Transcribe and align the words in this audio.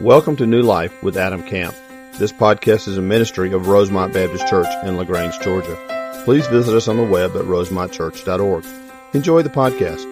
Welcome 0.00 0.36
to 0.36 0.46
New 0.46 0.62
Life 0.62 1.02
with 1.02 1.16
Adam 1.16 1.42
Camp. 1.42 1.74
This 2.18 2.30
podcast 2.30 2.86
is 2.86 2.96
a 2.96 3.02
ministry 3.02 3.52
of 3.52 3.66
Rosemont 3.66 4.14
Baptist 4.14 4.46
Church 4.46 4.68
in 4.84 4.96
LaGrange, 4.96 5.40
Georgia. 5.40 6.22
Please 6.24 6.46
visit 6.46 6.72
us 6.72 6.86
on 6.86 6.96
the 6.96 7.02
web 7.02 7.34
at 7.34 7.42
rosemontchurch.org. 7.42 8.64
Enjoy 9.12 9.42
the 9.42 9.48
podcast. 9.48 10.04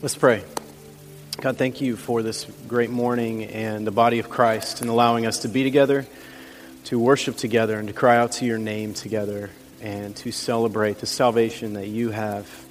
Let's 0.00 0.16
pray. 0.16 0.42
God, 1.42 1.58
thank 1.58 1.82
you 1.82 1.96
for 1.96 2.22
this 2.22 2.46
great 2.66 2.88
morning 2.88 3.44
and 3.44 3.86
the 3.86 3.90
body 3.90 4.20
of 4.20 4.30
Christ 4.30 4.80
and 4.80 4.88
allowing 4.88 5.26
us 5.26 5.40
to 5.40 5.48
be 5.48 5.64
together, 5.64 6.06
to 6.84 6.98
worship 6.98 7.36
together, 7.36 7.78
and 7.78 7.88
to 7.88 7.94
cry 7.94 8.16
out 8.16 8.32
to 8.32 8.46
your 8.46 8.56
name 8.56 8.94
together 8.94 9.50
and 9.82 10.16
to 10.16 10.32
celebrate 10.32 11.00
the 11.00 11.06
salvation 11.06 11.74
that 11.74 11.88
you 11.88 12.08
have 12.08 12.65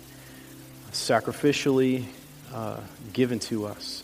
sacrificially 0.96 2.06
uh, 2.54 2.80
given 3.14 3.40
to 3.40 3.66
us. 3.66 4.04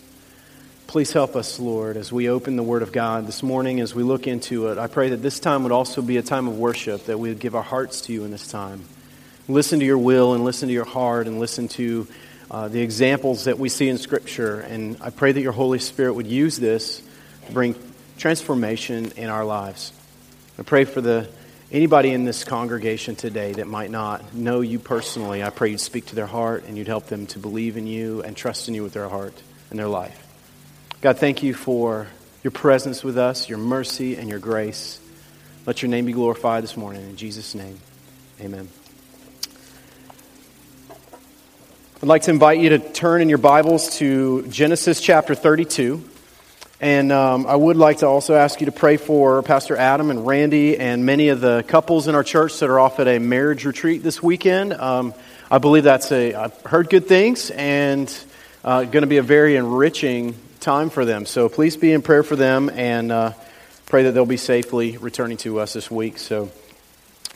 Please 0.87 1.13
help 1.13 1.37
us, 1.37 1.57
Lord, 1.57 1.95
as 1.95 2.11
we 2.11 2.29
open 2.29 2.57
the 2.57 2.63
Word 2.63 2.81
of 2.81 2.91
God 2.91 3.25
this 3.25 3.41
morning, 3.41 3.79
as 3.79 3.95
we 3.95 4.03
look 4.03 4.27
into 4.27 4.67
it. 4.67 4.77
I 4.77 4.87
pray 4.87 5.09
that 5.09 5.21
this 5.21 5.39
time 5.39 5.63
would 5.63 5.71
also 5.71 6.01
be 6.01 6.17
a 6.17 6.21
time 6.21 6.49
of 6.49 6.57
worship, 6.57 7.05
that 7.05 7.17
we 7.17 7.29
would 7.29 7.39
give 7.39 7.55
our 7.55 7.63
hearts 7.63 8.01
to 8.01 8.13
you 8.13 8.25
in 8.25 8.31
this 8.31 8.47
time. 8.47 8.83
Listen 9.47 9.79
to 9.79 9.85
your 9.85 9.97
will 9.97 10.33
and 10.33 10.43
listen 10.43 10.67
to 10.67 10.73
your 10.73 10.85
heart 10.85 11.27
and 11.27 11.39
listen 11.39 11.69
to 11.69 12.07
uh, 12.51 12.67
the 12.67 12.81
examples 12.81 13.45
that 13.45 13.57
we 13.57 13.69
see 13.69 13.87
in 13.87 13.97
Scripture. 13.97 14.59
And 14.59 14.97
I 14.99 15.11
pray 15.11 15.31
that 15.31 15.41
your 15.41 15.53
Holy 15.53 15.79
Spirit 15.79 16.13
would 16.15 16.27
use 16.27 16.57
this 16.57 17.01
to 17.45 17.53
bring 17.53 17.75
transformation 18.17 19.13
in 19.15 19.29
our 19.29 19.45
lives. 19.45 19.93
I 20.59 20.63
pray 20.63 20.83
for 20.83 20.99
the 20.99 21.29
anybody 21.71 22.11
in 22.11 22.25
this 22.25 22.43
congregation 22.43 23.15
today 23.15 23.53
that 23.53 23.65
might 23.65 23.89
not 23.89 24.33
know 24.33 24.59
you 24.61 24.77
personally. 24.77 25.41
I 25.41 25.49
pray 25.49 25.69
you'd 25.69 25.79
speak 25.79 26.07
to 26.07 26.15
their 26.15 26.27
heart 26.27 26.65
and 26.65 26.77
you'd 26.77 26.87
help 26.87 27.07
them 27.07 27.27
to 27.27 27.39
believe 27.39 27.77
in 27.77 27.87
you 27.87 28.21
and 28.23 28.35
trust 28.35 28.67
in 28.67 28.73
you 28.73 28.83
with 28.83 28.93
their 28.93 29.07
heart 29.07 29.33
and 29.69 29.79
their 29.79 29.87
life. 29.87 30.27
God, 30.99 31.17
thank 31.17 31.43
you 31.43 31.53
for 31.53 32.07
your 32.43 32.51
presence 32.51 33.03
with 33.03 33.17
us, 33.17 33.47
your 33.47 33.57
mercy, 33.57 34.17
and 34.17 34.27
your 34.27 34.39
grace. 34.39 34.99
Let 35.65 35.81
your 35.81 35.89
name 35.89 36.05
be 36.05 36.11
glorified 36.11 36.63
this 36.63 36.75
morning. 36.75 37.03
In 37.03 37.15
Jesus' 37.15 37.55
name, 37.55 37.79
amen. 38.41 38.67
I'd 42.03 42.09
like 42.09 42.23
to 42.23 42.31
invite 42.31 42.59
you 42.59 42.69
to 42.69 42.79
turn 42.79 43.21
in 43.21 43.29
your 43.29 43.37
Bibles 43.37 43.97
to 43.99 44.45
Genesis 44.47 44.99
chapter 44.99 45.35
32. 45.35 46.10
And 46.81 47.11
um, 47.11 47.45
I 47.45 47.55
would 47.55 47.77
like 47.77 47.99
to 47.99 48.07
also 48.07 48.33
ask 48.33 48.59
you 48.59 48.65
to 48.65 48.71
pray 48.71 48.97
for 48.97 49.43
Pastor 49.43 49.77
Adam 49.77 50.09
and 50.09 50.25
Randy 50.25 50.79
and 50.79 51.05
many 51.05 51.29
of 51.29 51.39
the 51.39 51.63
couples 51.67 52.07
in 52.07 52.15
our 52.15 52.23
church 52.23 52.57
that 52.57 52.71
are 52.71 52.79
off 52.79 52.99
at 52.99 53.07
a 53.07 53.19
marriage 53.19 53.65
retreat 53.65 54.01
this 54.01 54.23
weekend. 54.23 54.73
Um, 54.73 55.13
I 55.51 55.59
believe 55.59 55.83
that's 55.83 56.11
a, 56.11 56.33
I've 56.33 56.59
heard 56.61 56.89
good 56.89 57.05
things 57.05 57.51
and 57.51 58.11
uh, 58.63 58.85
going 58.85 59.03
to 59.03 59.07
be 59.07 59.17
a 59.17 59.21
very 59.21 59.57
enriching 59.57 60.33
time 60.59 60.89
for 60.89 61.05
them. 61.05 61.27
So 61.27 61.49
please 61.49 61.77
be 61.77 61.91
in 61.91 62.01
prayer 62.01 62.23
for 62.23 62.35
them 62.35 62.71
and 62.73 63.11
uh, 63.11 63.33
pray 63.85 64.05
that 64.05 64.13
they'll 64.13 64.25
be 64.25 64.37
safely 64.37 64.97
returning 64.97 65.37
to 65.37 65.59
us 65.59 65.73
this 65.73 65.91
week. 65.91 66.17
So, 66.17 66.49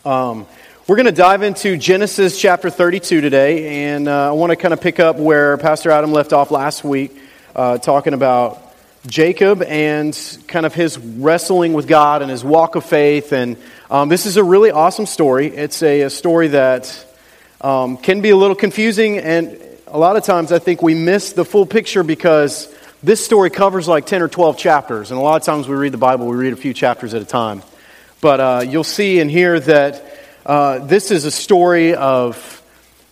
um, 0.06 0.48
we're 0.88 0.96
going 0.98 1.06
to 1.06 1.12
dive 1.12 1.44
into 1.44 1.78
Genesis 1.78 2.40
chapter 2.40 2.70
32 2.70 3.22
today, 3.22 3.86
and 3.86 4.08
uh, 4.08 4.30
I 4.30 4.32
want 4.34 4.52
to 4.52 4.56
kind 4.56 4.72
of 4.72 4.82
pick 4.82 5.00
up 5.00 5.18
where 5.18 5.58
Pastor 5.58 5.90
Adam 5.90 6.12
left 6.12 6.32
off 6.32 6.52
last 6.52 6.84
week, 6.84 7.16
uh, 7.56 7.80
talking 7.80 8.14
about 8.14 8.65
Jacob 9.08 9.62
and 9.62 10.18
kind 10.48 10.66
of 10.66 10.74
his 10.74 10.98
wrestling 10.98 11.74
with 11.74 11.88
God 11.88 12.22
and 12.22 12.32
his 12.32 12.44
walk 12.44 12.76
of 12.76 12.86
faith. 12.86 13.32
And 13.32 13.58
um, 13.90 14.10
this 14.10 14.26
is 14.26 14.38
a 14.38 14.44
really 14.44 14.72
awesome 14.72 15.06
story. 15.06 15.48
It's 15.48 15.84
a, 15.84 16.02
a 16.02 16.10
story 16.10 16.50
that 16.50 17.06
um, 17.62 17.98
can 17.98 18.22
be 18.22 18.32
a 18.32 18.36
little 18.36 18.56
confusing, 18.56 19.18
and 19.18 19.60
a 19.88 19.98
lot 19.98 20.18
of 20.18 20.24
times 20.24 20.52
I 20.52 20.60
think 20.60 20.82
we 20.82 20.94
miss 20.94 21.34
the 21.34 21.46
full 21.46 21.66
picture 21.66 22.04
because 22.04 22.74
this 23.04 23.24
story 23.24 23.50
covers 23.50 23.88
like 23.88 24.06
10 24.06 24.22
or 24.22 24.28
12 24.28 24.58
chapters. 24.58 25.12
And 25.12 25.20
a 25.20 25.24
lot 25.24 25.40
of 25.40 25.46
times 25.46 25.68
we 25.68 25.76
read 25.76 25.94
the 25.94 25.98
Bible, 25.98 26.28
we 26.28 26.36
read 26.36 26.54
a 26.54 26.58
few 26.58 26.74
chapters 26.74 27.14
at 27.14 27.22
a 27.22 27.26
time. 27.26 27.62
But 28.22 28.40
uh, 28.40 28.64
you'll 28.68 28.84
see 28.84 29.20
and 29.20 29.30
hear 29.30 29.60
that 29.60 30.18
uh, 30.46 30.80
this 30.80 31.12
is 31.12 31.26
a 31.26 31.32
story 31.32 31.94
of 31.96 32.64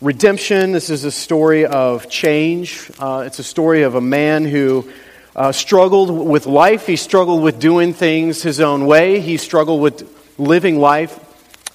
redemption. 0.01 0.71
This 0.71 0.89
is 0.89 1.03
a 1.03 1.11
story 1.11 1.65
of 1.65 2.09
change. 2.09 2.91
Uh, 2.99 3.23
it's 3.25 3.39
a 3.39 3.43
story 3.43 3.83
of 3.83 3.95
a 3.95 4.01
man 4.01 4.45
who 4.45 4.91
uh, 5.35 5.51
struggled 5.51 6.09
with 6.09 6.45
life. 6.45 6.85
He 6.85 6.95
struggled 6.95 7.41
with 7.41 7.59
doing 7.59 7.93
things 7.93 8.43
his 8.43 8.59
own 8.59 8.85
way. 8.85 9.19
He 9.19 9.37
struggled 9.37 9.81
with 9.81 10.09
living 10.37 10.79
life 10.79 11.19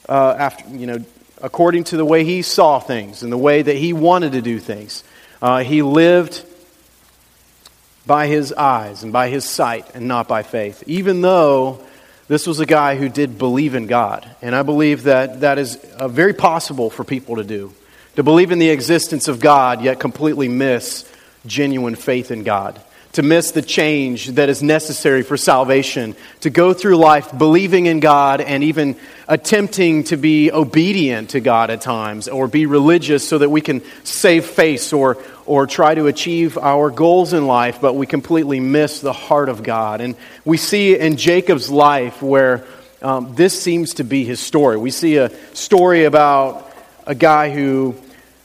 uh, 0.09 0.35
after, 0.39 0.69
you 0.77 0.87
know, 0.87 1.05
according 1.43 1.85
to 1.85 1.97
the 1.97 2.05
way 2.05 2.25
he 2.25 2.43
saw 2.43 2.79
things 2.79 3.23
and 3.23 3.33
the 3.33 3.39
way 3.39 3.63
that 3.63 3.77
he 3.77 3.93
wanted 3.93 4.33
to 4.33 4.43
do 4.43 4.59
things. 4.59 5.05
Uh, 5.41 5.59
he 5.63 5.83
lived 5.83 6.45
by 8.07 8.27
his 8.27 8.53
eyes 8.53 9.03
and 9.03 9.13
by 9.13 9.29
his 9.29 9.45
sight 9.45 9.95
and 9.95 10.09
not 10.09 10.27
by 10.27 10.43
faith, 10.43 10.83
even 10.87 11.21
though 11.21 11.81
this 12.27 12.47
was 12.47 12.59
a 12.61 12.67
guy 12.67 12.97
who 12.97 13.09
did 13.09 13.39
believe 13.39 13.75
in 13.75 13.87
God. 13.87 14.29
And 14.43 14.55
I 14.55 14.63
believe 14.63 15.05
that 15.05 15.41
that 15.41 15.59
is 15.59 15.77
uh, 15.77 16.09
very 16.09 16.35
possible 16.35 16.91
for 16.91 17.05
people 17.05 17.37
to 17.37 17.45
do. 17.45 17.73
To 18.17 18.23
believe 18.23 18.51
in 18.51 18.59
the 18.59 18.71
existence 18.71 19.29
of 19.29 19.41
God, 19.41 19.83
yet 19.83 20.01
completely 20.01 20.49
miss 20.49 21.11
genuine 21.47 21.95
faith 21.95 22.31
in 22.31 22.43
God. 22.43 22.81
To 23.13 23.23
miss 23.23 23.51
the 23.51 23.63
change 23.63 24.29
that 24.29 24.49
is 24.49 24.63
necessary 24.63 25.23
for 25.23 25.37
salvation. 25.37 26.15
To 26.41 26.51
go 26.51 26.73
through 26.73 26.97
life 26.97 27.37
believing 27.37 27.87
in 27.87 28.01
God 28.01 28.41
and 28.41 28.63
even 28.63 28.97
attempting 29.27 30.05
to 30.05 30.17
be 30.17 30.53
obedient 30.53 31.31
to 31.31 31.41
God 31.41 31.71
at 31.71 31.81
times 31.81 32.29
or 32.29 32.49
be 32.49 32.67
religious 32.67 33.27
so 33.27 33.39
that 33.39 33.51
we 33.51 33.61
can 33.61 33.83
save 34.05 34.45
face 34.47 34.93
or, 34.93 35.19
or 35.47 35.67
try 35.67 35.95
to 35.95 36.07
achieve 36.07 36.57
our 36.59 36.91
goals 36.91 37.33
in 37.33 37.47
life, 37.47 37.81
but 37.81 37.95
we 37.95 38.07
completely 38.07 38.61
miss 38.61 39.01
the 39.01 39.13
heart 39.13 39.49
of 39.49 39.63
God. 39.63 40.01
And 40.01 40.15
we 40.45 40.57
see 40.57 40.99
in 40.99 41.17
Jacob's 41.17 41.71
life 41.71 42.23
where 42.23 42.65
um, 43.03 43.35
this 43.35 43.61
seems 43.61 43.95
to 43.95 44.05
be 44.05 44.25
his 44.25 44.41
story. 44.41 44.77
We 44.77 44.91
see 44.91 45.17
a 45.17 45.31
story 45.55 46.05
about 46.05 46.73
a 47.07 47.15
guy 47.15 47.51
who 47.51 47.97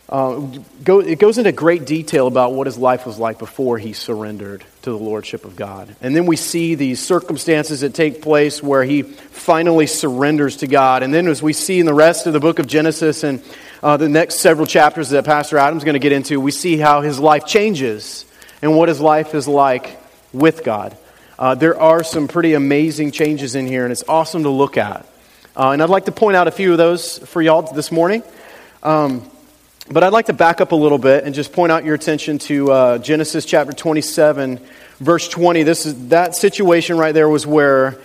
uh, 0.10 0.40
go, 0.84 1.00
it 1.00 1.18
goes 1.18 1.38
into 1.38 1.52
great 1.52 1.86
detail 1.86 2.28
about 2.28 2.54
what 2.54 2.68
his 2.68 2.78
life 2.78 3.06
was 3.06 3.18
like 3.18 3.40
before 3.40 3.78
he 3.78 3.94
surrendered 3.94 4.64
to 4.82 4.90
the 4.90 4.98
lordship 4.98 5.46
of 5.46 5.56
God. 5.56 5.96
And 6.02 6.16
then 6.16 6.26
we 6.26 6.36
see 6.36 6.76
these 6.76 7.04
circumstances 7.04 7.82
that 7.82 7.94
take 7.94 8.22
place 8.22 8.62
where 8.62 8.84
he 8.84 9.02
finally 9.04 9.88
surrenders 9.88 10.58
to 10.58 10.68
God. 10.68 11.04
And 11.04 11.14
then, 11.14 11.28
as 11.28 11.42
we 11.42 11.54
see 11.54 11.80
in 11.80 11.86
the 11.86 11.94
rest 11.94 12.28
of 12.28 12.34
the 12.34 12.40
book 12.40 12.60
of 12.60 12.68
Genesis 12.68 13.24
and 13.24 13.42
uh, 13.82 13.98
the 13.98 14.10
next 14.10 14.40
several 14.40 14.68
chapters 14.68 15.10
that 15.10 15.24
Pastor 15.24 15.58
Adam's 15.58 15.86
going 15.86 15.94
to 15.94 16.00
get 16.00 16.12
into, 16.12 16.40
we 16.40 16.52
see 16.52 16.78
how 16.78 17.02
his 17.02 17.18
life 17.18 17.46
changes 17.46 18.26
and 18.62 18.76
what 18.76 18.90
his 18.90 19.00
life 19.00 19.34
is 19.34 19.48
like 19.48 20.00
with 20.34 20.64
God. 20.64 20.98
Uh, 21.40 21.56
there 21.56 21.80
are 21.80 22.04
some 22.04 22.28
pretty 22.28 22.54
amazing 22.54 23.12
changes 23.12 23.56
in 23.56 23.68
here, 23.68 23.84
and 23.84 23.92
it's 23.92 24.04
awesome 24.08 24.44
to 24.44 24.50
look 24.50 24.78
at. 24.78 25.08
Uh, 25.56 25.72
and 25.72 25.82
I'd 25.82 25.90
like 25.90 26.06
to 26.06 26.12
point 26.12 26.36
out 26.36 26.48
a 26.48 26.52
few 26.52 26.72
of 26.72 26.78
those 26.78 27.20
for 27.20 27.42
y'all 27.42 27.62
this 27.62 27.92
morning. 27.92 28.22
Um, 28.82 29.30
but 29.90 30.04
I'd 30.04 30.14
like 30.14 30.28
to 30.28 30.34
back 30.34 30.62
up 30.62 30.72
a 30.72 30.76
little 30.76 30.98
bit 30.98 31.26
and 31.26 31.36
just 31.36 31.52
point 31.52 31.72
out 31.72 31.84
your 31.84 31.96
attention 31.96 32.40
to 32.40 32.72
uh, 32.72 32.98
Genesis 33.00 33.44
chapter 33.44 33.74
27, 33.74 34.60
verse 35.00 35.28
20. 35.28 35.64
This 35.64 35.86
is, 35.86 36.08
that 36.10 36.36
situation 36.36 36.98
right 36.98 37.14
there 37.14 37.28
was 37.28 37.46
where 37.46 38.00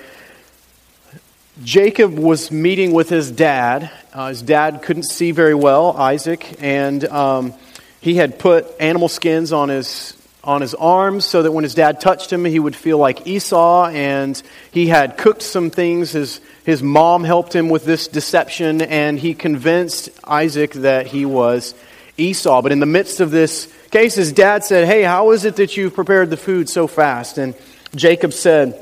Jacob 1.62 2.19
was 2.19 2.50
meeting 2.50 2.93
with 2.93 3.09
his 3.09 3.31
dad. 3.31 3.91
Uh, 4.12 4.28
his 4.28 4.43
dad 4.43 4.83
couldn't 4.83 5.05
see 5.05 5.31
very 5.31 5.55
well, 5.55 5.97
Isaac, 5.97 6.56
and 6.61 7.05
um, 7.05 7.55
he 8.00 8.17
had 8.17 8.41
put 8.41 8.67
animal 8.81 9.09
skins 9.09 9.53
on 9.53 9.69
his 9.69 10.18
on 10.48 10.62
his 10.62 10.75
arms 10.75 11.25
so 11.26 11.42
that 11.42 11.53
when 11.53 11.62
his 11.62 11.75
dad 11.75 12.00
touched 12.00 12.32
him, 12.32 12.44
he 12.44 12.59
would 12.59 12.75
feel 12.75 12.98
like 12.98 13.26
Esau. 13.26 13.86
And 13.86 14.41
he 14.70 14.86
had 14.86 15.19
cooked 15.19 15.42
some 15.42 15.70
things. 15.70 16.12
His 16.12 16.41
his 16.64 16.82
mom 16.82 17.25
helped 17.25 17.54
him 17.54 17.69
with 17.69 17.84
this 17.84 18.09
deception, 18.09 18.82
and 18.82 19.19
he 19.19 19.34
convinced 19.34 20.10
Isaac 20.25 20.72
that 20.72 21.06
he 21.06 21.25
was 21.25 21.75
Esau. 22.16 22.62
But 22.62 22.72
in 22.72 22.81
the 22.81 22.87
midst 22.87 23.20
of 23.20 23.31
this 23.31 23.72
case, 23.90 24.14
his 24.14 24.32
dad 24.32 24.64
said, 24.64 24.87
"Hey, 24.87 25.02
how 25.02 25.31
is 25.31 25.44
it 25.44 25.56
that 25.56 25.76
you've 25.76 25.94
prepared 25.94 26.31
the 26.31 26.37
food 26.37 26.69
so 26.69 26.87
fast?" 26.87 27.38
And 27.38 27.55
Jacob 27.94 28.32
said 28.32 28.78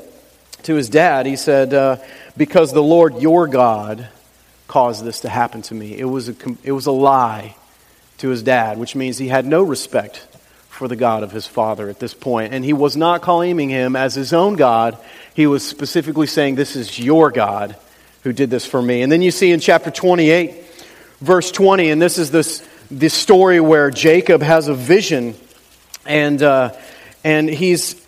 to 0.63 0.75
his 0.75 0.89
dad, 0.89 1.25
he 1.25 1.35
said. 1.35 1.73
Uh, 1.73 1.97
because 2.37 2.71
the 2.71 2.83
Lord 2.83 3.19
your 3.19 3.47
God 3.47 4.07
caused 4.67 5.03
this 5.03 5.21
to 5.21 5.29
happen 5.29 5.63
to 5.63 5.73
me. 5.73 5.97
It 5.97 6.05
was 6.05 6.29
a, 6.29 6.35
it 6.63 6.71
was 6.71 6.85
a 6.85 6.91
lie 6.91 7.55
to 8.19 8.29
his 8.29 8.43
dad, 8.43 8.77
which 8.77 8.95
means 8.95 9.17
he 9.17 9.27
had 9.27 9.45
no 9.45 9.63
respect 9.63 10.25
for 10.77 10.87
the 10.87 10.95
God 10.95 11.23
of 11.23 11.31
his 11.31 11.47
father 11.47 11.89
at 11.89 11.99
this 11.99 12.13
point. 12.13 12.53
And 12.53 12.63
he 12.63 12.71
was 12.71 12.95
not 12.95 13.23
claiming 13.23 13.69
him 13.69 13.95
as 13.95 14.13
his 14.13 14.31
own 14.31 14.55
God. 14.55 14.95
He 15.33 15.47
was 15.47 15.67
specifically 15.67 16.27
saying, 16.27 16.53
This 16.53 16.75
is 16.75 16.99
your 16.99 17.31
God 17.31 17.75
who 18.21 18.31
did 18.31 18.51
this 18.51 18.65
for 18.65 18.79
me. 18.79 19.01
And 19.01 19.11
then 19.11 19.23
you 19.23 19.31
see 19.31 19.51
in 19.51 19.59
chapter 19.59 19.89
28, 19.89 20.53
verse 21.19 21.51
20, 21.51 21.89
and 21.89 21.99
this 21.99 22.19
is 22.19 22.29
this, 22.29 22.67
this 22.91 23.15
story 23.15 23.59
where 23.59 23.89
Jacob 23.89 24.43
has 24.43 24.67
a 24.67 24.75
vision 24.75 25.33
and, 26.05 26.43
uh, 26.43 26.73
and 27.23 27.49
he's 27.49 28.06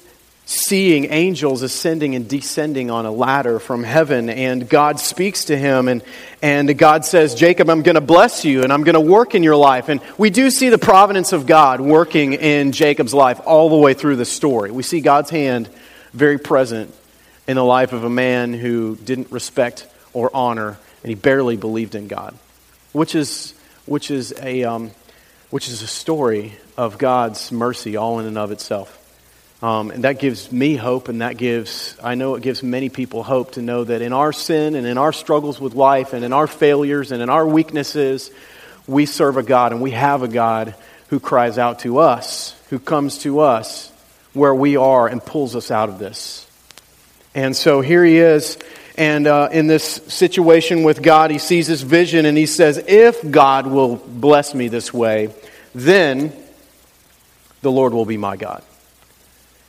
seeing 0.49 1.05
angels 1.11 1.61
ascending 1.61 2.15
and 2.15 2.27
descending 2.27 2.89
on 2.89 3.05
a 3.05 3.11
ladder 3.11 3.59
from 3.59 3.83
heaven. 3.83 4.31
And 4.31 4.67
God 4.67 4.99
speaks 4.99 5.45
to 5.45 5.57
him, 5.57 5.87
and, 5.87 6.01
and 6.41 6.75
God 6.75 7.05
says, 7.05 7.35
Jacob, 7.35 7.69
I'm 7.69 7.83
going 7.83 7.93
to 7.93 8.01
bless 8.01 8.43
you, 8.45 8.63
and 8.63 8.73
I'm 8.73 8.83
going 8.83 8.95
to 8.95 8.99
work 8.99 9.35
in 9.35 9.43
your 9.43 9.55
life. 9.55 9.89
And 9.89 10.01
we 10.17 10.31
do 10.31 10.49
see 10.49 10.69
the 10.69 10.79
providence 10.79 11.33
of 11.33 11.45
God 11.45 11.79
working 11.81 12.33
in 12.33 12.71
Jacob's 12.71 13.13
life 13.13 13.39
all 13.45 13.69
the 13.69 13.75
way 13.75 13.93
through 13.93 14.15
the 14.15 14.25
story. 14.25 14.71
We 14.71 14.81
see 14.81 15.01
God's 15.01 15.29
hand 15.29 15.69
very 16.13 16.39
present 16.39 16.91
in 17.47 17.55
the 17.55 17.63
life 17.63 17.93
of 17.93 18.03
a 18.03 18.09
man 18.09 18.55
who 18.55 18.95
didn't 18.95 19.31
respect 19.31 19.85
or 20.13 20.31
honor, 20.35 20.79
and 21.03 21.09
he 21.09 21.13
barely 21.13 21.57
believed 21.57 21.93
in 21.93 22.07
God, 22.07 22.33
which 22.91 23.13
is, 23.13 23.53
which 23.85 24.09
is, 24.09 24.33
a, 24.41 24.63
um, 24.63 24.89
which 25.51 25.67
is 25.67 25.83
a 25.83 25.87
story 25.87 26.53
of 26.75 26.97
God's 26.97 27.51
mercy 27.51 27.97
all 27.97 28.17
in 28.17 28.25
and 28.25 28.39
of 28.39 28.51
itself. 28.51 28.98
Um, 29.61 29.91
and 29.91 30.05
that 30.05 30.19
gives 30.19 30.51
me 30.53 30.75
hope, 30.75 31.09
and 31.09 31.21
that 31.21 31.35
gives, 31.35 31.97
I 32.01 32.15
know 32.15 32.35
it 32.35 32.43
gives 32.43 32.63
many 32.63 32.87
people 32.87 33.23
hope 33.23 33.51
to 33.53 33.61
know 33.61 33.83
that 33.83 34.01
in 34.01 34.13
our 34.13 34.31
sin 34.31 34.75
and 34.75 34.87
in 34.87 34.97
our 34.97 35.11
struggles 35.11 35.59
with 35.59 35.75
life 35.75 36.13
and 36.13 36.23
in 36.23 36.31
our 36.31 36.47
failures 36.47 37.11
and 37.11 37.21
in 37.21 37.29
our 37.29 37.45
weaknesses, 37.45 38.31
we 38.87 39.05
serve 39.05 39.35
a 39.35 39.43
God 39.43 39.73
and 39.73 39.81
we 39.81 39.91
have 39.91 40.23
a 40.23 40.29
God 40.29 40.75
who 41.09 41.19
cries 41.19 41.57
out 41.57 41.79
to 41.79 41.99
us, 41.99 42.55
who 42.69 42.79
comes 42.79 43.17
to 43.19 43.39
us 43.39 43.91
where 44.33 44.55
we 44.55 44.77
are 44.77 45.07
and 45.07 45.23
pulls 45.23 45.55
us 45.55 45.71
out 45.71 45.89
of 45.89 45.99
this. 45.99 46.47
And 47.35 47.55
so 47.55 47.81
here 47.81 48.05
he 48.05 48.17
is, 48.17 48.57
and 48.95 49.27
uh, 49.27 49.49
in 49.51 49.67
this 49.67 49.83
situation 49.83 50.83
with 50.83 51.01
God, 51.01 51.31
he 51.31 51.37
sees 51.37 51.67
this 51.67 51.81
vision 51.81 52.25
and 52.25 52.37
he 52.37 52.45
says, 52.45 52.77
If 52.87 53.29
God 53.29 53.67
will 53.67 53.97
bless 53.97 54.53
me 54.53 54.67
this 54.67 54.93
way, 54.93 55.33
then 55.75 56.33
the 57.61 57.71
Lord 57.71 57.93
will 57.93 58.05
be 58.05 58.17
my 58.17 58.37
God. 58.37 58.63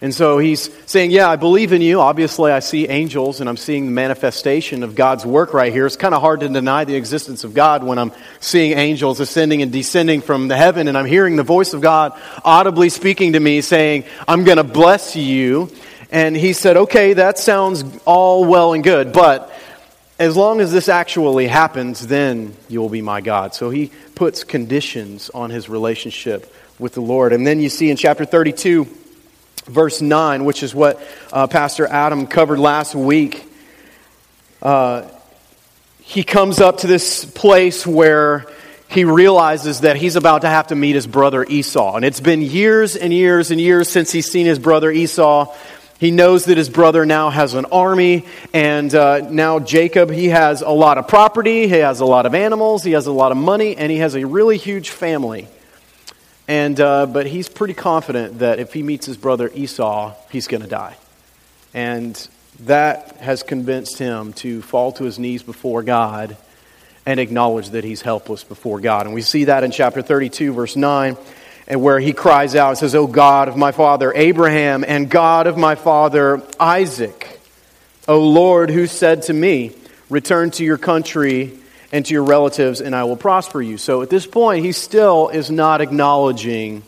And 0.03 0.15
so 0.15 0.39
he's 0.39 0.71
saying, 0.87 1.11
Yeah, 1.11 1.29
I 1.29 1.37
believe 1.37 1.73
in 1.73 1.83
you. 1.83 2.01
Obviously, 2.01 2.53
I 2.53 2.61
see 2.61 2.89
angels 2.89 3.41
and 3.41 3.49
I'm 3.51 3.59
seeing 3.59 3.85
the 3.85 3.93
manifestation 3.93 4.83
of 4.83 4.95
God's 4.95 5.27
work 5.27 5.53
right 5.53 5.73
here. 5.73 5.85
It's 5.85 5.97
kind 5.97 6.15
of 6.15 6.23
hard 6.23 6.41
to 6.41 6.49
deny 6.49 6.85
the 6.85 6.95
existence 6.95 7.45
of 7.45 7.53
God 7.53 7.85
when 7.85 7.99
I'm 7.99 8.13
seeing 8.41 8.79
angels 8.79 9.21
ascending 9.21 9.61
and 9.61 9.71
descending 9.71 10.23
from 10.23 10.49
the 10.49 10.57
heaven 10.57 10.89
and 10.89 10.97
I'm 10.97 11.05
hearing 11.05 11.37
the 11.37 11.43
voice 11.43 11.75
of 11.75 11.83
God 11.83 12.19
audibly 12.45 12.89
speaking 12.89 13.35
to 13.35 13.41
me 13.41 13.61
saying, 13.61 14.05
I'm 14.27 14.45
going 14.45 14.57
to 14.57 14.65
bless 14.65 15.17
you. 15.17 15.71
And 16.11 16.35
he 16.35 16.55
said, 16.55 16.79
Okay, 16.79 17.13
that 17.13 17.39
sounds 17.39 17.85
all 18.07 18.47
well 18.47 18.73
and 18.73 18.83
good, 18.83 19.13
but 19.13 19.53
as 20.19 20.37
long 20.37 20.61
as 20.61 20.71
this 20.71 20.91
actually 20.91 21.47
happens, 21.47 22.07
then 22.07 22.55
you 22.69 22.81
will 22.81 22.91
be 22.91 23.01
my 23.01 23.23
God. 23.23 23.55
So 23.55 23.71
he 23.71 23.91
puts 24.15 24.45
conditions 24.45 25.31
on 25.31 25.49
his 25.49 25.71
relationship 25.71 26.55
with 26.79 26.93
the 26.93 27.01
Lord. 27.01 27.33
And 27.33 27.47
then 27.47 27.59
you 27.59 27.71
see 27.71 27.91
in 27.91 27.97
chapter 27.97 28.27
32, 28.27 28.87
verse 29.67 30.01
9, 30.01 30.45
which 30.45 30.63
is 30.63 30.75
what 30.75 31.01
uh, 31.33 31.47
Pastor 31.47 31.87
Adam 31.87 32.27
covered 32.27 32.59
last 32.59 32.95
week, 32.95 33.47
uh, 34.63 35.09
he 36.01 36.25
comes 36.25 36.61
up 36.61 36.79
to 36.79 36.87
this 36.87 37.25
place 37.25 37.87
where 37.87 38.47
he 38.89 39.05
realizes 39.05 39.83
that 39.83 39.97
he's 39.97 40.17
about 40.17 40.43
to 40.43 40.49
have 40.49 40.67
to 40.69 40.75
meet 40.75 40.97
his 40.97 41.07
brother 41.07 41.45
Esau. 41.45 41.95
And 41.95 42.05
it's 42.05 42.21
been 42.21 42.43
years 42.43 42.97
and 42.97 43.13
years 43.13 43.53
and 43.53 43.61
years 43.61 43.89
since 43.89 44.11
he's 44.11 44.29
seen 44.31 44.47
his 44.47 44.59
brother 44.59 44.91
Esau. 44.91 45.55
He 46.01 46.11
knows 46.11 46.47
that 46.47 46.57
his 46.57 46.69
brother 46.69 47.07
now 47.07 47.31
has 47.31 47.55
an 47.55 47.67
army, 47.67 48.25
and 48.55 48.93
uh, 48.95 49.29
now 49.31 49.59
Jacob, 49.59 50.11
he 50.11 50.31
has 50.31 50.63
a 50.63 50.71
lot 50.71 50.97
of 50.97 51.07
property, 51.07 51.69
he 51.69 51.77
has 51.77 52.01
a 52.01 52.07
lot 52.07 52.25
of 52.25 52.35
animals, 52.35 52.83
he 52.83 52.93
has 52.93 53.07
a 53.07 53.13
lot 53.13 53.33
of 53.33 53.39
money, 53.39 53.77
and 53.77 53.93
he 53.93 53.99
has 53.99 54.15
a 54.15 54.27
really 54.27 54.57
huge 54.57 54.91
family. 54.91 55.47
And, 56.51 56.81
uh, 56.81 57.07
but 57.07 57.27
he's 57.27 57.49
pretty 57.49 57.75
confident 57.75 58.41
that 58.41 58.59
if 58.59 58.73
he 58.73 58.83
meets 58.83 59.07
his 59.07 59.17
brother 59.17 59.53
Esau, 59.55 60.17
he's 60.33 60.49
going 60.49 60.63
to 60.63 60.67
die. 60.67 60.97
And 61.75 62.29
that 62.65 63.19
has 63.19 63.45
convinced 63.45 64.01
him 64.01 64.33
to 64.33 64.61
fall 64.61 64.91
to 64.95 65.05
his 65.05 65.17
knees 65.17 65.45
before 65.45 65.85
God 65.85 66.37
and 67.07 67.21
acknowledge 67.21 67.71
that 67.71 67.85
he's 67.85 68.03
helpless 68.03 68.43
before 68.43 68.81
God. 68.81 69.07
And 69.07 69.15
we 69.15 69.23
see 69.23 69.45
that 69.45 69.63
in 69.63 69.71
chapter 69.71 70.03
32, 70.03 70.53
verse 70.53 70.75
9, 70.75 71.17
and 71.69 71.83
where 71.83 72.01
he 72.01 72.13
cries 72.13 72.57
out 72.57 72.71
and 72.71 72.79
says, 72.79 72.97
O 72.97 73.07
God 73.07 73.47
of 73.47 73.57
my 73.57 73.71
father 73.71 74.13
Abraham 74.13 74.83
and 74.85 75.09
God 75.09 75.47
of 75.47 75.57
my 75.57 75.77
father 75.77 76.43
Isaac, 76.59 77.41
O 78.09 78.19
Lord, 78.19 78.71
who 78.71 78.89
said 78.89 79.23
to 79.23 79.33
me, 79.33 79.71
Return 80.09 80.51
to 80.51 80.65
your 80.65 80.79
country 80.79 81.60
and 81.93 82.05
to 82.07 82.15
your 82.15 82.25
relatives, 82.25 82.81
and 82.81 82.95
I 82.95 83.05
will 83.05 83.17
prosper 83.17 83.61
you. 83.61 83.79
So 83.79 84.03
at 84.03 84.11
this 84.11 84.27
point, 84.27 84.65
he 84.65 84.73
still 84.73 85.29
is 85.29 85.51
not 85.51 85.81
acknowledging 85.81 86.83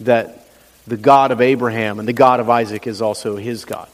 that 0.00 0.46
the 0.86 0.96
God 0.96 1.30
of 1.30 1.40
Abraham 1.40 1.98
and 1.98 2.08
the 2.08 2.12
God 2.12 2.40
of 2.40 2.48
Isaac 2.48 2.86
is 2.86 3.02
also 3.02 3.36
his 3.36 3.64
God. 3.64 3.88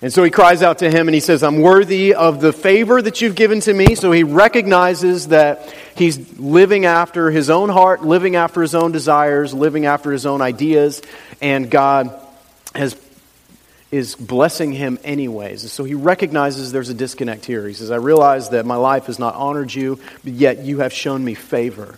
And 0.00 0.12
so 0.12 0.22
he 0.22 0.30
cries 0.30 0.62
out 0.62 0.78
to 0.78 0.90
him 0.90 1.08
and 1.08 1.14
he 1.14 1.20
says, 1.20 1.42
I'm 1.42 1.60
worthy 1.60 2.14
of 2.14 2.40
the 2.40 2.52
favor 2.52 3.00
that 3.00 3.22
you've 3.22 3.34
given 3.34 3.60
to 3.60 3.72
me. 3.72 3.94
So 3.94 4.12
he 4.12 4.22
recognizes 4.22 5.28
that 5.28 5.74
he's 5.96 6.38
living 6.38 6.84
after 6.84 7.30
his 7.30 7.48
own 7.48 7.70
heart, 7.70 8.02
living 8.02 8.36
after 8.36 8.60
his 8.60 8.74
own 8.74 8.92
desires, 8.92 9.54
living 9.54 9.86
after 9.86 10.12
his 10.12 10.26
own 10.26 10.42
ideas, 10.42 11.00
and 11.40 11.70
God 11.70 12.12
has 12.74 12.94
is 13.94 14.16
blessing 14.16 14.72
him 14.72 14.98
anyways. 15.04 15.62
And 15.62 15.70
so 15.70 15.84
he 15.84 15.94
recognizes 15.94 16.72
there's 16.72 16.88
a 16.88 16.94
disconnect 16.94 17.44
here. 17.44 17.68
He 17.68 17.74
says, 17.74 17.92
I 17.92 17.96
realize 17.96 18.48
that 18.48 18.66
my 18.66 18.74
life 18.74 19.06
has 19.06 19.20
not 19.20 19.36
honored 19.36 19.72
you, 19.72 20.00
but 20.24 20.32
yet 20.32 20.64
you 20.64 20.80
have 20.80 20.92
shown 20.92 21.24
me 21.24 21.34
favor. 21.34 21.96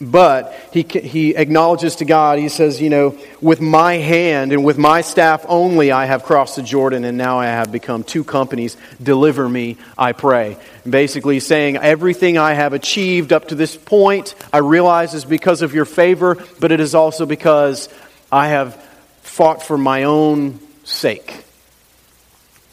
But 0.00 0.52
he, 0.72 0.82
he 0.82 1.34
acknowledges 1.34 1.96
to 1.96 2.04
God, 2.04 2.38
he 2.38 2.48
says, 2.48 2.80
You 2.80 2.88
know, 2.88 3.18
with 3.40 3.60
my 3.60 3.94
hand 3.94 4.52
and 4.52 4.64
with 4.64 4.78
my 4.78 5.00
staff 5.00 5.44
only 5.48 5.90
I 5.90 6.04
have 6.04 6.22
crossed 6.22 6.54
the 6.54 6.62
Jordan, 6.62 7.04
and 7.04 7.18
now 7.18 7.40
I 7.40 7.46
have 7.46 7.72
become 7.72 8.04
two 8.04 8.22
companies. 8.22 8.76
Deliver 9.02 9.48
me, 9.48 9.76
I 9.98 10.12
pray. 10.12 10.56
Basically, 10.88 11.40
saying, 11.40 11.76
Everything 11.76 12.38
I 12.38 12.54
have 12.54 12.72
achieved 12.74 13.32
up 13.32 13.48
to 13.48 13.56
this 13.56 13.76
point, 13.76 14.36
I 14.52 14.58
realize 14.58 15.14
is 15.14 15.24
because 15.24 15.62
of 15.62 15.74
your 15.74 15.84
favor, 15.84 16.36
but 16.60 16.70
it 16.70 16.78
is 16.80 16.94
also 16.94 17.26
because 17.26 17.88
I 18.30 18.48
have 18.48 18.74
fought 19.22 19.62
for 19.62 19.76
my 19.76 20.04
own 20.04 20.60
sake. 20.84 21.44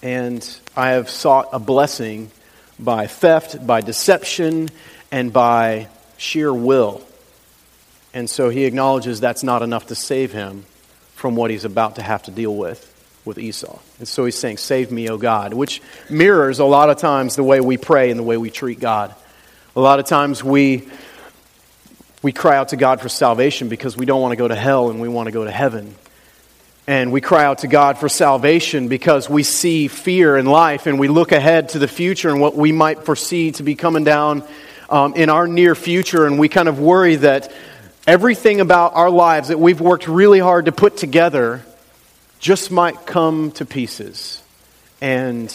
And 0.04 0.48
I 0.76 0.92
have 0.92 1.10
sought 1.10 1.50
a 1.54 1.60
blessing 1.60 2.32
by 2.80 3.08
theft, 3.08 3.66
by 3.66 3.82
deception, 3.82 4.70
and 5.12 5.32
by 5.32 5.88
sheer 6.18 6.54
will. 6.54 7.02
And 8.14 8.30
so 8.30 8.50
he 8.50 8.66
acknowledges 8.66 9.20
that's 9.20 9.44
not 9.44 9.62
enough 9.62 9.88
to 9.88 9.96
save 9.96 10.32
him 10.32 10.66
from 11.16 11.36
what 11.36 11.52
he's 11.52 11.66
about 11.66 11.96
to 11.96 12.02
have 12.02 12.24
to 12.24 12.32
deal 12.32 12.56
with 12.56 12.88
with 13.24 13.38
Esau. 13.38 13.80
And 14.00 14.08
so 14.08 14.26
he's 14.26 14.36
saying, 14.36 14.58
Save 14.58 14.92
me, 14.92 15.08
O 15.10 15.18
God, 15.18 15.54
which 15.54 15.82
mirrors 16.10 16.60
a 16.60 16.66
lot 16.66 16.90
of 16.90 16.98
times 16.98 17.36
the 17.36 17.44
way 17.44 17.62
we 17.62 17.78
pray 17.78 18.10
and 18.10 18.20
the 18.20 18.24
way 18.24 18.38
we 18.38 18.50
treat 18.50 18.80
God. 18.80 19.14
A 19.76 19.80
lot 19.80 20.00
of 20.00 20.06
times 20.06 20.44
we, 20.44 20.90
we 22.22 22.32
cry 22.32 22.58
out 22.58 22.70
to 22.70 22.76
God 22.76 23.00
for 23.00 23.10
salvation 23.10 23.70
because 23.70 23.96
we 23.96 24.06
don't 24.06 24.22
want 24.22 24.32
to 24.32 24.36
go 24.36 24.48
to 24.48 24.56
hell 24.56 24.90
and 24.90 25.00
we 25.00 25.08
want 25.08 25.28
to 25.28 25.32
go 25.32 25.46
to 25.46 25.52
heaven. 25.52 25.96
And 26.92 27.14
we 27.14 27.22
cry 27.22 27.46
out 27.46 27.60
to 27.60 27.68
God 27.68 28.00
for 28.00 28.10
salvation 28.10 28.90
because 28.90 29.30
we 29.30 29.44
see 29.44 29.88
fear 29.88 30.36
in 30.36 30.46
life 30.46 30.88
and 30.88 31.00
we 31.00 31.08
look 31.08 31.32
ahead 31.32 31.70
to 31.70 31.80
the 31.80 31.88
future 31.88 32.30
and 32.30 32.42
what 32.42 32.54
we 32.54 32.74
might 32.74 33.06
foresee 33.06 33.54
to 33.54 33.64
be 33.64 33.76
coming 33.76 34.04
down 34.04 34.44
um, 34.90 35.14
in 35.14 35.30
our 35.30 35.48
near 35.48 35.74
future. 35.74 36.26
And 36.26 36.38
we 36.38 36.50
kind 36.50 36.68
of 36.68 36.80
worry 36.80 37.16
that 37.16 37.50
everything 38.06 38.60
about 38.60 38.94
our 38.94 39.10
lives 39.10 39.48
that 39.48 39.58
we've 39.58 39.80
worked 39.80 40.10
really 40.10 40.40
hard 40.40 40.66
to 40.66 40.74
put 40.74 40.98
together 40.98 41.64
just 42.40 42.72
might 42.72 43.06
come 43.06 43.52
to 43.54 43.66
pieces. 43.66 44.44
And 45.00 45.50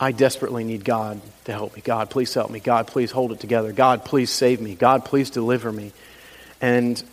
I 0.00 0.12
desperately 0.12 0.64
need 0.64 0.86
God 0.86 1.20
to 1.44 1.52
help 1.52 1.76
me. 1.76 1.82
God, 1.82 2.08
please 2.08 2.32
help 2.32 2.50
me. 2.50 2.60
God, 2.60 2.86
please 2.86 3.10
hold 3.10 3.32
it 3.32 3.40
together. 3.40 3.72
God, 3.72 4.06
please 4.06 4.30
save 4.30 4.58
me. 4.58 4.74
God, 4.74 5.04
please 5.04 5.28
deliver 5.28 5.70
me. 5.70 5.92
And 6.62 7.04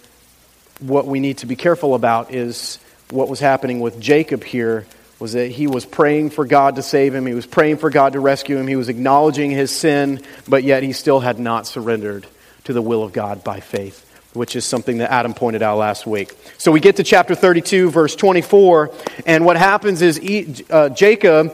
what 0.80 1.06
we 1.06 1.20
need 1.20 1.40
to 1.40 1.46
be 1.46 1.58
careful 1.58 1.94
about 1.94 2.34
is 2.34 2.80
what 3.12 3.28
was 3.28 3.40
happening 3.40 3.80
with 3.80 4.00
Jacob 4.00 4.44
here 4.44 4.86
was 5.20 5.34
that 5.34 5.52
he 5.52 5.68
was 5.68 5.86
praying 5.86 6.30
for 6.30 6.46
God 6.46 6.76
to 6.76 6.82
save 6.82 7.14
him. 7.14 7.26
He 7.26 7.34
was 7.34 7.46
praying 7.46 7.78
for 7.78 7.90
God 7.90 8.14
to 8.14 8.20
rescue 8.20 8.58
him. 8.58 8.68
He 8.68 8.76
was 8.76 8.88
acknowledging 8.88 9.52
his 9.52 9.72
sin, 9.72 10.22
but 10.48 10.64
yet 10.64 10.84
he 10.84 10.94
still 10.94 11.20
had 11.20 11.40
not 11.40 11.68
surrendered 11.68 12.26
to 12.66 12.74
the 12.74 12.82
will 12.82 13.04
of 13.04 13.12
God 13.12 13.44
by 13.44 13.60
faith, 13.60 14.06
which 14.34 14.56
is 14.56 14.64
something 14.64 15.00
that 15.00 15.12
Adam 15.12 15.34
pointed 15.34 15.62
out 15.62 15.78
last 15.78 16.08
week. 16.08 16.34
So 16.58 16.72
we 16.72 16.80
get 16.80 16.98
to 16.98 17.04
chapter 17.04 17.36
32, 17.36 17.90
verse 17.90 18.16
24, 18.16 18.92
and 19.26 19.44
what 19.44 19.58
happens 19.58 20.02
is 20.02 20.64
uh, 20.70 20.90
Jacob 20.90 21.54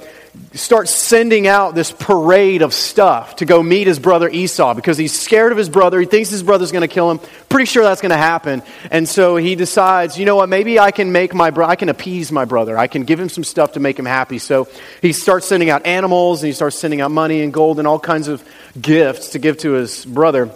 starts 0.54 0.92
sending 0.92 1.48
out 1.48 1.76
this 1.76 1.92
parade 1.92 2.62
of 2.62 2.74
stuff 2.74 3.38
to 3.38 3.46
go 3.46 3.62
meet 3.62 3.88
his 3.88 4.00
brother 4.00 4.30
Esau 4.30 4.74
because 4.74 4.98
he's 4.98 5.18
scared 5.18 5.52
of 5.52 5.58
his 5.58 5.70
brother. 5.70 6.00
He 6.00 6.06
thinks 6.06 6.30
his 6.30 6.44
brother's 6.44 6.72
going 6.72 6.82
to 6.82 6.88
kill 6.88 7.12
him. 7.12 7.20
Pretty 7.50 7.66
sure 7.66 7.84
that's 7.84 8.02
going 8.02 8.12
to 8.12 8.18
happen. 8.18 8.64
And 8.90 9.08
so 9.08 9.36
he 9.36 9.56
decides, 9.56 10.18
you 10.18 10.26
know 10.26 10.38
what, 10.38 10.48
maybe 10.48 10.80
I 10.80 10.92
can 10.92 11.12
make 11.12 11.34
my 11.34 11.50
brother, 11.50 11.72
I 11.72 11.76
can 11.76 11.90
appease 11.90 12.32
my 12.32 12.46
brother. 12.46 12.78
I 12.78 12.88
can 12.88 13.04
give 13.04 13.20
him 13.20 13.30
some 13.30 13.44
stuff 13.44 13.74
to 13.74 13.80
make 13.80 14.00
him 14.00 14.06
happy. 14.06 14.40
So 14.40 14.68
he 15.02 15.14
starts 15.14 15.46
sending 15.46 15.70
out 15.70 15.86
animals 15.86 16.42
and 16.42 16.48
he 16.48 16.54
starts 16.54 16.78
sending 16.78 17.02
out 17.02 17.12
money 17.12 17.42
and 17.42 17.54
gold 17.54 17.80
and 17.80 17.88
all 17.88 18.00
kinds 18.00 18.28
of 18.28 18.44
gifts 18.80 19.30
to 19.30 19.40
give 19.40 19.58
to 19.60 19.72
his 19.74 20.06
brother. 20.06 20.52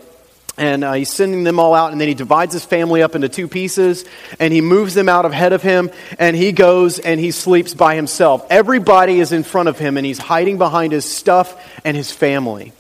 And 0.60 0.84
uh, 0.84 0.94
he's 0.94 1.12
sending 1.12 1.44
them 1.44 1.60
all 1.60 1.74
out 1.74 1.92
and 1.92 2.00
then 2.00 2.08
he 2.10 2.13
divides 2.13 2.54
his 2.54 2.66
family 2.66 3.01
up 3.01 3.16
into 3.16 3.30
two 3.30 3.48
pieces 3.48 4.06
and 4.39 4.54
he 4.54 4.62
moves 4.62 4.94
them 4.94 5.10
out 5.10 5.25
ahead 5.25 5.54
of 5.54 5.63
him 5.63 5.89
and 6.20 6.36
he 6.36 6.51
goes 6.51 7.00
and 7.00 7.20
he 7.20 7.32
sleeps 7.32 7.74
by 7.74 7.96
himself. 7.96 8.46
Everybody 8.50 9.20
is 9.20 9.32
in 9.32 9.44
front 9.44 9.70
of 9.70 9.80
him 9.80 9.98
and 9.98 10.06
he's 10.06 10.20
hiding 10.20 10.58
behind 10.58 10.92
his 10.92 11.06
stuff 11.06 11.56
and 11.84 11.98
his 11.98 12.12
family 12.12 12.74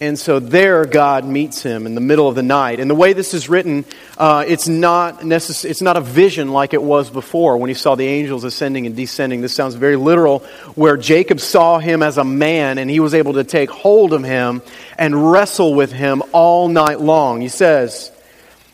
and 0.00 0.18
so 0.18 0.40
there, 0.40 0.84
God 0.86 1.24
meets 1.24 1.62
him 1.62 1.86
in 1.86 1.94
the 1.94 2.00
middle 2.00 2.28
of 2.28 2.34
the 2.34 2.42
night. 2.42 2.80
And 2.80 2.90
the 2.90 2.96
way 2.96 3.12
this 3.12 3.32
is 3.32 3.48
written, 3.48 3.84
uh, 4.18 4.44
it's, 4.46 4.66
not 4.66 5.20
necess- 5.20 5.64
it's 5.64 5.80
not 5.80 5.96
a 5.96 6.00
vision 6.00 6.50
like 6.50 6.74
it 6.74 6.82
was 6.82 7.10
before 7.10 7.56
when 7.58 7.68
he 7.68 7.74
saw 7.74 7.94
the 7.94 8.04
angels 8.04 8.42
ascending 8.42 8.86
and 8.86 8.96
descending. 8.96 9.40
This 9.40 9.54
sounds 9.54 9.76
very 9.76 9.94
literal, 9.94 10.40
where 10.74 10.96
Jacob 10.96 11.38
saw 11.38 11.78
him 11.78 12.02
as 12.02 12.18
a 12.18 12.24
man 12.24 12.78
and 12.78 12.90
he 12.90 12.98
was 12.98 13.14
able 13.14 13.34
to 13.34 13.44
take 13.44 13.70
hold 13.70 14.12
of 14.12 14.24
him 14.24 14.62
and 14.98 15.30
wrestle 15.30 15.74
with 15.74 15.92
him 15.92 16.24
all 16.32 16.66
night 16.66 17.00
long. 17.00 17.40
He 17.40 17.48
says 17.48 18.10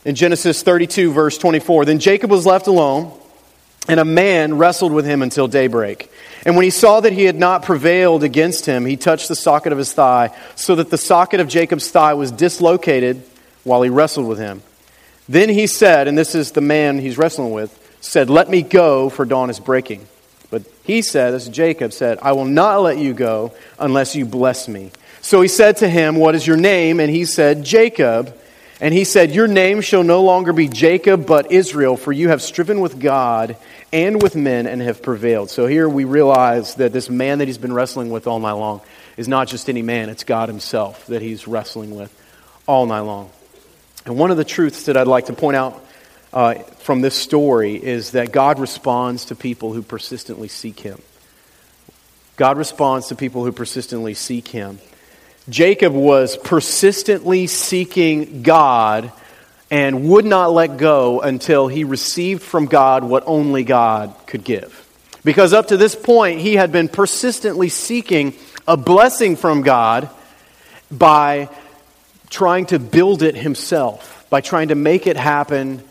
in 0.07 0.15
Genesis 0.15 0.63
32, 0.63 1.13
verse 1.13 1.37
24 1.37 1.85
Then 1.85 1.99
Jacob 1.99 2.31
was 2.31 2.47
left 2.47 2.67
alone, 2.67 3.13
and 3.89 3.99
a 3.99 4.05
man 4.05 4.59
wrestled 4.59 4.93
with 4.93 5.05
him 5.05 5.23
until 5.23 5.49
daybreak. 5.49 6.11
And 6.45 6.57
when 6.57 6.65
he 6.65 6.71
saw 6.71 7.01
that 7.01 7.13
he 7.13 7.25
had 7.25 7.37
not 7.37 7.63
prevailed 7.63 8.23
against 8.23 8.67
him, 8.67 8.87
he 8.87 8.97
touched 8.97 9.29
the 9.29 9.37
socket 9.37 9.73
of 9.73 9.79
his 9.79 9.93
thigh, 9.93 10.37
so 10.55 10.75
that 10.77 10.91
the 10.91 10.99
socket 10.99 11.41
of 11.41 11.49
Jacob's 11.49 11.91
thigh 11.91 12.15
was 12.15 12.31
dislocated 12.31 13.23
while 13.65 13.83
he 13.83 13.91
wrestled 13.91 14.27
with 14.27 14.39
him. 14.39 14.63
Then 15.29 15.49
he 15.49 15.67
said, 15.67 16.09
and 16.09 16.17
this 16.17 16.35
is 16.35 16.53
the 16.53 16.61
man 16.61 16.99
he's 16.99 17.19
wrestling 17.19 17.53
with, 17.53 17.77
said, 18.01 18.31
Let 18.31 18.49
me 18.49 18.63
go, 18.63 19.11
for 19.11 19.25
dawn 19.25 19.51
is 19.51 19.61
breaking. 19.61 20.07
But 20.51 20.63
he 20.83 21.03
said, 21.03 21.35
as 21.35 21.49
Jacob 21.49 21.93
said, 21.93 22.19
I 22.23 22.33
will 22.33 22.47
not 22.47 22.83
let 22.83 22.99
you 22.99 23.15
go 23.15 23.53
unless 23.79 24.17
you 24.17 24.25
bless 24.25 24.67
me. 24.67 24.91
So 25.21 25.41
he 25.41 25.49
said 25.49 25.77
to 25.79 25.89
him, 25.89 26.17
What 26.17 26.35
is 26.35 26.47
your 26.47 26.57
name? 26.57 27.01
And 27.01 27.11
he 27.11 27.25
said, 27.25 27.65
Jacob. 27.65 28.37
And 28.81 28.95
he 28.95 29.05
said, 29.05 29.33
Your 29.33 29.47
name 29.47 29.83
shall 29.83 30.03
no 30.03 30.23
longer 30.23 30.53
be 30.53 30.69
Jacob, 30.69 31.27
but 31.27 31.53
Israel, 31.53 31.97
for 31.97 32.13
you 32.13 32.31
have 32.31 32.41
striven 32.41 32.81
with 32.81 32.99
God 32.99 33.57
and 33.93 34.23
with 34.23 34.35
men 34.35 34.67
and 34.67 34.81
have 34.81 35.03
prevailed. 35.03 35.51
So 35.51 35.67
here 35.67 35.89
we 35.89 36.05
realize 36.05 36.77
that 36.77 36.93
this 36.93 37.11
man 37.11 37.39
that 37.39 37.49
he's 37.49 37.59
been 37.59 37.75
wrestling 37.75 38.11
with 38.11 38.27
all 38.27 38.41
night 38.41 38.53
long 38.53 38.81
is 39.17 39.29
not 39.29 39.49
just 39.49 39.69
any 39.69 39.83
man, 39.83 40.09
it's 40.09 40.25
God 40.25 40.49
himself 40.49 41.07
that 41.09 41.21
he's 41.21 41.47
wrestling 41.47 41.95
with 41.95 42.15
all 42.67 42.87
night 42.87 43.01
long. 43.01 43.31
And 44.07 44.17
one 44.17 44.31
of 44.31 44.39
the 44.39 44.45
truths 44.45 44.85
that 44.85 44.97
I'd 44.97 45.07
like 45.07 45.27
to 45.27 45.35
point 45.35 45.57
out 45.57 45.85
uh, 46.33 46.55
from 46.55 47.03
this 47.03 47.15
story 47.15 47.75
is 47.75 48.13
that 48.13 48.33
God 48.33 48.59
responds 48.59 49.27
to 49.27 49.35
people 49.35 49.75
who 49.75 49.83
persistently 49.83 50.49
seek 50.49 50.81
him. 50.81 51.03
God 52.37 52.57
responds 52.57 53.09
to 53.09 53.15
people 53.15 53.45
who 53.45 53.53
persistently 53.53 54.15
seek 54.15 54.49
him. 54.49 54.79
Jacob 55.49 55.93
was 55.93 56.37
persistently 56.37 57.47
seeking 57.47 58.43
God 58.43 59.13
and 59.71 60.09
would 60.09 60.25
not 60.25 60.53
let 60.53 60.77
go 60.77 61.21
until 61.21 61.69
he 61.69 61.85
received 61.85 62.43
from 62.43 62.67
God 62.67 63.05
what 63.05 63.23
only 63.27 63.65
God 63.65 64.15
could 64.27 64.45
give. 64.45 64.87
Because 65.25 65.53
up 65.53 65.69
to 65.69 65.77
this 65.77 65.95
point, 65.95 66.41
he 66.41 66.55
had 66.55 66.73
been 66.73 66.89
persistently 66.89 67.69
seeking 67.69 68.35
a 68.67 68.77
blessing 68.77 69.37
from 69.37 69.63
God 69.63 70.09
by 70.91 71.49
trying 72.31 72.67
to 72.67 72.79
build 72.79 73.23
it 73.23 73.35
himself, 73.35 74.27
by 74.31 74.41
trying 74.41 74.69
to 74.69 74.75
make 74.75 75.07
it 75.07 75.17
happen 75.17 75.83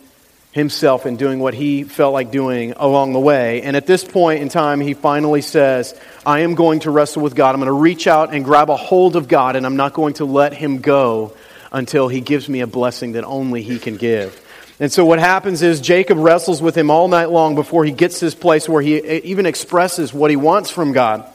himself 0.51 1.05
and 1.05 1.17
doing 1.19 1.39
what 1.39 1.53
he 1.53 1.83
felt 1.83 2.13
like 2.13 2.31
doing 2.31 2.73
along 2.75 3.13
the 3.13 3.19
way. 3.19 3.61
And 3.61 3.75
at 3.75 3.85
this 3.85 4.03
point 4.03 4.41
in 4.41 4.49
time, 4.49 4.81
he 4.81 4.95
finally 4.95 5.41
says, 5.41 5.99
I 6.25 6.39
am 6.39 6.55
going 6.55 6.79
to 6.81 6.91
wrestle 6.91 7.21
with 7.21 7.35
God. 7.35 7.53
I'm 7.53 7.61
going 7.61 7.67
to 7.67 7.73
reach 7.73 8.07
out 8.07 8.33
and 8.33 8.43
grab 8.43 8.69
a 8.69 8.75
hold 8.75 9.15
of 9.15 9.27
God, 9.27 9.55
and 9.55 9.65
I'm 9.65 9.75
not 9.75 9.93
going 9.93 10.15
to 10.15 10.25
let 10.25 10.53
him 10.53 10.79
go 10.79 11.35
until 11.71 12.07
he 12.07 12.19
gives 12.19 12.49
me 12.49 12.61
a 12.61 12.67
blessing 12.67 13.11
that 13.11 13.23
only 13.23 13.61
he 13.61 13.77
can 13.77 13.95
give. 13.97 14.43
And 14.79 14.91
so 14.91 15.05
what 15.05 15.19
happens 15.19 15.61
is 15.61 15.81
Jacob 15.81 16.17
wrestles 16.17 16.61
with 16.61 16.75
him 16.75 16.89
all 16.89 17.09
night 17.09 17.29
long 17.29 17.53
before 17.53 17.83
he 17.83 17.91
gets 17.91 18.19
to 18.19 18.25
this 18.25 18.35
place 18.35 18.67
where 18.67 18.81
he 18.81 18.97
even 18.97 19.45
expresses 19.45 20.13
what 20.13 20.31
he 20.31 20.37
wants 20.37 20.71
from 20.71 20.93
God. 20.93 21.29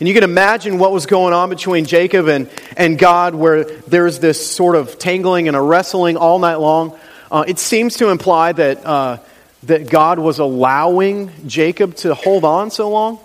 And 0.00 0.08
you 0.08 0.14
can 0.14 0.24
imagine 0.24 0.78
what 0.78 0.92
was 0.92 1.06
going 1.06 1.34
on 1.34 1.50
between 1.50 1.84
Jacob 1.84 2.28
and, 2.28 2.48
and 2.76 2.98
God, 2.98 3.34
where 3.34 3.64
there's 3.64 4.18
this 4.18 4.50
sort 4.50 4.76
of 4.76 4.98
tangling 4.98 5.48
and 5.48 5.56
a 5.56 5.60
wrestling 5.60 6.16
all 6.16 6.38
night 6.38 6.56
long. 6.56 6.98
Uh, 7.30 7.44
it 7.46 7.58
seems 7.58 7.96
to 7.96 8.08
imply 8.08 8.52
that, 8.52 8.84
uh, 8.84 9.18
that 9.64 9.90
God 9.90 10.18
was 10.18 10.38
allowing 10.38 11.30
Jacob 11.46 11.94
to 11.96 12.14
hold 12.14 12.44
on 12.44 12.70
so 12.70 12.88
long. 12.90 13.18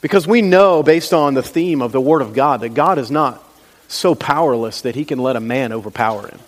Because 0.00 0.26
we 0.26 0.42
know, 0.42 0.82
based 0.82 1.12
on 1.12 1.34
the 1.34 1.42
theme 1.42 1.82
of 1.82 1.92
the 1.92 2.00
Word 2.00 2.22
of 2.22 2.34
God, 2.34 2.60
that 2.60 2.74
God 2.74 2.98
is 2.98 3.10
not 3.10 3.42
so 3.88 4.14
powerless 4.14 4.82
that 4.82 4.94
he 4.94 5.04
can 5.04 5.18
let 5.18 5.36
a 5.36 5.40
man 5.40 5.72
overpower 5.72 6.28
him. 6.28 6.38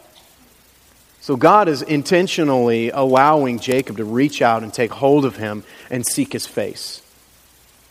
So 1.21 1.37
God 1.37 1.69
is 1.69 1.83
intentionally 1.83 2.91
allowing 2.91 3.59
Jacob 3.59 3.99
to 3.99 4.05
reach 4.05 4.41
out 4.41 4.63
and 4.63 4.73
take 4.73 4.91
hold 4.91 5.25
of 5.25 5.37
him 5.37 5.65
and 5.91 6.07
seek 6.07 6.33
his 6.33 6.47
face 6.47 7.03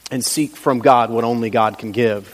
and 0.09 0.23
seek 0.23 0.55
from 0.55 0.79
God 0.79 1.09
what 1.09 1.23
only 1.23 1.49
God 1.49 1.77
can 1.77 1.91
give. 1.91 2.33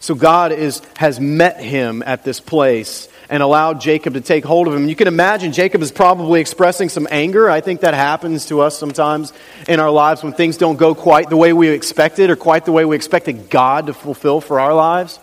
So 0.00 0.14
God 0.14 0.52
is, 0.52 0.82
has 0.96 1.18
met 1.18 1.60
him 1.60 2.02
at 2.04 2.24
this 2.24 2.38
place 2.38 3.08
and 3.28 3.42
allowed 3.42 3.80
Jacob 3.80 4.14
to 4.14 4.20
take 4.20 4.44
hold 4.44 4.68
of 4.68 4.74
him. 4.74 4.88
You 4.88 4.96
can 4.96 5.08
imagine 5.08 5.52
Jacob 5.52 5.82
is 5.82 5.92
probably 5.92 6.40
expressing 6.40 6.88
some 6.88 7.08
anger. 7.10 7.50
I 7.50 7.60
think 7.60 7.80
that 7.80 7.94
happens 7.94 8.46
to 8.46 8.60
us 8.60 8.78
sometimes 8.78 9.32
in 9.68 9.80
our 9.80 9.90
lives 9.90 10.22
when 10.22 10.32
things 10.32 10.56
don't 10.56 10.76
go 10.76 10.94
quite 10.94 11.30
the 11.30 11.36
way 11.36 11.52
we 11.52 11.68
expected 11.68 12.30
or 12.30 12.36
quite 12.36 12.64
the 12.64 12.72
way 12.72 12.84
we 12.84 12.96
expected 12.96 13.50
God 13.50 13.86
to 13.86 13.94
fulfill 13.94 14.40
for 14.40 14.60
our 14.60 14.74
lives. 14.74 15.18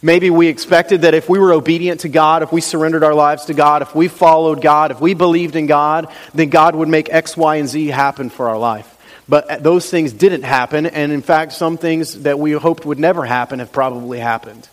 Maybe 0.00 0.30
we 0.30 0.46
expected 0.46 1.02
that 1.02 1.14
if 1.14 1.28
we 1.28 1.40
were 1.40 1.52
obedient 1.52 2.00
to 2.00 2.08
God, 2.08 2.44
if 2.44 2.52
we 2.52 2.60
surrendered 2.60 3.02
our 3.02 3.14
lives 3.14 3.46
to 3.46 3.54
God, 3.54 3.82
if 3.82 3.96
we 3.96 4.06
followed 4.06 4.62
God, 4.62 4.92
if 4.92 5.00
we 5.00 5.14
believed 5.14 5.56
in 5.56 5.66
God, 5.66 6.12
then 6.34 6.50
God 6.50 6.76
would 6.76 6.88
make 6.88 7.12
X, 7.12 7.36
Y, 7.36 7.56
and 7.56 7.68
Z 7.68 7.88
happen 7.88 8.30
for 8.30 8.48
our 8.48 8.58
life. 8.58 8.94
But 9.28 9.62
those 9.62 9.90
things 9.90 10.12
didn't 10.12 10.44
happen, 10.44 10.86
and 10.86 11.10
in 11.10 11.20
fact, 11.20 11.52
some 11.52 11.76
things 11.76 12.22
that 12.22 12.38
we 12.38 12.52
hoped 12.52 12.86
would 12.86 12.98
never 12.98 13.24
happen 13.24 13.58
have 13.58 13.72
probably 13.72 14.20
happened. 14.20 14.68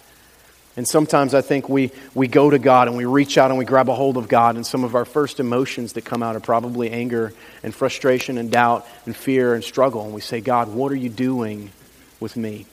And 0.78 0.88
sometimes 0.88 1.34
I 1.34 1.42
think 1.42 1.70
we, 1.70 1.92
we 2.14 2.28
go 2.28 2.50
to 2.50 2.60
God 2.60 2.88
and 2.90 2.98
we 2.98 3.06
reach 3.06 3.38
out 3.38 3.50
and 3.50 3.58
we 3.58 3.64
grab 3.64 3.88
a 3.88 3.96
hold 3.96 4.18
of 4.18 4.28
God, 4.28 4.56
and 4.56 4.66
some 4.66 4.84
of 4.84 4.94
our 4.94 5.06
first 5.06 5.40
emotions 5.40 5.94
that 5.94 6.04
come 6.04 6.22
out 6.22 6.36
are 6.36 6.42
probably 6.42 6.92
anger 6.92 7.34
and 7.64 7.74
frustration 7.74 8.38
and 8.38 8.52
doubt 8.52 8.86
and 9.06 9.16
fear 9.16 9.54
and 9.54 9.64
struggle. 9.64 10.04
And 10.04 10.14
we 10.14 10.22
say, 10.22 10.42
God, 10.42 10.68
what 10.74 10.92
are 10.92 10.98
you 10.98 11.10
doing 11.10 11.72
with 12.20 12.36
me? 12.36 12.66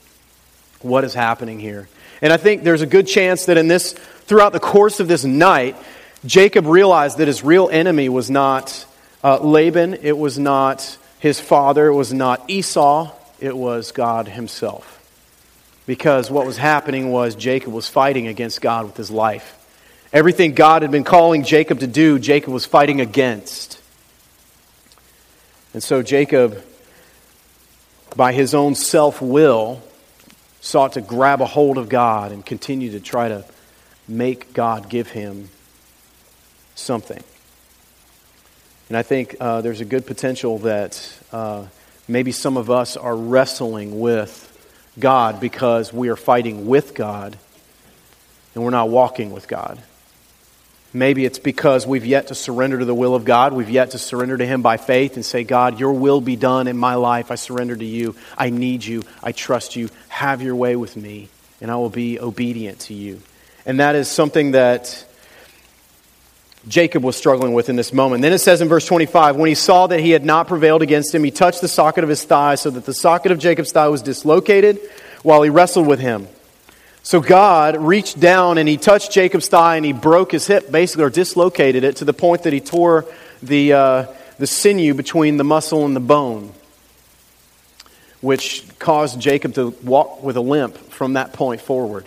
What 0.81 1.05
is 1.05 1.13
happening 1.13 1.59
here? 1.59 1.87
And 2.21 2.33
I 2.33 2.37
think 2.37 2.63
there's 2.63 2.81
a 2.81 2.87
good 2.87 3.07
chance 3.07 3.45
that 3.45 3.57
in 3.57 3.69
this, 3.69 3.93
throughout 3.93 4.51
the 4.53 4.59
course 4.59 4.99
of 4.99 5.07
this 5.07 5.23
night, 5.23 5.77
Jacob 6.25 6.65
realized 6.65 7.17
that 7.17 7.27
his 7.27 7.43
real 7.43 7.69
enemy 7.69 8.09
was 8.09 8.29
not 8.29 8.85
uh, 9.23 9.39
Laban, 9.39 9.93
it 9.93 10.17
was 10.17 10.37
not 10.37 10.97
his 11.19 11.39
father, 11.39 11.87
it 11.87 11.93
was 11.93 12.13
not 12.13 12.49
Esau, 12.49 13.11
it 13.39 13.55
was 13.55 13.91
God 13.93 14.27
himself. 14.27 15.02
Because 15.85 16.31
what 16.31 16.45
was 16.45 16.57
happening 16.57 17.11
was 17.11 17.35
Jacob 17.35 17.73
was 17.73 17.89
fighting 17.89 18.27
against 18.27 18.61
God 18.61 18.85
with 18.85 18.95
his 18.95 19.11
life. 19.11 19.59
Everything 20.13 20.53
God 20.53 20.83
had 20.83 20.91
been 20.91 21.03
calling 21.03 21.43
Jacob 21.43 21.79
to 21.79 21.87
do, 21.87 22.19
Jacob 22.19 22.53
was 22.53 22.65
fighting 22.65 23.01
against. 23.01 23.81
And 25.73 25.81
so 25.81 26.03
Jacob, 26.03 26.63
by 28.15 28.31
his 28.31 28.53
own 28.53 28.75
self 28.75 29.21
will, 29.21 29.81
sought 30.61 30.93
to 30.93 31.01
grab 31.01 31.41
a 31.41 31.45
hold 31.45 31.77
of 31.77 31.89
God 31.89 32.31
and 32.31 32.45
continue 32.45 32.91
to 32.91 32.99
try 32.99 33.27
to 33.27 33.43
make 34.07 34.53
God 34.53 34.87
give 34.87 35.09
him 35.09 35.49
something. 36.75 37.21
And 38.87 38.97
I 38.97 39.01
think 39.01 39.35
uh, 39.39 39.61
there's 39.61 39.81
a 39.81 39.85
good 39.85 40.05
potential 40.05 40.59
that 40.59 41.19
uh, 41.31 41.65
maybe 42.07 42.31
some 42.31 42.57
of 42.57 42.69
us 42.69 42.95
are 42.95 43.15
wrestling 43.15 43.99
with 43.99 44.42
God 44.99 45.39
because 45.39 45.91
we 45.91 46.09
are 46.09 46.15
fighting 46.15 46.67
with 46.67 46.93
God 46.93 47.37
and 48.53 48.63
we're 48.63 48.69
not 48.69 48.89
walking 48.89 49.31
with 49.31 49.47
God. 49.47 49.81
Maybe 50.95 51.25
it's 51.25 51.39
because 51.39 51.87
we've 51.87 52.05
yet 52.05 52.27
to 52.27 52.35
surrender 52.35 52.77
to 52.77 52.85
the 52.85 52.93
will 52.93 53.15
of 53.15 53.25
God. 53.25 53.53
We've 53.53 53.69
yet 53.69 53.91
to 53.91 53.97
surrender 53.97 54.37
to 54.37 54.45
Him 54.45 54.61
by 54.61 54.77
faith 54.77 55.15
and 55.15 55.25
say, 55.25 55.43
God, 55.43 55.79
your 55.79 55.93
will 55.93 56.21
be 56.21 56.35
done 56.35 56.67
in 56.67 56.77
my 56.77 56.93
life. 56.95 57.31
I 57.31 57.35
surrender 57.35 57.75
to 57.75 57.85
you. 57.85 58.15
I 58.37 58.51
need 58.51 58.85
you. 58.85 59.01
I 59.23 59.31
trust 59.31 59.75
you. 59.75 59.89
Have 60.09 60.43
your 60.43 60.55
way 60.55 60.75
with 60.75 60.95
me, 60.95 61.29
and 61.61 61.71
I 61.71 61.77
will 61.77 61.89
be 61.89 62.19
obedient 62.19 62.81
to 62.81 62.93
you. 62.93 63.21
And 63.65 63.79
that 63.79 63.95
is 63.95 64.07
something 64.07 64.51
that 64.51 65.03
Jacob 66.67 67.03
was 67.03 67.17
struggling 67.17 67.53
with 67.53 67.67
in 67.69 67.75
this 67.75 67.91
moment. 67.91 68.21
Then 68.21 68.31
it 68.31 68.39
says 68.39 68.61
in 68.61 68.69
verse 68.69 68.85
25 68.85 69.35
when 69.35 69.49
he 69.49 69.55
saw 69.55 69.87
that 69.87 69.99
he 69.99 70.11
had 70.11 70.23
not 70.23 70.47
prevailed 70.47 70.81
against 70.81 71.13
him, 71.13 71.23
he 71.23 71.31
touched 71.31 71.61
the 71.61 71.67
socket 71.67 72.03
of 72.03 72.09
his 72.09 72.23
thigh 72.23 72.55
so 72.55 72.69
that 72.69 72.85
the 72.85 72.93
socket 72.93 73.31
of 73.31 73.39
Jacob's 73.39 73.71
thigh 73.71 73.89
was 73.89 74.01
dislocated 74.01 74.79
while 75.23 75.41
he 75.41 75.49
wrestled 75.49 75.87
with 75.87 75.99
him. 75.99 76.27
So 77.05 77.19
God 77.19 77.75
reached 77.75 78.17
down 78.17 78.57
and 78.57 78.67
he 78.67 78.77
touched 78.77 79.11
Jacob's 79.11 79.49
thigh 79.49 79.75
and 79.75 79.85
he 79.85 79.91
broke 79.91 80.31
his 80.31 80.47
hip, 80.47 80.71
basically, 80.71 81.03
or 81.03 81.09
dislocated 81.09 81.83
it 81.83 81.97
to 81.97 82.05
the 82.05 82.13
point 82.13 82.43
that 82.43 82.53
he 82.53 82.61
tore 82.61 83.05
the, 83.41 83.73
uh, 83.73 84.05
the 84.39 84.47
sinew 84.47 84.93
between 84.93 85.35
the 85.35 85.43
muscle 85.43 85.85
and 85.85 85.97
the 85.97 85.99
bone, 85.99 86.53
which 88.21 88.63
caused 88.79 89.19
Jacob 89.19 89.53
to 89.55 89.71
walk 89.83 90.23
with 90.23 90.37
a 90.37 90.41
limp 90.41 90.77
from 90.77 91.13
that 91.13 91.33
point 91.33 91.59
forward. 91.59 92.05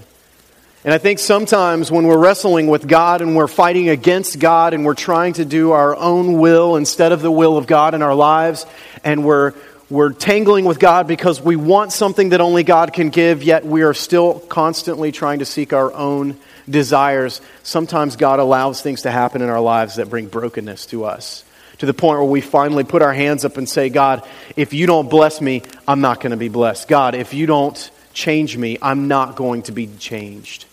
And 0.87 0.95
I 0.95 0.99
think 0.99 1.19
sometimes 1.19 1.91
when 1.91 2.07
we're 2.07 2.17
wrestling 2.17 2.69
with 2.69 2.87
God 2.87 3.21
and 3.21 3.35
we're 3.35 3.49
fighting 3.49 3.89
against 3.89 4.39
God 4.39 4.73
and 4.73 4.85
we're 4.85 4.95
trying 4.95 5.33
to 5.33 5.45
do 5.45 5.73
our 5.73 5.97
own 5.97 6.39
will 6.39 6.77
instead 6.77 7.11
of 7.11 7.23
the 7.23 7.31
will 7.31 7.59
of 7.59 7.67
God 7.67 7.95
in 7.95 8.03
our 8.03 8.15
lives, 8.15 8.67
and 9.03 9.25
we're, 9.25 9.53
we're 9.91 10.13
tangling 10.13 10.65
with 10.65 10.79
God 10.79 11.09
because 11.09 11.41
we 11.41 11.57
want 11.57 11.91
something 11.91 12.29
that 12.29 12.41
only 12.41 12.63
God 12.63 12.93
can 12.93 13.09
give, 13.09 13.43
yet 13.43 13.67
we 13.67 13.83
are 13.83 13.95
still 13.95 14.39
constantly 14.39 15.11
trying 15.11 15.41
to 15.41 15.45
seek 15.45 15.73
our 15.73 15.93
own 15.93 16.39
desires. 16.71 17.41
Sometimes 17.65 18.15
God 18.15 18.39
allows 18.39 18.81
things 18.81 19.03
to 19.03 19.11
happen 19.11 19.43
in 19.43 19.49
our 19.49 19.61
lives 19.61 19.97
that 19.97 20.09
bring 20.09 20.29
brokenness 20.29 20.87
to 20.87 21.05
us. 21.05 21.45
To 21.79 21.87
the 21.87 21.95
point 21.95 22.21
where 22.21 22.31
we 22.31 22.41
finally 22.41 22.85
put 22.85 23.03
our 23.03 23.13
hands 23.13 23.45
up 23.45 23.57
and 23.57 23.69
say, 23.69 23.89
God, 23.89 24.25
if 24.55 24.73
you 24.73 24.87
don't 24.87 25.11
bless 25.11 25.41
me, 25.41 25.63
I'm 25.89 26.01
not 26.01 26.21
going 26.21 26.31
to 26.31 26.37
be 26.37 26.49
blessed. 26.49 26.87
God, 26.87 27.17
if 27.17 27.35
you 27.35 27.47
don't 27.47 27.91
change 28.13 28.57
me, 28.57 28.79
I'm 28.81 29.09
not 29.09 29.35
going 29.35 29.63
to 29.63 29.73
be 29.73 29.89
changed. 29.99 30.65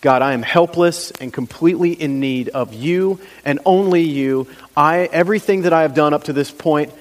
God, 0.00 0.22
I 0.22 0.32
am 0.32 0.42
helpless 0.42 1.10
and 1.10 1.32
completely 1.32 1.92
in 1.92 2.20
need 2.20 2.50
of 2.50 2.72
you 2.72 3.20
and 3.44 3.58
only 3.64 4.02
you. 4.02 4.46
I, 4.76 5.08
everything 5.10 5.62
that 5.62 5.72
I 5.72 5.82
have 5.82 5.94
done 5.94 6.14
up 6.14 6.24
to 6.24 6.32
this 6.32 6.50
point 6.50 6.92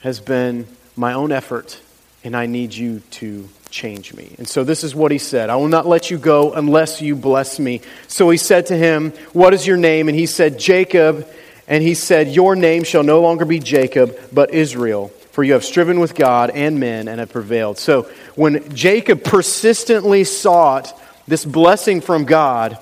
has 0.00 0.20
been 0.20 0.66
my 0.94 1.14
own 1.14 1.32
effort, 1.32 1.80
and 2.22 2.36
I 2.36 2.46
need 2.46 2.74
you 2.74 3.00
to 3.12 3.48
change 3.70 4.14
me. 4.14 4.34
And 4.38 4.48
so 4.48 4.64
this 4.64 4.84
is 4.84 4.94
what 4.94 5.10
he 5.10 5.18
said 5.18 5.50
I 5.50 5.56
will 5.56 5.68
not 5.68 5.86
let 5.86 6.10
you 6.10 6.18
go 6.18 6.52
unless 6.52 7.00
you 7.00 7.16
bless 7.16 7.58
me. 7.58 7.80
So 8.08 8.28
he 8.30 8.36
said 8.36 8.66
to 8.66 8.76
him, 8.76 9.12
What 9.32 9.54
is 9.54 9.66
your 9.66 9.76
name? 9.76 10.08
And 10.08 10.16
he 10.16 10.26
said, 10.26 10.58
Jacob. 10.58 11.26
And 11.66 11.82
he 11.82 11.94
said, 11.94 12.28
Your 12.28 12.56
name 12.56 12.84
shall 12.84 13.02
no 13.02 13.20
longer 13.20 13.44
be 13.44 13.58
Jacob, 13.58 14.18
but 14.32 14.52
Israel. 14.52 15.08
For 15.32 15.44
you 15.44 15.52
have 15.52 15.64
striven 15.64 16.00
with 16.00 16.14
God 16.14 16.50
and 16.50 16.80
men 16.80 17.08
and 17.08 17.20
have 17.20 17.30
prevailed. 17.30 17.78
So 17.78 18.10
when 18.34 18.74
Jacob 18.74 19.22
persistently 19.22 20.24
sought 20.24 20.98
this 21.28 21.44
blessing 21.44 22.00
from 22.00 22.24
God, 22.24 22.78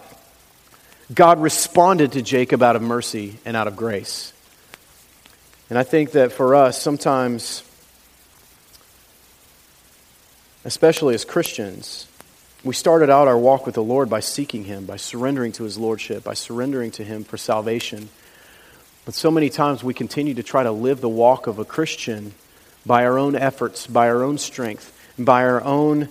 God 1.13 1.43
responded 1.43 2.13
to 2.13 2.23
Jacob 2.23 2.63
out 2.63 2.77
of 2.77 2.83
mercy 2.83 3.39
and 3.45 3.57
out 3.57 3.67
of 3.67 3.77
grace. 3.77 4.33
And 5.69 5.77
I 5.77 5.83
think 5.83 6.13
that 6.13 6.31
for 6.31 6.55
us, 6.55 6.81
sometimes, 6.81 7.65
especially 10.65 11.17
as 11.17 11.25
Christians, 11.25 12.07
we 12.63 12.73
started 12.73 13.11
out 13.11 13.27
our 13.27 13.37
walk 13.37 13.67
with 13.67 13.75
the 13.75 13.83
Lord 13.83 14.09
by 14.09 14.21
seeking 14.21 14.63
Him, 14.63 14.87
by 14.87 14.97
surrendering 14.97 15.51
to 15.53 15.65
His 15.65 15.77
Lordship, 15.77 16.23
by 16.23 16.35
surrendering 16.35 16.93
to 16.93 17.05
Him 17.05 17.25
for 17.25 17.37
salvation. 17.37 18.09
But 19.05 19.15
so 19.15 19.33
many 19.33 19.51
times 19.51 19.83
we 19.83 19.93
continue 19.93 20.35
to 20.35 20.45
try 20.45 20.63
to 20.63 20.71
live 20.71 21.01
the 21.01 21.09
walk 21.09 21.49
of 21.49 21.59
a 21.59 21.65
Christian 21.65 22.33
by 22.85 23.05
our 23.05 23.19
own 23.19 23.35
efforts, 23.35 23.89
by 23.89 24.09
our 24.09 24.23
own 24.23 24.39
strength, 24.39 24.97
by 25.19 25.43
our 25.43 25.63
own 25.65 26.09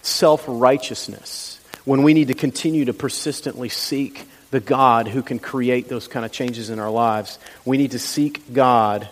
self 0.00 0.44
righteousness 0.48 1.53
when 1.84 2.02
we 2.02 2.14
need 2.14 2.28
to 2.28 2.34
continue 2.34 2.86
to 2.86 2.94
persistently 2.94 3.68
seek 3.68 4.26
the 4.50 4.60
God 4.60 5.08
who 5.08 5.22
can 5.22 5.38
create 5.38 5.88
those 5.88 6.06
kind 6.06 6.24
of 6.24 6.32
changes 6.32 6.70
in 6.70 6.78
our 6.78 6.90
lives. 6.90 7.38
We 7.64 7.76
need 7.76 7.90
to 7.90 7.98
seek 7.98 8.52
God 8.52 9.08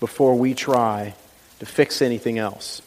before 0.00 0.34
we 0.34 0.54
try 0.54 1.14
to 1.60 1.66
fix 1.66 2.02
anything 2.02 2.38
else. 2.38 2.82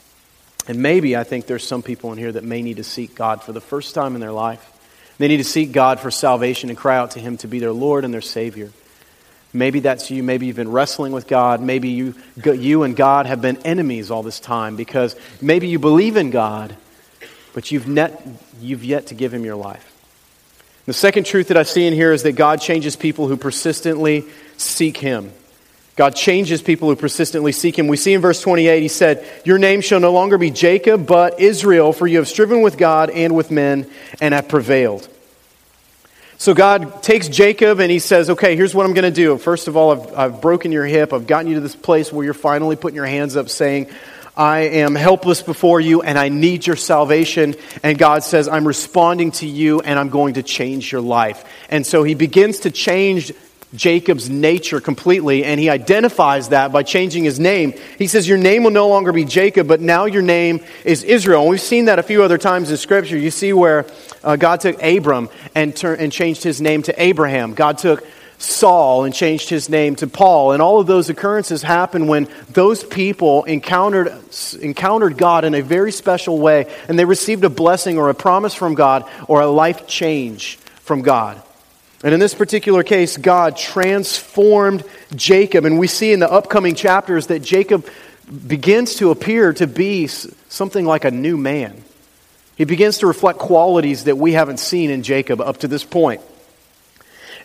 And 0.67 0.81
maybe 0.81 1.15
I 1.15 1.23
think 1.23 1.47
there's 1.47 1.65
some 1.65 1.81
people 1.81 2.11
in 2.11 2.17
here 2.17 2.31
that 2.31 2.43
may 2.43 2.61
need 2.61 2.77
to 2.77 2.83
seek 2.83 3.15
God 3.15 3.41
for 3.41 3.53
the 3.53 3.61
first 3.61 3.95
time 3.95 4.13
in 4.15 4.21
their 4.21 4.31
life. 4.31 4.73
They 5.17 5.27
need 5.27 5.37
to 5.37 5.43
seek 5.43 5.71
God 5.71 5.99
for 5.99 6.11
salvation 6.11 6.69
and 6.69 6.77
cry 6.77 6.97
out 6.97 7.11
to 7.11 7.19
Him 7.19 7.37
to 7.37 7.47
be 7.47 7.59
their 7.59 7.71
Lord 7.71 8.05
and 8.05 8.13
their 8.13 8.21
Savior. 8.21 8.71
Maybe 9.51 9.79
that's 9.79 10.11
you. 10.11 10.21
Maybe 10.21 10.45
you've 10.45 10.55
been 10.55 10.71
wrestling 10.71 11.11
with 11.11 11.27
God. 11.27 11.59
Maybe 11.59 11.89
you, 11.89 12.13
you 12.43 12.83
and 12.83 12.95
God 12.95 13.25
have 13.25 13.41
been 13.41 13.57
enemies 13.65 14.11
all 14.11 14.21
this 14.21 14.39
time 14.39 14.75
because 14.75 15.15
maybe 15.41 15.67
you 15.67 15.79
believe 15.79 16.17
in 16.17 16.29
God, 16.29 16.75
but 17.53 17.71
you've, 17.71 17.87
net, 17.87 18.21
you've 18.61 18.83
yet 18.83 19.07
to 19.07 19.15
give 19.15 19.33
him 19.33 19.45
your 19.45 19.55
life. 19.55 19.85
The 20.85 20.93
second 20.93 21.25
truth 21.25 21.49
that 21.49 21.57
I 21.57 21.63
see 21.63 21.85
in 21.85 21.93
here 21.93 22.11
is 22.13 22.23
that 22.23 22.31
God 22.31 22.61
changes 22.61 22.95
people 22.95 23.27
who 23.27 23.37
persistently 23.37 24.25
seek 24.57 24.97
him. 24.97 25.31
God 25.95 26.15
changes 26.15 26.61
people 26.61 26.87
who 26.87 26.95
persistently 26.95 27.51
seek 27.51 27.77
him. 27.77 27.87
We 27.87 27.97
see 27.97 28.13
in 28.13 28.21
verse 28.21 28.41
28, 28.41 28.81
he 28.81 28.87
said, 28.87 29.27
Your 29.43 29.57
name 29.57 29.81
shall 29.81 29.99
no 29.99 30.13
longer 30.13 30.37
be 30.37 30.49
Jacob, 30.49 31.05
but 31.05 31.39
Israel, 31.39 31.91
for 31.91 32.07
you 32.07 32.17
have 32.17 32.27
striven 32.27 32.61
with 32.61 32.77
God 32.77 33.09
and 33.09 33.35
with 33.35 33.51
men 33.51 33.85
and 34.21 34.33
have 34.33 34.47
prevailed. 34.47 35.07
So 36.37 36.53
God 36.53 37.03
takes 37.03 37.27
Jacob 37.27 37.81
and 37.81 37.91
he 37.91 37.99
says, 37.99 38.29
Okay, 38.29 38.55
here's 38.55 38.73
what 38.73 38.85
I'm 38.85 38.93
going 38.93 39.03
to 39.03 39.11
do. 39.11 39.37
First 39.37 39.67
of 39.67 39.75
all, 39.75 39.91
I've, 39.91 40.17
I've 40.17 40.41
broken 40.41 40.71
your 40.71 40.85
hip. 40.85 41.11
I've 41.11 41.27
gotten 41.27 41.49
you 41.49 41.55
to 41.55 41.61
this 41.61 41.75
place 41.75 42.13
where 42.13 42.23
you're 42.23 42.33
finally 42.33 42.77
putting 42.77 42.95
your 42.95 43.05
hands 43.05 43.35
up 43.35 43.49
saying, 43.49 43.89
I 44.39 44.60
am 44.60 44.95
helpless 44.95 45.41
before 45.41 45.82
you 45.82 46.02
and 46.02 46.17
I 46.17 46.30
need 46.30 46.65
your 46.65 46.78
salvation. 46.78 47.56
And 47.84 47.97
God 47.97 48.23
says, 48.23 48.47
I'm 48.47 48.65
responding 48.65 49.32
to 49.32 49.45
you 49.45 49.82
and 49.82 49.99
I'm 49.99 50.08
going 50.08 50.36
to 50.36 50.43
change 50.43 50.93
your 50.93 51.02
life. 51.02 51.43
And 51.69 51.86
so 51.86 52.04
he 52.04 52.15
begins 52.15 52.60
to 52.62 52.71
change 52.71 53.34
Jacob's 53.75 54.32
nature 54.32 54.82
completely, 54.82 55.43
and 55.45 55.60
he 55.60 55.69
identifies 55.69 56.49
that 56.49 56.71
by 56.71 56.82
changing 56.82 57.23
his 57.23 57.39
name. 57.39 57.73
He 57.99 58.08
says, 58.08 58.28
Your 58.28 58.39
name 58.39 58.63
will 58.63 58.71
no 58.71 58.88
longer 58.88 59.12
be 59.12 59.25
Jacob, 59.25 59.67
but 59.67 59.80
now 59.80 60.06
your 60.06 60.23
name 60.23 60.62
is 60.84 61.04
Israel. 61.04 61.41
And 61.41 61.52
we've 61.52 61.62
seen 61.62 61.86
that 61.86 61.99
a 61.99 62.04
few 62.04 62.23
other 62.23 62.39
times 62.39 62.71
in 62.71 62.78
Scripture. 62.78 63.15
You 63.15 63.30
see 63.30 63.54
where 63.54 63.86
uh, 64.23 64.38
God 64.38 64.62
took 64.62 64.82
Abram 64.82 65.30
and, 65.54 65.75
tur- 65.75 65.93
and 65.93 66.12
changed 66.12 66.41
his 66.43 66.60
name 66.60 66.82
to 66.84 66.99
Abraham. 66.99 67.54
God 67.54 67.78
took 67.78 68.08
Saul 68.39 69.04
and 69.04 69.13
changed 69.13 69.49
his 69.49 69.69
name 69.69 69.95
to 69.97 70.08
Paul. 70.08 70.54
And 70.54 70.62
all 70.62 70.80
of 70.80 70.88
those 70.88 71.10
occurrences 71.10 71.62
happened 71.62 72.08
when 72.08 72.30
those 72.49 72.84
people 72.84 73.43
encountered, 73.43 74.17
encountered 74.62 75.17
God 75.17 75.43
in 75.43 75.54
a 75.54 75.62
very 75.62 75.91
special 75.91 76.39
way 76.39 76.73
and 76.88 76.97
they 76.97 77.06
received 77.06 77.43
a 77.43 77.49
blessing 77.49 77.97
or 77.97 78.10
a 78.10 78.15
promise 78.15 78.56
from 78.56 78.75
God 78.75 79.04
or 79.28 79.41
a 79.41 79.47
life 79.47 79.88
change 79.88 80.56
from 80.56 81.02
God. 81.02 81.41
And 82.02 82.13
in 82.13 82.21
this 82.21 82.34
particular 82.34 82.82
case, 82.82 83.17
God 83.17 83.58
transformed 83.58 84.86
Jacob. 85.13 85.65
And 85.65 85.78
we 85.78 85.88
see 85.88 86.13
in 86.13 86.21
the 86.21 86.32
upcoming 86.32 86.75
chapters 86.75 87.28
that 87.28 87.41
Jacob 87.41 87.86
begins 88.47 88.95
to 88.95 89.12
appear 89.12 89.52
to 89.54 89.67
be 89.67 90.08
something 90.08 90.86
like 90.86 91.04
a 91.04 91.12
new 91.12 91.36
man. 91.36 91.84
He 92.56 92.63
begins 92.63 92.99
to 92.99 93.08
reflect 93.08 93.39
qualities 93.39 94.06
that 94.06 94.17
we 94.17 94.32
haven't 94.32 94.60
seen 94.60 94.91
in 94.91 95.04
Jacob 95.04 95.41
up 95.41 95.58
to 95.58 95.67
this 95.67 95.84
point. 95.84 96.21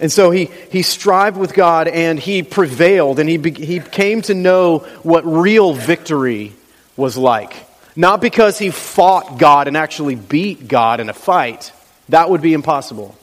And 0.01 0.11
so 0.11 0.31
he, 0.31 0.51
he 0.71 0.83
strived 0.83 1.37
with 1.37 1.55
God 1.55 1.89
and 1.89 2.19
he 2.19 2.43
prevailed 2.43 3.19
and 3.19 3.29
he, 3.29 3.37
be, 3.37 3.53
he 3.53 3.81
came 3.81 4.23
to 4.23 4.35
know 4.35 4.79
what 5.03 5.25
real 5.25 5.73
victory 5.73 6.53
was 6.97 7.17
like. 7.17 7.55
Not 7.97 8.21
because 8.21 8.59
he 8.59 8.71
fought 8.71 9.39
God 9.39 9.69
and 9.69 9.77
actually 9.77 10.17
beat 10.17 10.67
God 10.67 11.01
in 11.01 11.09
a 11.09 11.15
fight, 11.15 11.73
that 12.09 12.29
would 12.29 12.43
be 12.43 12.53
impossible. 12.53 13.17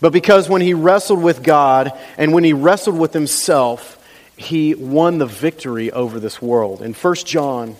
But 0.00 0.12
because 0.12 0.48
when 0.48 0.62
he 0.62 0.74
wrestled 0.74 1.22
with 1.22 1.42
God 1.42 1.92
and 2.16 2.32
when 2.32 2.44
he 2.44 2.52
wrestled 2.52 2.98
with 2.98 3.12
himself, 3.12 3.94
he 4.36 4.74
won 4.74 5.18
the 5.18 5.26
victory 5.26 5.90
over 5.90 6.20
this 6.20 6.40
world. 6.40 6.82
In 6.82 6.92
1 6.92 7.14
John 7.16 7.76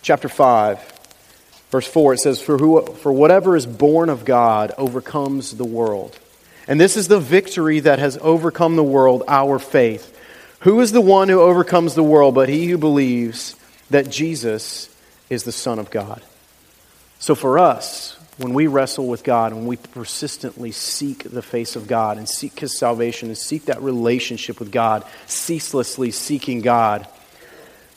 chapter 0.00 0.28
5, 0.28 0.92
verse 1.70 1.86
4, 1.86 2.14
it 2.14 2.20
says, 2.20 2.40
For, 2.40 2.56
who, 2.56 2.86
for 2.86 3.12
whatever 3.12 3.56
is 3.56 3.66
born 3.66 4.08
of 4.08 4.24
God 4.24 4.72
overcomes 4.78 5.56
the 5.56 5.64
world. 5.64 6.18
And 6.68 6.78
this 6.78 6.98
is 6.98 7.08
the 7.08 7.18
victory 7.18 7.80
that 7.80 7.98
has 7.98 8.18
overcome 8.20 8.76
the 8.76 8.84
world, 8.84 9.24
our 9.26 9.58
faith. 9.58 10.14
Who 10.60 10.80
is 10.80 10.92
the 10.92 11.00
one 11.00 11.30
who 11.30 11.40
overcomes 11.40 11.94
the 11.94 12.02
world 12.02 12.34
but 12.34 12.50
he 12.50 12.66
who 12.66 12.76
believes 12.76 13.56
that 13.88 14.10
Jesus 14.10 14.94
is 15.30 15.44
the 15.44 15.52
Son 15.52 15.78
of 15.78 15.90
God? 15.90 16.22
So 17.18 17.34
for 17.34 17.58
us, 17.58 18.18
when 18.36 18.54
we 18.54 18.66
wrestle 18.66 19.08
with 19.08 19.24
God, 19.24 19.52
and 19.52 19.66
we 19.66 19.76
persistently 19.76 20.70
seek 20.70 21.24
the 21.24 21.42
face 21.42 21.74
of 21.74 21.88
God 21.88 22.18
and 22.18 22.28
seek 22.28 22.60
His 22.60 22.76
salvation 22.76 23.28
and 23.28 23.36
seek 23.36 23.64
that 23.64 23.82
relationship 23.82 24.60
with 24.60 24.70
God, 24.70 25.04
ceaselessly 25.26 26.12
seeking 26.12 26.60
God, 26.60 27.08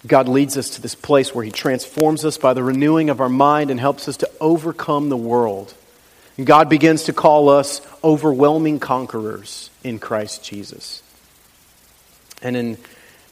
God 0.08 0.28
leads 0.28 0.58
us 0.58 0.72
to 0.72 0.82
this 0.82 0.96
place 0.96 1.36
where 1.36 1.46
He 1.46 1.52
transforms 1.52 2.26
us 2.26 2.40
by 2.40 2.54
the 2.54 2.64
renewing 2.64 3.12
of 3.12 3.22
our 3.22 3.30
mind 3.30 3.70
and 3.70 3.80
helps 3.80 4.08
us 4.08 4.18
to 4.18 4.32
overcome 4.40 5.10
the 5.10 5.18
world 5.18 5.76
God 6.44 6.70
begins 6.70 7.04
to 7.04 7.14
call 7.14 7.50
us 7.50 7.82
overwhelming 8.04 8.80
conquerors 8.80 9.70
in 9.84 10.00
Christ 10.00 10.44
Jesus. 10.44 11.04
And 12.42 12.56
in 12.58 12.78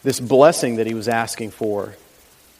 this 0.04 0.20
blessing 0.20 0.78
that 0.78 0.88
he 0.88 0.94
was 0.94 1.08
asking 1.08 1.52
for 1.52 1.96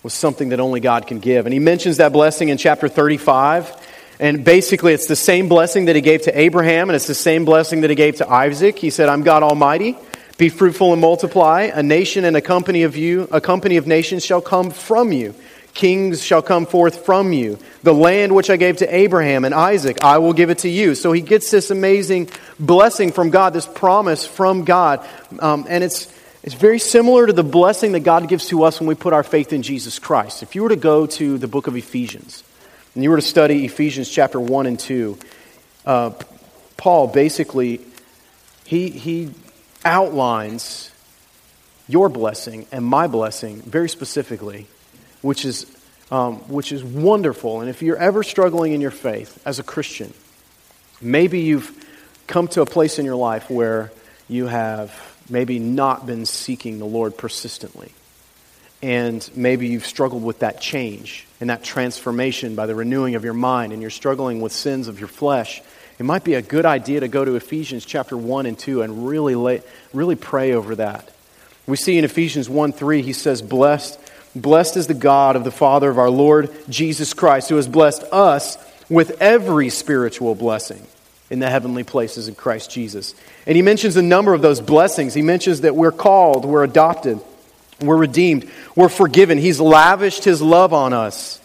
was 0.02 0.14
something 0.14 0.50
that 0.50 0.60
only 0.60 0.80
God 0.80 1.08
can 1.08 1.20
give. 1.20 1.46
And 1.46 1.54
he 1.54 1.60
mentions 1.60 1.98
that 1.98 2.14
blessing 2.14 2.50
in 2.50 2.58
chapter 2.58 2.88
35. 2.88 3.76
And 4.20 4.44
basically, 4.44 4.94
it's 4.94 5.08
the 5.08 5.16
same 5.16 5.48
blessing 5.48 5.86
that 5.86 5.96
he 5.96 6.02
gave 6.02 6.24
to 6.24 6.38
Abraham, 6.38 6.90
and 6.90 6.96
it's 6.96 7.08
the 7.08 7.16
same 7.16 7.46
blessing 7.46 7.82
that 7.82 7.90
he 7.90 7.96
gave 7.96 8.18
to 8.18 8.30
Isaac. 8.30 8.78
He 8.78 8.90
said, 8.90 9.08
I'm 9.08 9.24
God 9.24 9.44
Almighty. 9.44 9.98
Be 10.38 10.50
fruitful 10.50 10.92
and 10.92 11.02
multiply. 11.02 11.64
A 11.74 11.84
nation 11.84 12.26
and 12.26 12.36
a 12.36 12.42
company 12.42 12.84
of 12.84 12.98
you, 12.98 13.28
a 13.32 13.40
company 13.40 13.78
of 13.78 13.88
nations 13.88 14.26
shall 14.26 14.42
come 14.42 14.72
from 14.72 15.12
you. 15.12 15.36
Kings 15.80 16.22
shall 16.22 16.42
come 16.42 16.66
forth 16.66 17.06
from 17.06 17.32
you. 17.32 17.58
The 17.84 17.94
land 17.94 18.36
which 18.36 18.50
I 18.50 18.58
gave 18.58 18.76
to 18.78 18.94
Abraham 18.94 19.46
and 19.46 19.56
Isaac, 19.56 20.04
I 20.04 20.18
will 20.18 20.34
give 20.34 20.50
it 20.50 20.58
to 20.60 20.70
you. 20.70 20.94
So 20.94 21.14
he 21.14 21.22
gets 21.22 21.52
this 21.52 21.72
amazing 21.72 22.28
blessing 22.60 23.14
from 23.14 23.30
God, 23.30 23.54
this 23.54 23.66
promise 23.66 24.28
from 24.28 24.66
God. 24.66 25.08
Um, 25.40 25.66
and 25.70 25.82
it's, 25.82 26.14
it's 26.44 26.54
very 26.54 26.80
similar 26.80 27.28
to 27.28 27.32
the 27.32 27.46
blessing 27.46 27.94
that 27.94 28.02
God 28.02 28.28
gives 28.28 28.50
to 28.50 28.64
us 28.64 28.82
when 28.82 28.90
we 28.90 28.96
put 28.96 29.14
our 29.14 29.24
faith 29.24 29.54
in 29.54 29.62
Jesus 29.62 30.00
Christ. 30.00 30.44
If 30.44 30.54
you 30.54 30.64
were 30.64 30.70
to 30.70 30.76
go 30.76 31.06
to 31.06 31.38
the 31.38 31.48
book 31.48 31.68
of 31.68 31.78
Ephesians, 31.78 32.44
and 32.94 33.02
you 33.02 33.10
were 33.10 33.16
to 33.16 33.22
study 33.22 33.64
Ephesians 33.64 34.10
chapter 34.10 34.38
1 34.38 34.66
and 34.66 34.78
2, 34.78 35.18
uh, 35.86 36.10
Paul 36.76 37.08
basically 37.08 37.80
he, 38.66 38.90
he 38.90 39.32
outlines 39.86 40.92
your 41.88 42.10
blessing 42.10 42.68
and 42.70 42.84
my 42.84 43.08
blessing 43.08 43.62
very 43.62 43.88
specifically, 43.88 44.68
which 45.22 45.46
is, 45.46 45.66
um, 46.12 46.38
which 46.50 46.72
is 46.72 46.84
wonderful. 46.84 47.62
And 47.62 47.70
if 47.70 47.82
you're 47.82 47.98
ever 47.98 48.24
struggling 48.24 48.74
in 48.74 48.82
your 48.82 48.92
faith 48.92 49.42
as 49.46 49.60
a 49.60 49.64
Christian, 49.64 50.14
maybe 51.02 51.42
you've 51.42 51.72
come 52.28 52.48
to 52.50 52.62
a 52.62 52.66
place 52.66 53.00
in 53.00 53.06
your 53.06 53.16
life 53.16 53.50
where 53.50 53.92
you 54.28 54.48
have 54.48 54.94
maybe 55.30 55.60
not 55.60 56.06
been 56.06 56.26
seeking 56.26 56.80
the 56.80 56.86
Lord 56.86 57.18
persistently. 57.18 57.92
And 58.82 59.30
maybe 59.36 59.68
you've 59.68 59.86
struggled 59.86 60.24
with 60.24 60.40
that 60.40 60.62
change 60.62 61.28
and 61.42 61.50
that 61.50 61.64
transformation 61.64 62.56
by 62.56 62.66
the 62.66 62.76
renewing 62.76 63.16
of 63.16 63.24
your 63.24 63.34
mind, 63.34 63.74
and 63.74 63.82
you're 63.82 63.92
struggling 63.92 64.40
with 64.40 64.52
sins 64.54 64.88
of 64.88 65.00
your 65.00 65.10
flesh 65.10 65.62
it 66.00 66.06
might 66.06 66.24
be 66.24 66.36
a 66.36 66.42
good 66.42 66.66
idea 66.66 67.02
to 67.02 67.10
go 67.10 67.26
to 67.26 67.36
Ephesians 67.36 67.84
chapter 67.84 68.16
1 68.16 68.46
and 68.46 68.58
2 68.58 68.82
and 68.84 69.06
really, 69.08 69.36
lay, 69.36 69.62
really 69.94 70.16
pray 70.16 70.54
over 70.54 70.76
that. 70.76 71.12
We 71.68 71.76
see 71.76 71.98
in 71.98 72.06
Ephesians 72.06 72.50
1 72.50 72.72
3, 72.72 73.02
he 73.02 73.12
says, 73.12 73.42
Blessed, 73.42 74.00
blessed 74.36 74.78
is 74.78 74.88
the 74.88 74.94
God 74.94 75.36
of 75.36 75.44
the 75.44 75.52
Father 75.52 75.90
of 75.90 75.98
our 75.98 76.10
Lord 76.10 76.52
Jesus 76.70 77.14
Christ, 77.14 77.50
who 77.50 77.56
has 77.56 77.68
blessed 77.68 78.04
us 78.12 78.58
with 78.90 79.22
every 79.22 79.70
spiritual 79.70 80.36
blessing 80.36 80.86
in 81.30 81.40
the 81.40 81.50
heavenly 81.50 81.84
places 81.84 82.28
in 82.28 82.36
Christ 82.36 82.72
Jesus. 82.72 83.14
And 83.46 83.56
he 83.56 83.62
mentions 83.62 83.96
a 83.96 84.02
number 84.02 84.34
of 84.34 84.42
those 84.42 84.62
blessings. 84.62 85.14
He 85.14 85.22
mentions 85.22 85.62
that 85.62 85.76
we're 85.76 85.92
called, 85.92 86.46
we're 86.46 86.64
adopted, 86.64 87.20
we're 87.82 87.98
redeemed, 87.98 88.50
we're 88.76 88.90
forgiven. 88.90 89.38
He's 89.38 89.60
lavished 89.60 90.24
his 90.24 90.42
love 90.42 90.74
on 90.74 90.94
us. 90.94 91.40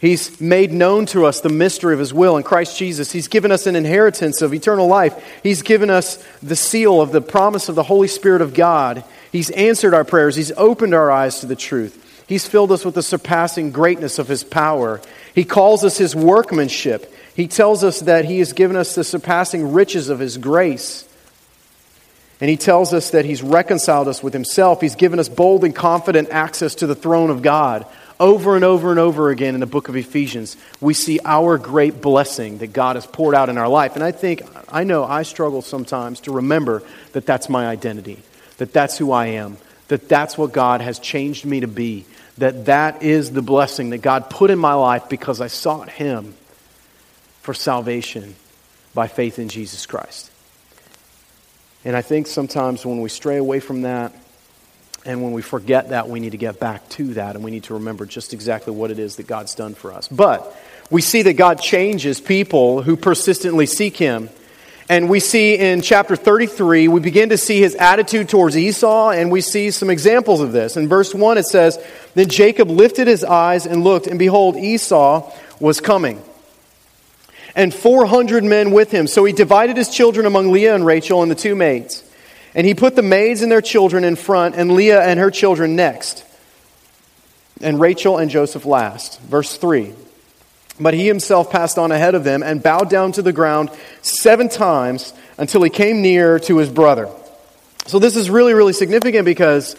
He's 0.00 0.40
made 0.40 0.72
known 0.72 1.06
to 1.06 1.26
us 1.26 1.40
the 1.40 1.48
mystery 1.48 1.92
of 1.92 1.98
His 1.98 2.14
will 2.14 2.36
in 2.36 2.44
Christ 2.44 2.78
Jesus. 2.78 3.10
He's 3.10 3.26
given 3.26 3.50
us 3.50 3.66
an 3.66 3.74
inheritance 3.74 4.42
of 4.42 4.54
eternal 4.54 4.86
life. 4.86 5.40
He's 5.42 5.62
given 5.62 5.90
us 5.90 6.24
the 6.40 6.54
seal 6.54 7.00
of 7.00 7.10
the 7.10 7.20
promise 7.20 7.68
of 7.68 7.74
the 7.74 7.82
Holy 7.82 8.06
Spirit 8.06 8.40
of 8.40 8.54
God. 8.54 9.02
He's 9.32 9.50
answered 9.50 9.94
our 9.94 10.04
prayers. 10.04 10.36
He's 10.36 10.52
opened 10.52 10.94
our 10.94 11.10
eyes 11.10 11.40
to 11.40 11.46
the 11.46 11.56
truth. 11.56 12.04
He's 12.28 12.46
filled 12.46 12.70
us 12.70 12.84
with 12.84 12.94
the 12.94 13.02
surpassing 13.02 13.72
greatness 13.72 14.18
of 14.18 14.28
His 14.28 14.44
power. 14.44 15.00
He 15.34 15.44
calls 15.44 15.82
us 15.82 15.96
His 15.96 16.14
workmanship. 16.14 17.12
He 17.34 17.48
tells 17.48 17.82
us 17.82 18.00
that 18.00 18.26
He 18.26 18.38
has 18.40 18.52
given 18.52 18.76
us 18.76 18.94
the 18.94 19.02
surpassing 19.02 19.72
riches 19.72 20.10
of 20.10 20.18
His 20.18 20.36
grace. 20.36 21.08
And 22.40 22.50
He 22.50 22.58
tells 22.58 22.92
us 22.92 23.10
that 23.10 23.24
He's 23.24 23.42
reconciled 23.42 24.08
us 24.08 24.22
with 24.22 24.34
Himself. 24.34 24.82
He's 24.82 24.94
given 24.94 25.18
us 25.18 25.30
bold 25.30 25.64
and 25.64 25.74
confident 25.74 26.28
access 26.30 26.74
to 26.76 26.86
the 26.86 26.94
throne 26.94 27.30
of 27.30 27.40
God. 27.40 27.86
Over 28.20 28.56
and 28.56 28.64
over 28.64 28.90
and 28.90 28.98
over 28.98 29.30
again 29.30 29.54
in 29.54 29.60
the 29.60 29.66
book 29.66 29.88
of 29.88 29.96
Ephesians, 29.96 30.56
we 30.80 30.92
see 30.92 31.20
our 31.24 31.56
great 31.56 32.02
blessing 32.02 32.58
that 32.58 32.72
God 32.72 32.96
has 32.96 33.06
poured 33.06 33.36
out 33.36 33.48
in 33.48 33.56
our 33.56 33.68
life. 33.68 33.94
And 33.94 34.02
I 34.04 34.10
think, 34.10 34.42
I 34.68 34.84
know 34.84 35.04
I 35.04 35.22
struggle 35.22 35.62
sometimes 35.62 36.20
to 36.20 36.32
remember 36.32 36.82
that 37.12 37.26
that's 37.26 37.48
my 37.48 37.68
identity, 37.68 38.18
that 38.58 38.72
that's 38.72 38.98
who 38.98 39.12
I 39.12 39.26
am, 39.26 39.56
that 39.86 40.08
that's 40.08 40.36
what 40.36 40.52
God 40.52 40.80
has 40.80 40.98
changed 40.98 41.44
me 41.44 41.60
to 41.60 41.68
be, 41.68 42.04
that 42.38 42.66
that 42.66 43.02
is 43.02 43.30
the 43.32 43.42
blessing 43.42 43.90
that 43.90 43.98
God 43.98 44.30
put 44.30 44.50
in 44.50 44.58
my 44.58 44.74
life 44.74 45.08
because 45.08 45.40
I 45.40 45.48
sought 45.48 45.90
Him 45.90 46.34
for 47.42 47.54
salvation 47.54 48.34
by 48.94 49.06
faith 49.06 49.38
in 49.38 49.48
Jesus 49.48 49.86
Christ. 49.86 50.30
And 51.84 51.96
I 51.96 52.02
think 52.02 52.26
sometimes 52.26 52.84
when 52.84 53.00
we 53.00 53.08
stray 53.08 53.36
away 53.36 53.60
from 53.60 53.82
that, 53.82 54.12
and 55.04 55.22
when 55.22 55.32
we 55.32 55.42
forget 55.42 55.90
that, 55.90 56.08
we 56.08 56.20
need 56.20 56.32
to 56.32 56.38
get 56.38 56.58
back 56.60 56.88
to 56.90 57.14
that 57.14 57.34
and 57.34 57.44
we 57.44 57.50
need 57.50 57.64
to 57.64 57.74
remember 57.74 58.04
just 58.04 58.34
exactly 58.34 58.74
what 58.74 58.90
it 58.90 58.98
is 58.98 59.16
that 59.16 59.26
God's 59.26 59.54
done 59.54 59.74
for 59.74 59.92
us. 59.92 60.08
But 60.08 60.54
we 60.90 61.00
see 61.00 61.22
that 61.22 61.34
God 61.34 61.60
changes 61.60 62.20
people 62.20 62.82
who 62.82 62.96
persistently 62.96 63.66
seek 63.66 63.96
Him. 63.96 64.28
And 64.90 65.10
we 65.10 65.20
see 65.20 65.54
in 65.54 65.82
chapter 65.82 66.16
33, 66.16 66.88
we 66.88 67.00
begin 67.00 67.28
to 67.28 67.36
see 67.36 67.60
his 67.60 67.74
attitude 67.74 68.30
towards 68.30 68.56
Esau, 68.56 69.10
and 69.10 69.30
we 69.30 69.42
see 69.42 69.70
some 69.70 69.90
examples 69.90 70.40
of 70.40 70.52
this. 70.52 70.78
In 70.78 70.88
verse 70.88 71.14
1, 71.14 71.36
it 71.36 71.44
says, 71.44 71.78
Then 72.14 72.28
Jacob 72.28 72.70
lifted 72.70 73.06
his 73.06 73.22
eyes 73.22 73.66
and 73.66 73.84
looked, 73.84 74.06
and 74.06 74.18
behold, 74.18 74.56
Esau 74.56 75.30
was 75.60 75.80
coming, 75.80 76.22
and 77.54 77.74
400 77.74 78.44
men 78.44 78.70
with 78.70 78.90
him. 78.90 79.06
So 79.06 79.26
he 79.26 79.34
divided 79.34 79.76
his 79.76 79.90
children 79.90 80.24
among 80.24 80.52
Leah 80.52 80.74
and 80.74 80.86
Rachel 80.86 81.22
and 81.22 81.30
the 81.30 81.34
two 81.34 81.54
maids. 81.54 82.02
And 82.54 82.66
he 82.66 82.74
put 82.74 82.96
the 82.96 83.02
maids 83.02 83.42
and 83.42 83.52
their 83.52 83.60
children 83.60 84.04
in 84.04 84.16
front, 84.16 84.54
and 84.54 84.72
Leah 84.72 85.02
and 85.02 85.20
her 85.20 85.30
children 85.30 85.76
next, 85.76 86.24
and 87.60 87.78
Rachel 87.78 88.16
and 88.16 88.30
Joseph 88.30 88.64
last. 88.64 89.20
Verse 89.20 89.58
3. 89.58 89.92
But 90.80 90.94
he 90.94 91.06
himself 91.06 91.50
passed 91.50 91.78
on 91.78 91.92
ahead 91.92 92.14
of 92.14 92.24
them 92.24 92.42
and 92.42 92.62
bowed 92.62 92.88
down 92.88 93.12
to 93.12 93.22
the 93.22 93.32
ground 93.32 93.70
seven 94.02 94.48
times 94.48 95.12
until 95.36 95.62
he 95.62 95.70
came 95.70 96.02
near 96.02 96.38
to 96.40 96.58
his 96.58 96.68
brother. 96.68 97.08
So 97.86 97.98
this 97.98 98.16
is 98.16 98.28
really, 98.30 98.54
really 98.54 98.72
significant 98.72 99.24
because 99.24 99.76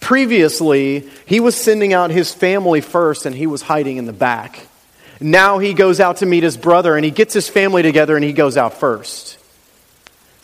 previously 0.00 1.08
he 1.26 1.40
was 1.40 1.56
sending 1.56 1.92
out 1.92 2.10
his 2.10 2.32
family 2.32 2.80
first 2.80 3.26
and 3.26 3.34
he 3.34 3.46
was 3.46 3.62
hiding 3.62 3.96
in 3.96 4.06
the 4.06 4.12
back. 4.12 4.66
Now 5.20 5.58
he 5.58 5.74
goes 5.74 5.98
out 5.98 6.18
to 6.18 6.26
meet 6.26 6.44
his 6.44 6.56
brother 6.56 6.94
and 6.96 7.04
he 7.04 7.10
gets 7.10 7.34
his 7.34 7.48
family 7.48 7.82
together 7.82 8.14
and 8.14 8.24
he 8.24 8.32
goes 8.32 8.56
out 8.56 8.74
first. 8.74 9.37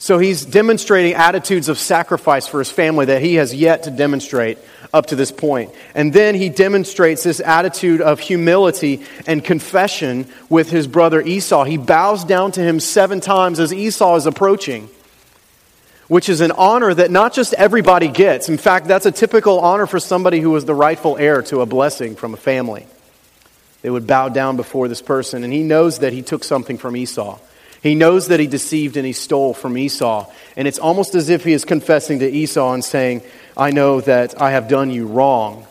So 0.05 0.19
he's 0.19 0.45
demonstrating 0.45 1.15
attitudes 1.15 1.71
of 1.71 1.79
sacrifice 1.79 2.47
for 2.47 2.59
his 2.59 2.71
family 2.71 3.07
that 3.07 3.23
he 3.23 3.37
has 3.37 3.55
yet 3.55 3.85
to 3.85 3.91
demonstrate 3.91 4.59
up 4.93 5.07
to 5.07 5.17
this 5.17 5.33
point. 5.33 5.71
And 5.95 6.13
then 6.13 6.35
he 6.35 6.51
demonstrates 6.51 7.23
this 7.23 7.41
attitude 7.41 8.03
of 8.03 8.21
humility 8.21 9.01
and 9.27 9.43
confession 9.43 10.27
with 10.51 10.69
his 10.69 10.87
brother 10.87 11.23
Esau. 11.23 11.65
He 11.65 11.79
bows 11.79 12.23
down 12.27 12.53
to 12.53 12.61
him 12.61 12.81
seven 12.81 13.23
times 13.23 13.59
as 13.59 13.73
Esau 13.73 14.17
is 14.17 14.27
approaching, 14.27 14.91
which 16.09 16.29
is 16.29 16.43
an 16.43 16.53
honor 16.53 16.93
that 16.93 17.11
not 17.11 17.33
just 17.33 17.55
everybody 17.55 18.09
gets. 18.09 18.51
In 18.51 18.59
fact, 18.59 18.87
that's 18.87 19.07
a 19.07 19.11
typical 19.11 19.59
honor 19.59 19.87
for 19.87 19.99
somebody 19.99 20.39
who 20.39 20.51
was 20.51 20.67
the 20.67 20.75
rightful 20.75 21.17
heir 21.17 21.41
to 21.45 21.63
a 21.63 21.67
blessing 21.67 22.15
from 22.15 22.35
a 22.35 22.37
family. 22.37 22.87
They 23.81 23.89
would 23.89 24.07
bow 24.07 24.29
down 24.29 24.59
before 24.59 24.87
this 24.87 25.01
person, 25.01 25.45
and 25.45 25.53
he 25.53 25.63
knows 25.63 26.01
that 26.01 26.13
he 26.13 26.21
took 26.21 26.45
something 26.45 26.77
from 26.77 26.95
Esau. 26.95 27.39
He 27.85 27.95
knows 27.95 28.29
that 28.29 28.41
he 28.41 28.47
deceived 28.47 28.97
and 28.97 29.05
he 29.05 29.13
stole 29.13 29.53
from 29.53 29.77
Esau. 29.77 30.33
And 30.57 30.67
it's 30.67 30.79
almost 30.79 31.15
as 31.15 31.29
if 31.29 31.45
he 31.45 31.53
is 31.53 31.67
confessing 31.67 32.21
to 32.21 32.27
Esau 32.27 32.73
and 32.73 32.83
saying, 32.83 33.21
I 33.59 33.73
know 33.73 34.01
that 34.01 34.41
I 34.41 34.53
have 34.53 34.69
done 34.69 34.91
you 34.91 35.07
wrong, 35.07 35.67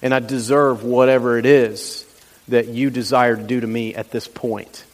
and 0.00 0.14
I 0.14 0.20
deserve 0.20 0.84
whatever 0.84 1.36
it 1.36 1.44
is 1.46 2.06
that 2.46 2.68
you 2.68 2.90
desire 2.90 3.34
to 3.34 3.42
do 3.42 3.60
to 3.60 3.66
me 3.66 3.92
at 3.96 4.12
this 4.12 4.28
point. 4.28 4.84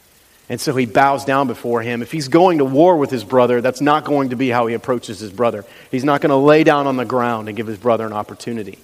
And 0.49 0.59
so 0.59 0.75
he 0.75 0.87
bows 0.87 1.23
down 1.23 1.45
before 1.45 1.83
him. 1.83 2.01
If 2.01 2.11
he's 2.11 2.29
going 2.29 2.57
to 2.57 2.65
war 2.65 2.97
with 2.97 3.11
his 3.11 3.23
brother, 3.23 3.61
that's 3.61 3.79
not 3.79 4.03
going 4.03 4.29
to 4.29 4.35
be 4.35 4.49
how 4.49 4.65
he 4.65 4.73
approaches 4.73 5.19
his 5.19 5.31
brother. 5.31 5.65
He's 5.91 6.03
not 6.03 6.21
going 6.21 6.31
to 6.31 6.35
lay 6.35 6.63
down 6.63 6.87
on 6.87 6.97
the 6.97 7.05
ground 7.05 7.47
and 7.47 7.55
give 7.55 7.67
his 7.67 7.77
brother 7.77 8.07
an 8.07 8.13
opportunity. 8.13 8.79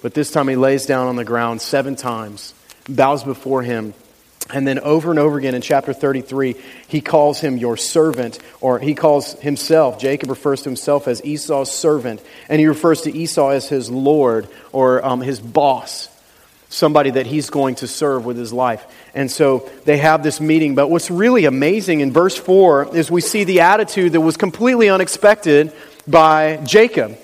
But 0.00 0.14
this 0.14 0.30
time 0.30 0.48
he 0.48 0.56
lays 0.56 0.86
down 0.86 1.06
on 1.08 1.16
the 1.16 1.24
ground 1.24 1.60
seven 1.60 1.96
times, 1.96 2.54
bows 2.88 3.24
before 3.24 3.62
him, 3.62 3.92
and 4.52 4.66
then 4.66 4.78
over 4.78 5.10
and 5.10 5.18
over 5.18 5.38
again 5.38 5.54
in 5.54 5.62
chapter 5.62 5.92
33, 5.92 6.56
he 6.88 7.00
calls 7.00 7.40
him 7.40 7.56
your 7.56 7.76
servant, 7.76 8.38
or 8.60 8.78
he 8.78 8.94
calls 8.94 9.34
himself, 9.40 9.98
Jacob 9.98 10.30
refers 10.30 10.62
to 10.62 10.68
himself 10.70 11.06
as 11.06 11.24
Esau's 11.24 11.70
servant, 11.70 12.22
and 12.48 12.58
he 12.58 12.66
refers 12.66 13.02
to 13.02 13.14
Esau 13.14 13.50
as 13.50 13.68
his 13.68 13.90
Lord 13.90 14.48
or 14.72 15.04
um, 15.04 15.20
his 15.20 15.38
boss, 15.38 16.08
somebody 16.70 17.10
that 17.10 17.26
he's 17.26 17.50
going 17.50 17.74
to 17.76 17.86
serve 17.86 18.24
with 18.24 18.36
his 18.36 18.52
life. 18.52 18.84
And 19.14 19.30
so 19.30 19.68
they 19.84 19.98
have 19.98 20.22
this 20.22 20.40
meeting. 20.40 20.74
But 20.74 20.88
what's 20.88 21.10
really 21.10 21.44
amazing 21.44 22.00
in 22.00 22.12
verse 22.12 22.36
4 22.36 22.96
is 22.96 23.10
we 23.10 23.20
see 23.20 23.44
the 23.44 23.60
attitude 23.60 24.12
that 24.12 24.20
was 24.20 24.36
completely 24.36 24.88
unexpected 24.88 25.72
by 26.06 26.56
Jacob. 26.64 27.18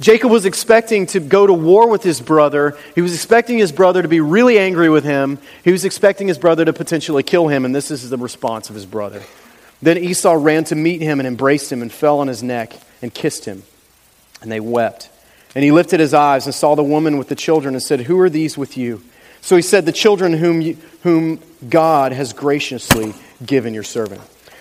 Jacob 0.00 0.30
was 0.30 0.44
expecting 0.44 1.06
to 1.06 1.20
go 1.20 1.46
to 1.46 1.54
war 1.54 1.88
with 1.88 2.02
his 2.02 2.20
brother. 2.20 2.76
He 2.94 3.00
was 3.00 3.14
expecting 3.14 3.56
his 3.56 3.72
brother 3.72 4.02
to 4.02 4.08
be 4.08 4.20
really 4.20 4.58
angry 4.58 4.90
with 4.90 5.04
him. 5.04 5.38
He 5.64 5.72
was 5.72 5.86
expecting 5.86 6.28
his 6.28 6.38
brother 6.38 6.66
to 6.66 6.72
potentially 6.72 7.22
kill 7.22 7.48
him, 7.48 7.64
and 7.64 7.74
this 7.74 7.90
is 7.90 8.10
the 8.10 8.18
response 8.18 8.68
of 8.68 8.74
his 8.74 8.84
brother. 8.84 9.22
Then 9.80 9.96
Esau 9.96 10.34
ran 10.34 10.64
to 10.64 10.74
meet 10.74 11.00
him 11.00 11.18
and 11.18 11.26
embraced 11.26 11.72
him 11.72 11.80
and 11.80 11.90
fell 11.90 12.20
on 12.20 12.28
his 12.28 12.42
neck 12.42 12.74
and 13.00 13.12
kissed 13.12 13.46
him. 13.46 13.62
And 14.42 14.52
they 14.52 14.60
wept. 14.60 15.08
And 15.54 15.64
he 15.64 15.72
lifted 15.72 16.00
his 16.00 16.12
eyes 16.12 16.44
and 16.44 16.54
saw 16.54 16.74
the 16.74 16.82
woman 16.82 17.16
with 17.16 17.28
the 17.28 17.34
children 17.34 17.74
and 17.74 17.82
said, 17.82 18.00
Who 18.00 18.20
are 18.20 18.28
these 18.28 18.58
with 18.58 18.76
you? 18.76 19.02
So 19.40 19.56
he 19.56 19.62
said, 19.62 19.86
The 19.86 19.92
children 19.92 20.34
whom, 20.34 20.60
you, 20.60 20.76
whom 21.02 21.40
God 21.66 22.12
has 22.12 22.34
graciously 22.34 23.14
given 23.44 23.72
your 23.72 23.82
servant. 23.82 24.20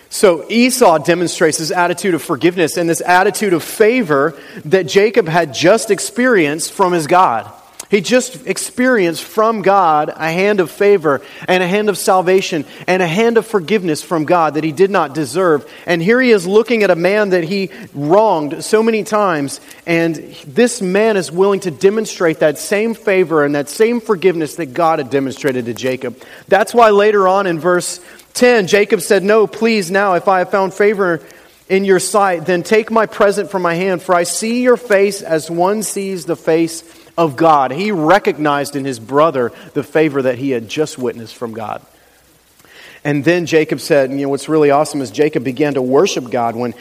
So 0.09 0.45
Esau 0.49 0.99
demonstrates 0.99 1.57
this 1.57 1.71
attitude 1.71 2.13
of 2.13 2.21
forgiveness 2.21 2.77
and 2.77 2.89
this 2.89 3.01
attitude 3.01 3.53
of 3.53 3.63
favor 3.63 4.39
that 4.65 4.87
Jacob 4.87 5.27
had 5.27 5.53
just 5.53 5.91
experienced 5.91 6.71
from 6.71 6.93
his 6.93 7.07
God. 7.07 7.51
He 7.89 8.01
just 8.01 8.47
experienced 8.47 9.23
from 9.23 9.61
God 9.61 10.09
a 10.09 10.31
hand 10.31 10.59
of 10.59 10.71
favor 10.71 11.21
and 11.47 11.61
a 11.61 11.67
hand 11.67 11.89
of 11.89 11.97
salvation 11.97 12.65
and 12.87 13.01
a 13.01 13.07
hand 13.07 13.37
of 13.37 13.45
forgiveness 13.45 14.01
from 14.01 14.25
God 14.25 14.55
that 14.55 14.63
he 14.63 14.71
did 14.71 14.89
not 14.89 15.13
deserve. 15.13 15.71
And 15.85 16.01
here 16.01 16.19
he 16.19 16.31
is 16.31 16.47
looking 16.47 16.83
at 16.83 16.89
a 16.89 16.95
man 16.95 17.29
that 17.29 17.43
he 17.43 17.69
wronged 17.93 18.63
so 18.63 18.81
many 18.81 19.03
times. 19.03 19.61
And 19.85 20.15
this 20.47 20.81
man 20.81 21.15
is 21.15 21.31
willing 21.31 21.59
to 21.61 21.71
demonstrate 21.71 22.39
that 22.39 22.57
same 22.57 22.95
favor 22.95 23.45
and 23.45 23.53
that 23.53 23.69
same 23.69 24.01
forgiveness 24.01 24.55
that 24.55 24.73
God 24.73 24.99
had 24.99 25.11
demonstrated 25.11 25.65
to 25.65 25.73
Jacob. 25.73 26.19
That's 26.47 26.73
why 26.73 26.89
later 26.89 27.27
on 27.27 27.45
in 27.45 27.59
verse 27.59 27.99
10, 28.35 28.67
Jacob 28.67 29.01
said, 29.01 29.23
No, 29.23 29.47
please 29.47 29.89
now, 29.89 30.13
if 30.13 30.27
I 30.27 30.39
have 30.39 30.51
found 30.51 30.73
favor 30.73 31.21
in 31.69 31.85
your 31.85 31.99
sight, 31.99 32.45
then 32.45 32.63
take 32.63 32.91
my 32.91 33.05
present 33.05 33.49
from 33.49 33.61
my 33.61 33.73
hand, 33.73 34.03
for 34.03 34.13
I 34.13 34.23
see 34.23 34.61
your 34.61 34.77
face 34.77 35.21
as 35.21 35.49
one 35.49 35.83
sees 35.83 36.25
the 36.25 36.35
face 36.35 36.83
of 37.17 37.37
God. 37.37 37.71
He 37.71 37.91
recognized 37.91 38.75
in 38.75 38.83
his 38.83 38.99
brother 38.99 39.53
the 39.73 39.83
favor 39.83 40.21
that 40.21 40.37
he 40.37 40.51
had 40.51 40.67
just 40.67 40.97
witnessed 40.97 41.35
from 41.35 41.53
God. 41.53 41.81
And 43.05 43.23
then 43.23 43.45
Jacob 43.45 43.81
said, 43.81 44.09
you 44.09 44.17
know, 44.17 44.29
what's 44.29 44.49
really 44.49 44.71
awesome 44.71 44.99
is 44.99 45.11
Jacob 45.11 45.43
began 45.43 45.75
to 45.75 45.81
worship 45.81 46.31
God 46.31 46.55
when 46.55 46.73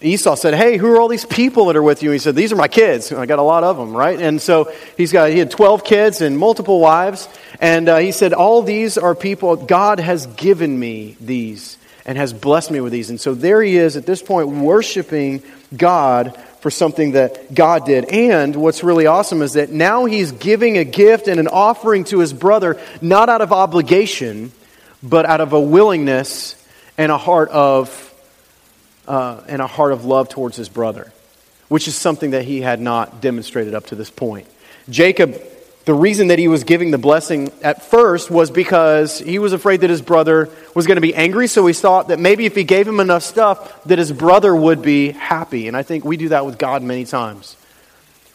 Esau 0.00 0.34
said, 0.34 0.52
Hey, 0.52 0.76
who 0.76 0.92
are 0.92 1.00
all 1.00 1.06
these 1.06 1.24
people 1.24 1.66
that 1.66 1.76
are 1.76 1.82
with 1.82 2.02
you? 2.02 2.10
he 2.10 2.18
said, 2.18 2.34
These 2.34 2.52
are 2.52 2.56
my 2.56 2.66
kids. 2.66 3.12
I 3.12 3.24
got 3.24 3.38
a 3.38 3.42
lot 3.42 3.62
of 3.62 3.76
them, 3.76 3.96
right? 3.96 4.20
And 4.20 4.42
so 4.42 4.72
he's 4.96 5.12
got, 5.12 5.30
he 5.30 5.38
had 5.38 5.52
12 5.52 5.84
kids 5.84 6.22
and 6.22 6.36
multiple 6.36 6.80
wives. 6.80 7.28
And 7.60 7.88
uh, 7.88 7.98
he 7.98 8.10
said, 8.10 8.32
All 8.32 8.62
these 8.62 8.98
are 8.98 9.14
people, 9.14 9.54
God 9.54 10.00
has 10.00 10.26
given 10.26 10.76
me 10.76 11.16
these 11.20 11.78
and 12.04 12.18
has 12.18 12.32
blessed 12.32 12.72
me 12.72 12.80
with 12.80 12.92
these. 12.92 13.08
And 13.08 13.20
so 13.20 13.32
there 13.32 13.62
he 13.62 13.76
is 13.76 13.96
at 13.96 14.06
this 14.06 14.22
point 14.22 14.48
worshiping 14.48 15.40
God 15.76 16.36
for 16.62 16.72
something 16.72 17.12
that 17.12 17.54
God 17.54 17.86
did. 17.86 18.06
And 18.06 18.56
what's 18.56 18.82
really 18.82 19.06
awesome 19.06 19.40
is 19.40 19.52
that 19.52 19.70
now 19.70 20.06
he's 20.06 20.32
giving 20.32 20.78
a 20.78 20.84
gift 20.84 21.28
and 21.28 21.38
an 21.38 21.46
offering 21.46 22.02
to 22.04 22.18
his 22.18 22.32
brother, 22.32 22.76
not 23.00 23.28
out 23.28 23.40
of 23.40 23.52
obligation, 23.52 24.50
but 25.02 25.26
out 25.26 25.40
of 25.40 25.52
a 25.52 25.60
willingness 25.60 26.56
and 26.98 27.10
a 27.10 27.18
heart 27.18 27.48
of 27.50 28.06
uh, 29.08 29.42
and 29.48 29.60
a 29.60 29.66
heart 29.66 29.92
of 29.92 30.04
love 30.04 30.28
towards 30.28 30.56
his 30.56 30.68
brother, 30.68 31.12
which 31.68 31.88
is 31.88 31.96
something 31.96 32.30
that 32.30 32.44
he 32.44 32.60
had 32.60 32.80
not 32.80 33.20
demonstrated 33.20 33.74
up 33.74 33.86
to 33.86 33.94
this 33.94 34.10
point. 34.10 34.46
Jacob 34.88 35.40
the 35.86 35.94
reason 35.94 36.28
that 36.28 36.38
he 36.38 36.46
was 36.46 36.64
giving 36.64 36.90
the 36.90 36.98
blessing 36.98 37.50
at 37.62 37.82
first 37.82 38.30
was 38.30 38.50
because 38.50 39.18
he 39.18 39.38
was 39.38 39.52
afraid 39.52 39.80
that 39.80 39.90
his 39.90 40.02
brother 40.02 40.50
was 40.74 40.86
going 40.86 40.98
to 40.98 41.00
be 41.00 41.14
angry. 41.14 41.46
So 41.46 41.66
he 41.66 41.72
thought 41.72 42.08
that 42.08 42.18
maybe 42.18 42.44
if 42.44 42.54
he 42.54 42.64
gave 42.64 42.86
him 42.86 43.00
enough 43.00 43.22
stuff, 43.22 43.82
that 43.84 43.98
his 43.98 44.12
brother 44.12 44.54
would 44.54 44.82
be 44.82 45.12
happy. 45.12 45.68
And 45.68 45.76
I 45.76 45.82
think 45.82 46.04
we 46.04 46.16
do 46.16 46.28
that 46.28 46.44
with 46.44 46.58
God 46.58 46.82
many 46.82 47.04
times. 47.06 47.56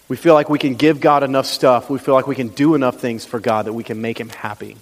We 0.07 0.17
feel 0.17 0.33
like 0.33 0.49
we 0.49 0.59
can 0.59 0.75
give 0.75 0.99
God 0.99 1.23
enough 1.23 1.45
stuff. 1.45 1.89
We 1.89 1.99
feel 1.99 2.13
like 2.15 2.27
we 2.27 2.35
can 2.35 2.49
do 2.49 2.75
enough 2.75 2.97
things 2.97 3.25
for 3.25 3.39
God 3.39 3.65
that 3.67 3.73
we 3.73 3.83
can 3.83 4.01
make 4.01 4.19
him 4.19 4.29
happy. 4.29 4.75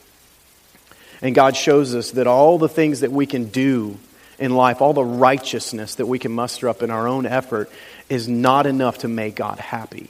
And 1.24 1.34
God 1.34 1.56
shows 1.56 1.96
us 1.96 2.12
that 2.12 2.28
all 2.28 2.58
the 2.58 2.68
things 2.68 3.00
that 3.00 3.12
we 3.12 3.26
can 3.26 3.46
do 3.46 3.98
in 4.38 4.54
life, 4.54 4.82
all 4.82 4.92
the 4.92 5.06
righteousness 5.06 5.96
that 5.96 6.06
we 6.06 6.20
can 6.20 6.34
muster 6.34 6.68
up 6.68 6.84
in 6.84 6.92
our 6.92 7.08
own 7.08 7.26
effort, 7.26 7.72
is 8.10 8.28
not 8.28 8.66
enough 8.66 9.00
to 9.00 9.08
make 9.08 9.34
God 9.34 9.58
happy. 9.58 10.10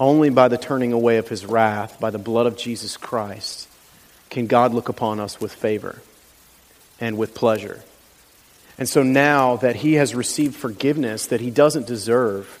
Only 0.00 0.30
by 0.30 0.48
the 0.48 0.56
turning 0.56 0.94
away 0.94 1.18
of 1.18 1.28
his 1.28 1.44
wrath, 1.44 2.00
by 2.00 2.08
the 2.08 2.18
blood 2.18 2.46
of 2.46 2.56
Jesus 2.56 2.96
Christ, 2.96 3.68
can 4.30 4.46
God 4.46 4.72
look 4.72 4.88
upon 4.88 5.20
us 5.20 5.38
with 5.38 5.52
favor 5.52 6.00
and 6.98 7.18
with 7.18 7.34
pleasure. 7.34 7.82
And 8.78 8.88
so 8.88 9.02
now 9.02 9.56
that 9.56 9.76
he 9.76 9.94
has 9.94 10.14
received 10.14 10.56
forgiveness 10.56 11.26
that 11.26 11.42
he 11.42 11.50
doesn't 11.50 11.86
deserve, 11.86 12.58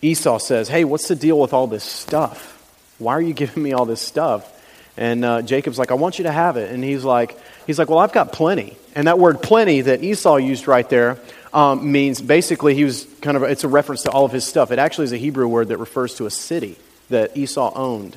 Esau 0.00 0.38
says, 0.38 0.68
Hey, 0.70 0.84
what's 0.84 1.06
the 1.06 1.16
deal 1.16 1.38
with 1.38 1.52
all 1.52 1.66
this 1.66 1.84
stuff? 1.84 2.52
Why 2.98 3.12
are 3.12 3.20
you 3.20 3.34
giving 3.34 3.62
me 3.62 3.74
all 3.74 3.84
this 3.84 4.00
stuff? 4.00 4.50
And 4.96 5.24
uh, 5.24 5.42
Jacob's 5.42 5.78
like, 5.78 5.90
I 5.90 5.94
want 5.94 6.18
you 6.18 6.24
to 6.24 6.32
have 6.32 6.56
it. 6.56 6.70
And 6.70 6.84
he's 6.84 7.04
like, 7.04 7.38
he's 7.66 7.78
like, 7.78 7.88
Well, 7.88 7.98
I've 7.98 8.12
got 8.12 8.32
plenty. 8.32 8.76
And 8.94 9.08
that 9.08 9.18
word 9.18 9.42
plenty 9.42 9.80
that 9.82 10.02
Esau 10.02 10.36
used 10.36 10.68
right 10.68 10.88
there 10.88 11.18
um, 11.52 11.90
means 11.90 12.20
basically 12.20 12.74
he 12.74 12.84
was 12.84 13.06
kind 13.20 13.36
of, 13.36 13.42
it's 13.44 13.64
a 13.64 13.68
reference 13.68 14.02
to 14.02 14.10
all 14.10 14.24
of 14.24 14.32
his 14.32 14.44
stuff. 14.44 14.70
It 14.70 14.78
actually 14.78 15.04
is 15.04 15.12
a 15.12 15.16
Hebrew 15.16 15.48
word 15.48 15.68
that 15.68 15.78
refers 15.78 16.14
to 16.16 16.26
a 16.26 16.30
city 16.30 16.76
that 17.10 17.36
Esau 17.36 17.72
owned. 17.74 18.16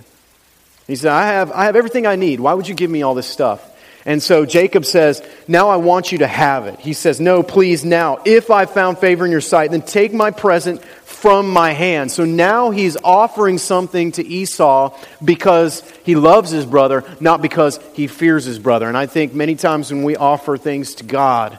He 0.87 0.95
said, 0.95 1.11
I 1.11 1.27
have, 1.27 1.51
I 1.51 1.65
have 1.65 1.75
everything 1.75 2.07
I 2.07 2.15
need. 2.15 2.39
Why 2.39 2.53
would 2.53 2.67
you 2.67 2.75
give 2.75 2.89
me 2.89 3.01
all 3.01 3.13
this 3.13 3.27
stuff? 3.27 3.73
And 4.05 4.23
so 4.23 4.45
Jacob 4.45 4.85
says, 4.85 5.21
Now 5.49 5.67
I 5.69 5.75
want 5.75 6.13
you 6.13 6.19
to 6.19 6.27
have 6.27 6.65
it. 6.65 6.79
He 6.79 6.93
says, 6.93 7.19
No, 7.19 7.43
please, 7.43 7.83
now, 7.83 8.19
if 8.23 8.49
I 8.49 8.65
found 8.65 8.99
favor 8.99 9.25
in 9.25 9.31
your 9.31 9.41
sight, 9.41 9.71
then 9.71 9.81
take 9.81 10.13
my 10.13 10.31
present 10.31 10.81
from 11.17 11.49
my 11.49 11.71
hand. 11.71 12.11
So 12.11 12.25
now 12.25 12.69
he's 12.69 12.95
offering 13.03 13.57
something 13.57 14.11
to 14.13 14.25
Esau 14.25 14.95
because 15.23 15.81
he 16.03 16.15
loves 16.15 16.51
his 16.51 16.63
brother, 16.63 17.03
not 17.19 17.41
because 17.41 17.79
he 17.93 18.05
fears 18.05 18.45
his 18.45 18.59
brother. 18.59 18.87
And 18.87 18.95
I 18.95 19.07
think 19.07 19.33
many 19.33 19.55
times 19.55 19.91
when 19.91 20.03
we 20.03 20.15
offer 20.15 20.57
things 20.57 20.93
to 20.95 21.03
God, 21.03 21.57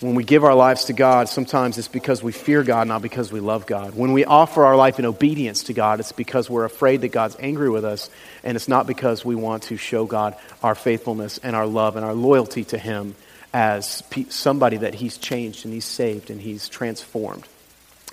when 0.00 0.14
we 0.14 0.24
give 0.24 0.42
our 0.42 0.54
lives 0.54 0.86
to 0.86 0.94
God, 0.94 1.28
sometimes 1.28 1.76
it's 1.76 1.88
because 1.88 2.22
we 2.22 2.32
fear 2.32 2.62
God, 2.62 2.88
not 2.88 3.02
because 3.02 3.30
we 3.30 3.40
love 3.40 3.66
God. 3.66 3.94
When 3.94 4.14
we 4.14 4.24
offer 4.24 4.64
our 4.64 4.76
life 4.76 4.98
in 4.98 5.04
obedience 5.04 5.64
to 5.64 5.74
God, 5.74 6.00
it's 6.00 6.12
because 6.12 6.48
we're 6.48 6.64
afraid 6.64 7.02
that 7.02 7.08
God's 7.08 7.36
angry 7.38 7.68
with 7.68 7.84
us, 7.84 8.08
and 8.42 8.56
it's 8.56 8.68
not 8.68 8.86
because 8.86 9.22
we 9.22 9.34
want 9.34 9.64
to 9.64 9.76
show 9.76 10.06
God 10.06 10.34
our 10.62 10.74
faithfulness 10.74 11.38
and 11.42 11.54
our 11.54 11.66
love 11.66 11.96
and 11.96 12.04
our 12.04 12.14
loyalty 12.14 12.64
to 12.64 12.78
Him 12.78 13.16
as 13.52 14.02
somebody 14.30 14.78
that 14.78 14.94
He's 14.94 15.18
changed 15.18 15.66
and 15.66 15.74
He's 15.74 15.84
saved 15.84 16.30
and 16.30 16.40
He's 16.40 16.68
transformed. 16.68 17.46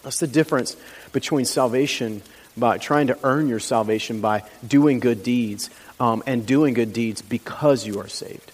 That's 0.04 0.20
the 0.20 0.28
difference 0.28 0.76
between 1.12 1.46
salvation 1.46 2.24
by 2.58 2.78
trying 2.78 3.08
to 3.08 3.18
earn 3.24 3.48
your 3.48 3.60
salvation 3.60 4.22
by 4.22 4.44
doing 4.68 5.00
good 5.00 5.24
deeds 5.24 5.70
um, 6.00 6.24
and 6.26 6.46
doing 6.46 6.74
good 6.74 6.94
deeds 6.94 7.22
because 7.22 7.86
you 7.86 8.00
are 8.00 8.08
saved. 8.08 8.52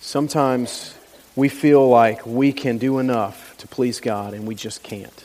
Sometimes 0.00 0.94
we 1.36 1.48
feel 1.48 1.88
like 1.88 2.26
we 2.26 2.52
can 2.52 2.78
do 2.78 2.98
enough 2.98 3.56
to 3.58 3.68
please 3.68 4.00
God, 4.00 4.34
and 4.34 4.46
we 4.46 4.54
just 4.54 4.82
can't. 4.82 5.24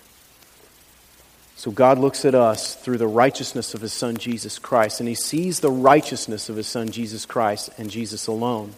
So 1.56 1.72
God 1.72 1.98
looks 1.98 2.26
at 2.26 2.36
us 2.36 2.76
through 2.76 2.98
the 2.98 3.08
righteousness 3.08 3.74
of 3.74 3.82
His 3.82 3.94
Son 3.94 4.18
Jesus 4.18 4.60
Christ, 4.60 5.00
and 5.00 5.10
He 5.10 5.16
sees 5.16 5.62
the 5.62 5.72
righteousness 5.72 6.50
of 6.50 6.58
His 6.58 6.68
Son 6.68 6.90
Jesus 6.90 7.26
Christ 7.26 7.70
and 7.78 7.90
Jesus 7.90 8.28
alone. 8.28 8.74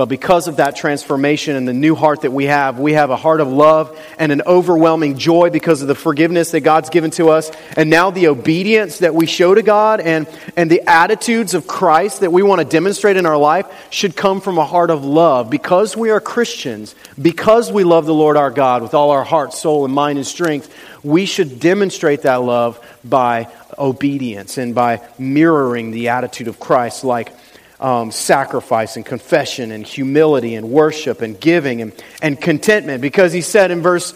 But 0.00 0.08
because 0.08 0.48
of 0.48 0.56
that 0.56 0.76
transformation 0.76 1.56
and 1.56 1.68
the 1.68 1.74
new 1.74 1.94
heart 1.94 2.22
that 2.22 2.32
we 2.32 2.46
have, 2.46 2.78
we 2.78 2.94
have 2.94 3.10
a 3.10 3.16
heart 3.16 3.42
of 3.42 3.48
love 3.48 4.00
and 4.16 4.32
an 4.32 4.40
overwhelming 4.46 5.18
joy 5.18 5.50
because 5.50 5.82
of 5.82 5.88
the 5.88 5.94
forgiveness 5.94 6.52
that 6.52 6.62
God's 6.62 6.88
given 6.88 7.10
to 7.10 7.28
us. 7.28 7.52
And 7.76 7.90
now 7.90 8.10
the 8.10 8.28
obedience 8.28 9.00
that 9.00 9.14
we 9.14 9.26
show 9.26 9.54
to 9.54 9.60
God 9.60 10.00
and, 10.00 10.26
and 10.56 10.70
the 10.70 10.80
attitudes 10.88 11.52
of 11.52 11.66
Christ 11.66 12.20
that 12.20 12.32
we 12.32 12.42
want 12.42 12.62
to 12.62 12.64
demonstrate 12.64 13.18
in 13.18 13.26
our 13.26 13.36
life 13.36 13.66
should 13.90 14.16
come 14.16 14.40
from 14.40 14.56
a 14.56 14.64
heart 14.64 14.88
of 14.88 15.04
love. 15.04 15.50
Because 15.50 15.98
we 15.98 16.08
are 16.08 16.18
Christians, 16.18 16.94
because 17.20 17.70
we 17.70 17.84
love 17.84 18.06
the 18.06 18.14
Lord 18.14 18.38
our 18.38 18.50
God 18.50 18.80
with 18.80 18.94
all 18.94 19.10
our 19.10 19.22
heart, 19.22 19.52
soul, 19.52 19.84
and 19.84 19.92
mind 19.92 20.16
and 20.16 20.26
strength, 20.26 20.74
we 21.04 21.26
should 21.26 21.60
demonstrate 21.60 22.22
that 22.22 22.36
love 22.36 22.82
by 23.04 23.48
obedience 23.76 24.56
and 24.56 24.74
by 24.74 25.06
mirroring 25.18 25.90
the 25.90 26.08
attitude 26.08 26.48
of 26.48 26.58
Christ 26.58 27.04
like 27.04 27.34
um, 27.80 28.10
sacrifice 28.10 28.96
and 28.96 29.04
confession 29.06 29.72
and 29.72 29.86
humility 29.86 30.54
and 30.54 30.70
worship 30.70 31.22
and 31.22 31.40
giving 31.40 31.80
and, 31.80 32.04
and 32.22 32.40
contentment. 32.40 33.00
Because 33.00 33.32
he 33.32 33.40
said 33.40 33.70
in 33.70 33.80
verse 33.80 34.14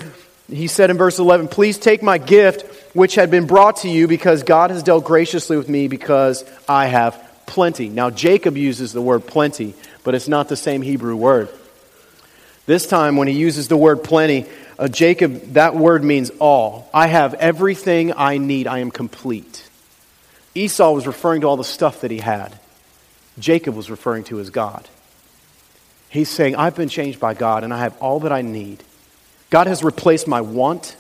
he 0.48 0.66
said 0.66 0.90
in 0.90 0.98
verse 0.98 1.18
11 1.18 1.48
please 1.48 1.79
take 1.79 2.03
my 2.03 2.18
gift 2.18 2.66
which 2.94 3.14
had 3.14 3.31
been 3.31 3.46
brought 3.46 3.77
to 3.77 3.88
you 3.88 4.07
because 4.07 4.42
god 4.42 4.70
has 4.70 4.83
dealt 4.83 5.03
graciously 5.03 5.57
with 5.57 5.70
me 5.70 5.88
because 5.88 6.44
i 6.68 6.87
have 6.87 7.18
plenty. 7.46 7.88
Now 7.88 8.11
jacob 8.11 8.57
uses 8.57 8.92
the 8.92 9.00
word 9.00 9.27
plenty 9.27 9.74
but 10.03 10.14
it's 10.14 10.29
not 10.29 10.48
the 10.48 10.57
same 10.57 10.83
hebrew 10.83 11.16
word. 11.16 11.48
This 12.66 12.87
time 12.87 13.16
when 13.16 13.29
he 13.29 13.35
uses 13.35 13.68
the 13.68 13.77
word 13.77 14.05
plenty 14.05 14.46
uh, 14.79 14.88
jacob 14.88 15.55
that 15.55 15.74
word 15.74 16.05
means 16.05 16.31
all. 16.38 16.90
I 16.92 17.07
have 17.07 17.33
everything 17.35 18.12
i 18.14 18.37
need. 18.37 18.66
I 18.66 18.81
am 18.81 18.90
complete. 18.90 19.66
Esau 20.55 20.92
was 20.92 21.07
referring 21.07 21.40
to 21.40 21.46
all 21.46 21.57
the 21.57 21.64
stuff 21.64 22.03
that 22.03 22.11
he 22.11 22.18
had 22.18 22.55
Jacob 23.38 23.75
was 23.75 23.90
referring 23.90 24.25
to 24.25 24.40
as 24.40 24.51
God. 24.51 24.88
He's 26.09 26.29
saying, 26.29 26.55
I've 26.57 26.77
been 26.77 26.88
changed 26.88 27.18
by 27.18 27.35
God 27.35 27.64
and 27.64 27.75
I 27.75 27.79
have 27.79 27.97
all 28.01 28.20
that 28.20 28.33
I 28.33 28.42
need. 28.42 28.85
God 29.51 29.66
has 29.66 29.83
replaced 29.83 30.29
my 30.29 30.40
want 30.40 30.97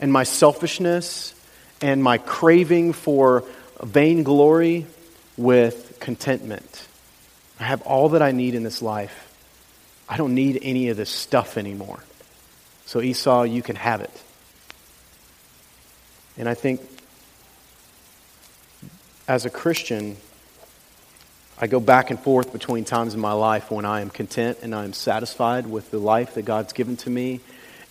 and 0.00 0.12
my 0.12 0.22
selfishness 0.22 1.34
and 1.80 2.02
my 2.02 2.18
craving 2.18 2.92
for 2.92 3.44
vainglory 3.82 4.86
with 5.36 5.98
contentment. 6.00 6.86
I 7.58 7.64
have 7.64 7.82
all 7.82 8.10
that 8.10 8.22
I 8.22 8.32
need 8.32 8.54
in 8.54 8.62
this 8.62 8.82
life. 8.82 9.22
I 10.08 10.16
don't 10.16 10.34
need 10.34 10.60
any 10.62 10.88
of 10.88 10.96
this 10.96 11.10
stuff 11.10 11.56
anymore. 11.58 12.02
So, 12.84 13.00
Esau, 13.00 13.42
you 13.42 13.62
can 13.62 13.76
have 13.76 14.00
it. 14.00 14.22
And 16.38 16.48
I 16.48 16.54
think 16.54 16.80
as 19.26 19.44
a 19.44 19.50
Christian, 19.50 20.16
I 21.58 21.68
go 21.68 21.80
back 21.80 22.10
and 22.10 22.20
forth 22.20 22.52
between 22.52 22.84
times 22.84 23.14
in 23.14 23.20
my 23.20 23.32
life 23.32 23.70
when 23.70 23.86
I 23.86 24.02
am 24.02 24.10
content 24.10 24.58
and 24.62 24.74
I 24.74 24.84
am 24.84 24.92
satisfied 24.92 25.66
with 25.66 25.90
the 25.90 25.98
life 25.98 26.34
that 26.34 26.44
God's 26.44 26.74
given 26.74 26.98
to 26.98 27.10
me. 27.10 27.40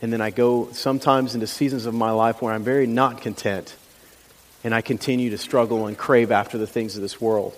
And 0.03 0.13
then 0.13 0.21
I 0.21 0.29
go 0.29 0.71
sometimes 0.71 1.33
into 1.33 1.47
seasons 1.47 1.87
of 1.87 1.95
my 1.95 2.11
life 2.11 2.43
where 2.43 2.53
I'm 2.53 2.63
very 2.63 2.85
not 2.85 3.21
content 3.21 3.75
and 4.63 4.73
I 4.73 4.81
continue 4.81 5.31
to 5.31 5.39
struggle 5.39 5.87
and 5.87 5.97
crave 5.97 6.31
after 6.31 6.59
the 6.59 6.67
things 6.67 6.95
of 6.95 7.01
this 7.01 7.19
world. 7.19 7.57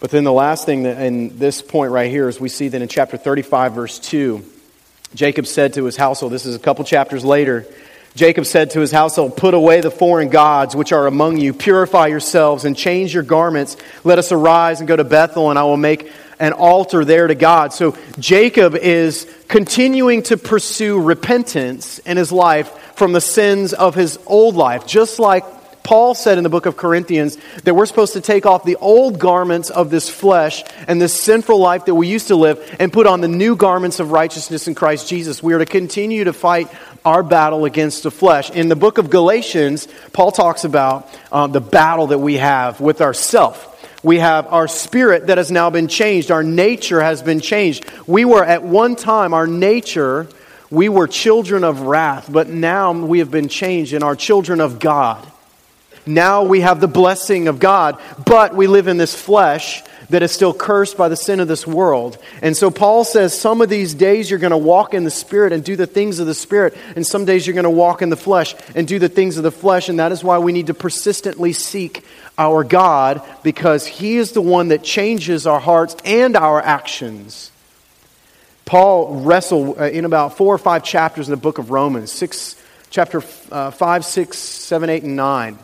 But 0.00 0.10
then 0.10 0.24
the 0.24 0.32
last 0.32 0.66
thing 0.66 0.82
that 0.82 1.00
in 1.00 1.38
this 1.38 1.62
point 1.62 1.92
right 1.92 2.10
here 2.10 2.28
is 2.28 2.40
we 2.40 2.48
see 2.48 2.68
that 2.68 2.82
in 2.82 2.88
chapter 2.88 3.16
35, 3.16 3.72
verse 3.74 3.98
2, 4.00 4.44
Jacob 5.14 5.46
said 5.46 5.74
to 5.74 5.84
his 5.84 5.96
household, 5.96 6.32
this 6.32 6.46
is 6.46 6.56
a 6.56 6.58
couple 6.58 6.84
chapters 6.84 7.24
later, 7.24 7.64
Jacob 8.14 8.46
said 8.46 8.70
to 8.70 8.80
his 8.80 8.92
household, 8.92 9.36
Put 9.36 9.54
away 9.54 9.80
the 9.80 9.90
foreign 9.90 10.28
gods 10.28 10.76
which 10.76 10.92
are 10.92 11.06
among 11.06 11.38
you, 11.38 11.52
purify 11.52 12.06
yourselves, 12.06 12.64
and 12.64 12.76
change 12.76 13.12
your 13.12 13.24
garments. 13.24 13.76
Let 14.04 14.20
us 14.20 14.30
arise 14.30 14.78
and 14.80 14.86
go 14.86 14.94
to 14.94 15.04
Bethel, 15.04 15.50
and 15.50 15.58
I 15.58 15.64
will 15.64 15.76
make 15.76 16.10
an 16.38 16.52
altar 16.52 17.04
there 17.04 17.26
to 17.26 17.34
God. 17.34 17.72
So 17.72 17.96
Jacob 18.18 18.76
is 18.76 19.26
continuing 19.48 20.22
to 20.24 20.36
pursue 20.36 21.00
repentance 21.00 21.98
in 22.00 22.16
his 22.16 22.30
life 22.30 22.70
from 22.96 23.12
the 23.12 23.20
sins 23.20 23.72
of 23.72 23.96
his 23.96 24.18
old 24.26 24.54
life, 24.54 24.86
just 24.86 25.18
like 25.18 25.44
Paul 25.84 26.14
said 26.14 26.38
in 26.38 26.44
the 26.44 26.50
book 26.50 26.64
of 26.64 26.78
Corinthians 26.78 27.36
that 27.64 27.74
we're 27.74 27.84
supposed 27.84 28.14
to 28.14 28.22
take 28.22 28.46
off 28.46 28.64
the 28.64 28.76
old 28.76 29.18
garments 29.18 29.68
of 29.68 29.90
this 29.90 30.08
flesh 30.08 30.64
and 30.88 31.00
this 31.00 31.20
sinful 31.20 31.58
life 31.58 31.84
that 31.84 31.94
we 31.94 32.08
used 32.08 32.28
to 32.28 32.36
live 32.36 32.76
and 32.80 32.90
put 32.90 33.06
on 33.06 33.20
the 33.20 33.28
new 33.28 33.54
garments 33.54 34.00
of 34.00 34.10
righteousness 34.10 34.66
in 34.66 34.74
Christ 34.74 35.08
Jesus. 35.08 35.42
We 35.42 35.52
are 35.52 35.58
to 35.58 35.66
continue 35.66 36.24
to 36.24 36.32
fight 36.32 36.68
our 37.04 37.22
battle 37.22 37.64
against 37.64 38.02
the 38.02 38.10
flesh. 38.10 38.50
In 38.50 38.68
the 38.68 38.76
book 38.76 38.98
of 38.98 39.10
Galatians, 39.10 39.88
Paul 40.12 40.32
talks 40.32 40.64
about 40.64 41.08
um, 41.30 41.52
the 41.52 41.60
battle 41.60 42.08
that 42.08 42.18
we 42.18 42.34
have 42.34 42.80
with 42.80 43.00
ourself. 43.00 43.70
We 44.02 44.18
have 44.18 44.46
our 44.46 44.68
spirit 44.68 45.26
that 45.26 45.38
has 45.38 45.50
now 45.50 45.70
been 45.70 45.88
changed. 45.88 46.30
Our 46.30 46.42
nature 46.42 47.00
has 47.00 47.22
been 47.22 47.40
changed. 47.40 47.84
We 48.06 48.24
were 48.24 48.44
at 48.44 48.62
one 48.62 48.96
time, 48.96 49.34
our 49.34 49.46
nature, 49.46 50.28
we 50.70 50.88
were 50.88 51.06
children 51.06 51.62
of 51.62 51.82
wrath, 51.82 52.30
but 52.30 52.48
now 52.48 52.92
we 52.92 53.20
have 53.20 53.30
been 53.30 53.48
changed 53.48 53.92
and 53.92 54.02
are 54.02 54.16
children 54.16 54.60
of 54.60 54.78
God. 54.78 55.26
Now 56.06 56.44
we 56.44 56.60
have 56.60 56.80
the 56.80 56.88
blessing 56.88 57.48
of 57.48 57.58
God, 57.58 57.98
but 58.24 58.54
we 58.54 58.66
live 58.66 58.88
in 58.88 58.98
this 58.98 59.14
flesh 59.14 59.82
that 60.14 60.22
is 60.22 60.30
still 60.30 60.54
cursed 60.54 60.96
by 60.96 61.08
the 61.08 61.16
sin 61.16 61.40
of 61.40 61.48
this 61.48 61.66
world. 61.66 62.18
And 62.40 62.56
so 62.56 62.70
Paul 62.70 63.02
says 63.02 63.36
some 63.36 63.60
of 63.60 63.68
these 63.68 63.94
days 63.94 64.30
you're 64.30 64.38
going 64.38 64.52
to 64.52 64.56
walk 64.56 64.94
in 64.94 65.02
the 65.02 65.10
Spirit 65.10 65.52
and 65.52 65.64
do 65.64 65.74
the 65.74 65.88
things 65.88 66.20
of 66.20 66.28
the 66.28 66.34
Spirit, 66.34 66.76
and 66.94 67.04
some 67.04 67.24
days 67.24 67.44
you're 67.44 67.54
going 67.54 67.64
to 67.64 67.70
walk 67.70 68.00
in 68.00 68.10
the 68.10 68.16
flesh 68.16 68.54
and 68.76 68.86
do 68.86 69.00
the 69.00 69.08
things 69.08 69.38
of 69.38 69.42
the 69.42 69.50
flesh. 69.50 69.88
And 69.88 69.98
that 69.98 70.12
is 70.12 70.22
why 70.22 70.38
we 70.38 70.52
need 70.52 70.68
to 70.68 70.74
persistently 70.74 71.52
seek 71.52 72.04
our 72.38 72.62
God 72.62 73.22
because 73.42 73.88
He 73.88 74.14
is 74.14 74.30
the 74.30 74.40
one 74.40 74.68
that 74.68 74.84
changes 74.84 75.48
our 75.48 75.58
hearts 75.58 75.96
and 76.04 76.36
our 76.36 76.62
actions. 76.62 77.50
Paul 78.66 79.16
wrestled 79.22 79.80
uh, 79.80 79.86
in 79.86 80.04
about 80.04 80.36
four 80.36 80.54
or 80.54 80.58
five 80.58 80.84
chapters 80.84 81.26
in 81.26 81.32
the 81.32 81.36
book 81.36 81.58
of 81.58 81.72
Romans, 81.72 82.12
six, 82.12 82.54
chapter 82.88 83.20
uh, 83.50 83.72
5, 83.72 84.04
6, 84.04 84.38
7, 84.38 84.90
8, 84.90 85.02
and 85.02 85.16
9 85.16 85.58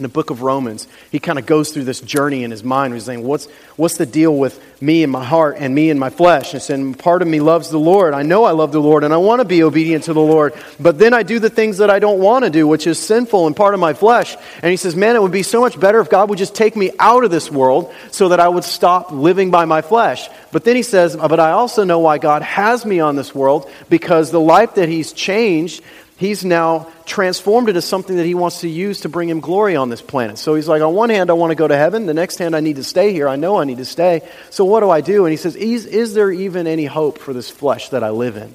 in 0.00 0.02
the 0.02 0.08
book 0.08 0.30
of 0.30 0.40
Romans, 0.40 0.88
he 1.12 1.18
kind 1.18 1.38
of 1.38 1.44
goes 1.44 1.72
through 1.72 1.84
this 1.84 2.00
journey 2.00 2.42
in 2.42 2.50
his 2.50 2.64
mind. 2.64 2.94
He's 2.94 3.04
saying, 3.04 3.22
what's, 3.22 3.44
what's 3.76 3.98
the 3.98 4.06
deal 4.06 4.34
with 4.34 4.58
me 4.80 5.02
and 5.02 5.12
my 5.12 5.22
heart 5.22 5.56
and 5.58 5.74
me 5.74 5.90
and 5.90 6.00
my 6.00 6.08
flesh? 6.08 6.54
And 6.54 6.62
saying, 6.62 6.94
part 6.94 7.20
of 7.20 7.28
me 7.28 7.38
loves 7.38 7.68
the 7.68 7.78
Lord. 7.78 8.14
I 8.14 8.22
know 8.22 8.44
I 8.44 8.52
love 8.52 8.72
the 8.72 8.80
Lord 8.80 9.04
and 9.04 9.12
I 9.12 9.18
want 9.18 9.40
to 9.40 9.44
be 9.44 9.62
obedient 9.62 10.04
to 10.04 10.14
the 10.14 10.20
Lord. 10.22 10.54
But 10.80 10.98
then 10.98 11.12
I 11.12 11.22
do 11.22 11.38
the 11.38 11.50
things 11.50 11.78
that 11.78 11.90
I 11.90 11.98
don't 11.98 12.18
want 12.18 12.46
to 12.46 12.50
do, 12.50 12.66
which 12.66 12.86
is 12.86 12.98
sinful 12.98 13.46
and 13.46 13.54
part 13.54 13.74
of 13.74 13.80
my 13.80 13.92
flesh. 13.92 14.34
And 14.62 14.70
he 14.70 14.78
says, 14.78 14.96
man, 14.96 15.16
it 15.16 15.20
would 15.22 15.32
be 15.32 15.42
so 15.42 15.60
much 15.60 15.78
better 15.78 16.00
if 16.00 16.08
God 16.08 16.30
would 16.30 16.38
just 16.38 16.54
take 16.54 16.76
me 16.76 16.92
out 16.98 17.22
of 17.22 17.30
this 17.30 17.50
world 17.50 17.92
so 18.10 18.30
that 18.30 18.40
I 18.40 18.48
would 18.48 18.64
stop 18.64 19.12
living 19.12 19.50
by 19.50 19.66
my 19.66 19.82
flesh. 19.82 20.30
But 20.50 20.64
then 20.64 20.76
he 20.76 20.82
says, 20.82 21.14
but 21.14 21.38
I 21.38 21.50
also 21.50 21.84
know 21.84 21.98
why 21.98 22.16
God 22.16 22.40
has 22.40 22.86
me 22.86 23.00
on 23.00 23.16
this 23.16 23.34
world 23.34 23.70
because 23.90 24.30
the 24.30 24.40
life 24.40 24.76
that 24.76 24.88
he's 24.88 25.12
changed 25.12 25.82
he's 26.20 26.44
now 26.44 26.86
transformed 27.06 27.70
as 27.70 27.84
something 27.86 28.16
that 28.16 28.26
he 28.26 28.34
wants 28.34 28.60
to 28.60 28.68
use 28.68 29.00
to 29.00 29.08
bring 29.08 29.30
him 29.30 29.40
glory 29.40 29.74
on 29.74 29.88
this 29.88 30.02
planet. 30.02 30.36
So 30.36 30.54
he's 30.54 30.68
like, 30.68 30.82
on 30.82 30.94
one 30.94 31.08
hand, 31.08 31.30
I 31.30 31.32
want 31.32 31.50
to 31.50 31.54
go 31.54 31.66
to 31.66 31.76
heaven. 31.76 32.04
The 32.04 32.14
next 32.14 32.36
hand, 32.36 32.54
I 32.54 32.60
need 32.60 32.76
to 32.76 32.84
stay 32.84 33.14
here. 33.14 33.26
I 33.26 33.36
know 33.36 33.56
I 33.56 33.64
need 33.64 33.78
to 33.78 33.86
stay. 33.86 34.28
So 34.50 34.66
what 34.66 34.80
do 34.80 34.90
I 34.90 35.00
do? 35.00 35.24
And 35.24 35.30
he 35.30 35.38
says, 35.38 35.56
is, 35.56 35.86
is 35.86 36.12
there 36.12 36.30
even 36.30 36.66
any 36.66 36.84
hope 36.84 37.18
for 37.18 37.32
this 37.32 37.48
flesh 37.48 37.88
that 37.88 38.04
I 38.04 38.10
live 38.10 38.36
in? 38.36 38.54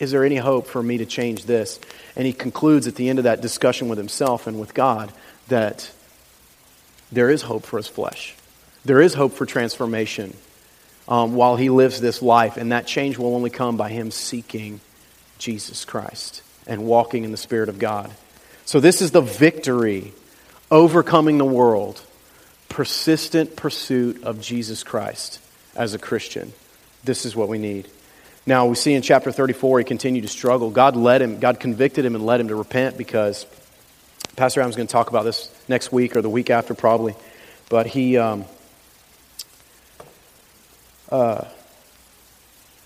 Is 0.00 0.10
there 0.10 0.24
any 0.24 0.36
hope 0.36 0.66
for 0.66 0.82
me 0.82 0.98
to 0.98 1.06
change 1.06 1.44
this? 1.44 1.78
And 2.16 2.26
he 2.26 2.32
concludes 2.32 2.88
at 2.88 2.96
the 2.96 3.08
end 3.08 3.20
of 3.20 3.24
that 3.24 3.40
discussion 3.40 3.88
with 3.88 3.98
himself 3.98 4.48
and 4.48 4.58
with 4.58 4.74
God 4.74 5.12
that 5.46 5.88
there 7.12 7.30
is 7.30 7.42
hope 7.42 7.64
for 7.64 7.76
his 7.76 7.86
flesh. 7.86 8.34
There 8.84 9.00
is 9.00 9.14
hope 9.14 9.34
for 9.34 9.46
transformation 9.46 10.36
um, 11.06 11.36
while 11.36 11.54
he 11.54 11.70
lives 11.70 12.00
this 12.00 12.22
life, 12.22 12.56
and 12.56 12.72
that 12.72 12.88
change 12.88 13.18
will 13.18 13.36
only 13.36 13.50
come 13.50 13.76
by 13.76 13.90
him 13.90 14.10
seeking 14.10 14.80
Jesus 15.38 15.84
Christ 15.84 16.42
and 16.66 16.84
walking 16.84 17.24
in 17.24 17.30
the 17.30 17.36
Spirit 17.36 17.68
of 17.68 17.78
God. 17.78 18.10
So, 18.64 18.80
this 18.80 19.02
is 19.02 19.10
the 19.10 19.20
victory, 19.20 20.12
overcoming 20.70 21.38
the 21.38 21.44
world, 21.44 22.00
persistent 22.68 23.56
pursuit 23.56 24.22
of 24.24 24.40
Jesus 24.40 24.82
Christ 24.82 25.40
as 25.74 25.94
a 25.94 25.98
Christian. 25.98 26.52
This 27.04 27.26
is 27.26 27.34
what 27.34 27.48
we 27.48 27.58
need. 27.58 27.88
Now, 28.46 28.66
we 28.66 28.74
see 28.74 28.94
in 28.94 29.02
chapter 29.02 29.30
34, 29.30 29.80
he 29.80 29.84
continued 29.84 30.22
to 30.22 30.28
struggle. 30.28 30.70
God 30.70 30.96
led 30.96 31.22
him, 31.22 31.38
God 31.38 31.60
convicted 31.60 32.04
him 32.04 32.14
and 32.14 32.24
led 32.26 32.40
him 32.40 32.48
to 32.48 32.56
repent 32.56 32.98
because 32.98 33.46
Pastor 34.36 34.60
Adam's 34.60 34.76
going 34.76 34.88
to 34.88 34.92
talk 34.92 35.10
about 35.10 35.24
this 35.24 35.54
next 35.68 35.92
week 35.92 36.16
or 36.16 36.22
the 36.22 36.30
week 36.30 36.50
after, 36.50 36.74
probably. 36.74 37.14
But 37.68 37.86
he, 37.86 38.16
um, 38.16 38.44
uh, 41.10 41.44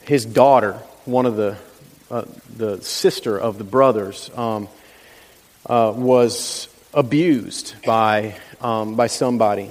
his 0.02 0.26
daughter, 0.26 0.74
one 1.04 1.24
of 1.24 1.36
the 1.36 1.56
uh, 2.10 2.24
the 2.56 2.80
sister 2.82 3.38
of 3.38 3.58
the 3.58 3.64
brothers, 3.64 4.30
um, 4.36 4.68
uh, 5.66 5.92
was 5.96 6.68
abused 6.94 7.74
by, 7.84 8.36
um, 8.60 8.94
by 8.94 9.06
somebody. 9.06 9.70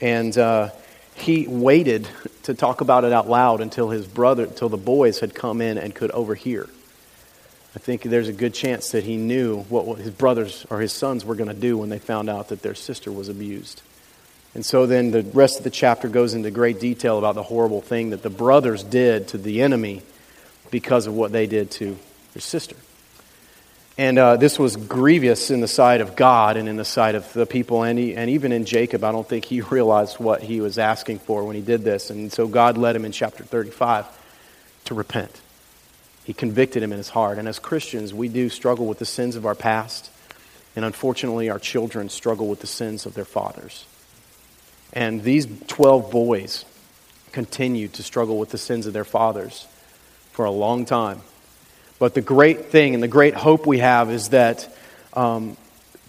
And 0.00 0.36
uh, 0.36 0.70
he 1.14 1.46
waited 1.48 2.08
to 2.44 2.54
talk 2.54 2.80
about 2.80 3.04
it 3.04 3.12
out 3.12 3.28
loud 3.28 3.60
until 3.60 3.90
his 3.90 4.06
brother, 4.06 4.44
until 4.44 4.68
the 4.68 4.76
boys 4.76 5.20
had 5.20 5.34
come 5.34 5.60
in 5.60 5.78
and 5.78 5.94
could 5.94 6.10
overhear. 6.12 6.68
I 7.74 7.78
think 7.78 8.02
there's 8.02 8.28
a 8.28 8.32
good 8.32 8.54
chance 8.54 8.90
that 8.92 9.04
he 9.04 9.16
knew 9.16 9.60
what 9.64 9.98
his 9.98 10.10
brothers 10.10 10.66
or 10.70 10.80
his 10.80 10.92
sons 10.92 11.24
were 11.24 11.34
going 11.34 11.48
to 11.48 11.54
do 11.54 11.78
when 11.78 11.90
they 11.90 11.98
found 11.98 12.28
out 12.28 12.48
that 12.48 12.62
their 12.62 12.74
sister 12.74 13.12
was 13.12 13.28
abused. 13.28 13.82
And 14.54 14.64
so 14.64 14.86
then 14.86 15.10
the 15.10 15.22
rest 15.22 15.58
of 15.58 15.64
the 15.64 15.70
chapter 15.70 16.08
goes 16.08 16.34
into 16.34 16.50
great 16.50 16.80
detail 16.80 17.18
about 17.18 17.34
the 17.34 17.42
horrible 17.42 17.82
thing 17.82 18.10
that 18.10 18.22
the 18.22 18.30
brothers 18.30 18.82
did 18.82 19.28
to 19.28 19.38
the 19.38 19.62
enemy 19.62 20.02
because 20.70 21.06
of 21.06 21.14
what 21.14 21.32
they 21.32 21.46
did 21.46 21.70
to 21.72 21.98
their 22.34 22.40
sister. 22.40 22.76
And 23.98 24.16
uh, 24.16 24.36
this 24.36 24.60
was 24.60 24.76
grievous 24.76 25.50
in 25.50 25.60
the 25.60 25.66
sight 25.66 26.00
of 26.00 26.14
God 26.14 26.56
and 26.56 26.68
in 26.68 26.76
the 26.76 26.84
sight 26.84 27.16
of 27.16 27.32
the 27.32 27.46
people, 27.46 27.82
and, 27.82 27.98
he, 27.98 28.14
and 28.14 28.30
even 28.30 28.52
in 28.52 28.64
Jacob. 28.64 29.02
I 29.02 29.10
don't 29.10 29.28
think 29.28 29.44
he 29.44 29.60
realized 29.72 30.20
what 30.20 30.40
he 30.40 30.60
was 30.60 30.78
asking 30.78 31.18
for 31.18 31.44
when 31.44 31.56
he 31.56 31.62
did 31.62 31.82
this. 31.82 32.10
And 32.10 32.32
so 32.32 32.46
God 32.46 32.78
led 32.78 32.94
him 32.94 33.04
in 33.04 33.10
chapter 33.10 33.42
35 33.42 34.06
to 34.84 34.94
repent. 34.94 35.40
He 36.24 36.32
convicted 36.32 36.82
him 36.82 36.92
in 36.92 36.98
his 36.98 37.08
heart. 37.08 37.38
And 37.38 37.48
as 37.48 37.58
Christians, 37.58 38.14
we 38.14 38.28
do 38.28 38.48
struggle 38.48 38.86
with 38.86 39.00
the 39.00 39.06
sins 39.06 39.34
of 39.34 39.46
our 39.46 39.56
past. 39.56 40.10
And 40.76 40.84
unfortunately, 40.84 41.50
our 41.50 41.58
children 41.58 42.08
struggle 42.08 42.46
with 42.46 42.60
the 42.60 42.66
sins 42.68 43.04
of 43.04 43.14
their 43.14 43.24
fathers. 43.24 43.84
And 44.92 45.24
these 45.24 45.46
12 45.66 46.10
boys 46.10 46.64
continue 47.32 47.88
to 47.88 48.02
struggle 48.02 48.38
with 48.38 48.50
the 48.50 48.58
sins 48.58 48.86
of 48.86 48.92
their 48.92 49.04
fathers 49.04 49.66
for 50.38 50.44
a 50.44 50.50
long 50.52 50.84
time. 50.84 51.20
But 51.98 52.14
the 52.14 52.20
great 52.20 52.66
thing 52.66 52.94
and 52.94 53.02
the 53.02 53.08
great 53.08 53.34
hope 53.34 53.66
we 53.66 53.78
have 53.78 54.08
is 54.08 54.28
that 54.28 54.72
um, 55.12 55.56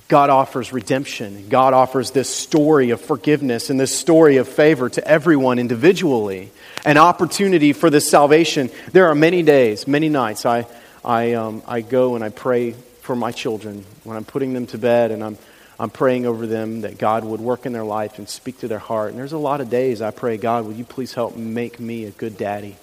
God 0.07 0.29
offers 0.29 0.71
redemption. 0.71 1.49
God 1.49 1.73
offers 1.73 2.11
this 2.11 2.29
story 2.29 2.91
of 2.91 3.01
forgiveness 3.01 3.71
and 3.71 3.79
this 3.79 3.97
story 3.97 4.37
of 4.37 4.47
favor 4.47 4.87
to 4.87 5.07
everyone 5.07 5.57
individually, 5.57 6.51
an 6.85 6.99
opportunity 6.99 7.73
for 7.73 7.89
this 7.89 8.07
salvation. 8.07 8.69
There 8.91 9.07
are 9.07 9.15
many 9.15 9.41
days, 9.41 9.87
many 9.87 10.09
nights 10.09 10.45
I, 10.45 10.67
I, 11.03 11.33
um, 11.33 11.63
I 11.65 11.81
go 11.81 12.13
and 12.13 12.23
I 12.23 12.29
pray 12.29 12.73
for 13.01 13.15
my 13.15 13.31
children 13.31 13.83
when 14.03 14.15
I'm 14.15 14.25
putting 14.25 14.53
them 14.53 14.67
to 14.67 14.77
bed 14.77 15.09
and 15.09 15.23
I'm, 15.23 15.39
I'm 15.79 15.89
praying 15.89 16.27
over 16.27 16.45
them 16.45 16.81
that 16.81 16.99
God 16.99 17.23
would 17.23 17.41
work 17.41 17.65
in 17.65 17.73
their 17.73 17.83
life 17.83 18.19
and 18.19 18.29
speak 18.29 18.59
to 18.59 18.67
their 18.67 18.77
heart. 18.77 19.09
And 19.09 19.17
there's 19.17 19.33
a 19.33 19.39
lot 19.39 19.59
of 19.59 19.71
days 19.71 20.03
I 20.03 20.11
pray, 20.11 20.37
God, 20.37 20.65
will 20.65 20.73
you 20.73 20.85
please 20.85 21.15
help 21.15 21.35
make 21.35 21.79
me 21.79 22.05
a 22.05 22.11
good 22.11 22.37
daddy? 22.37 22.77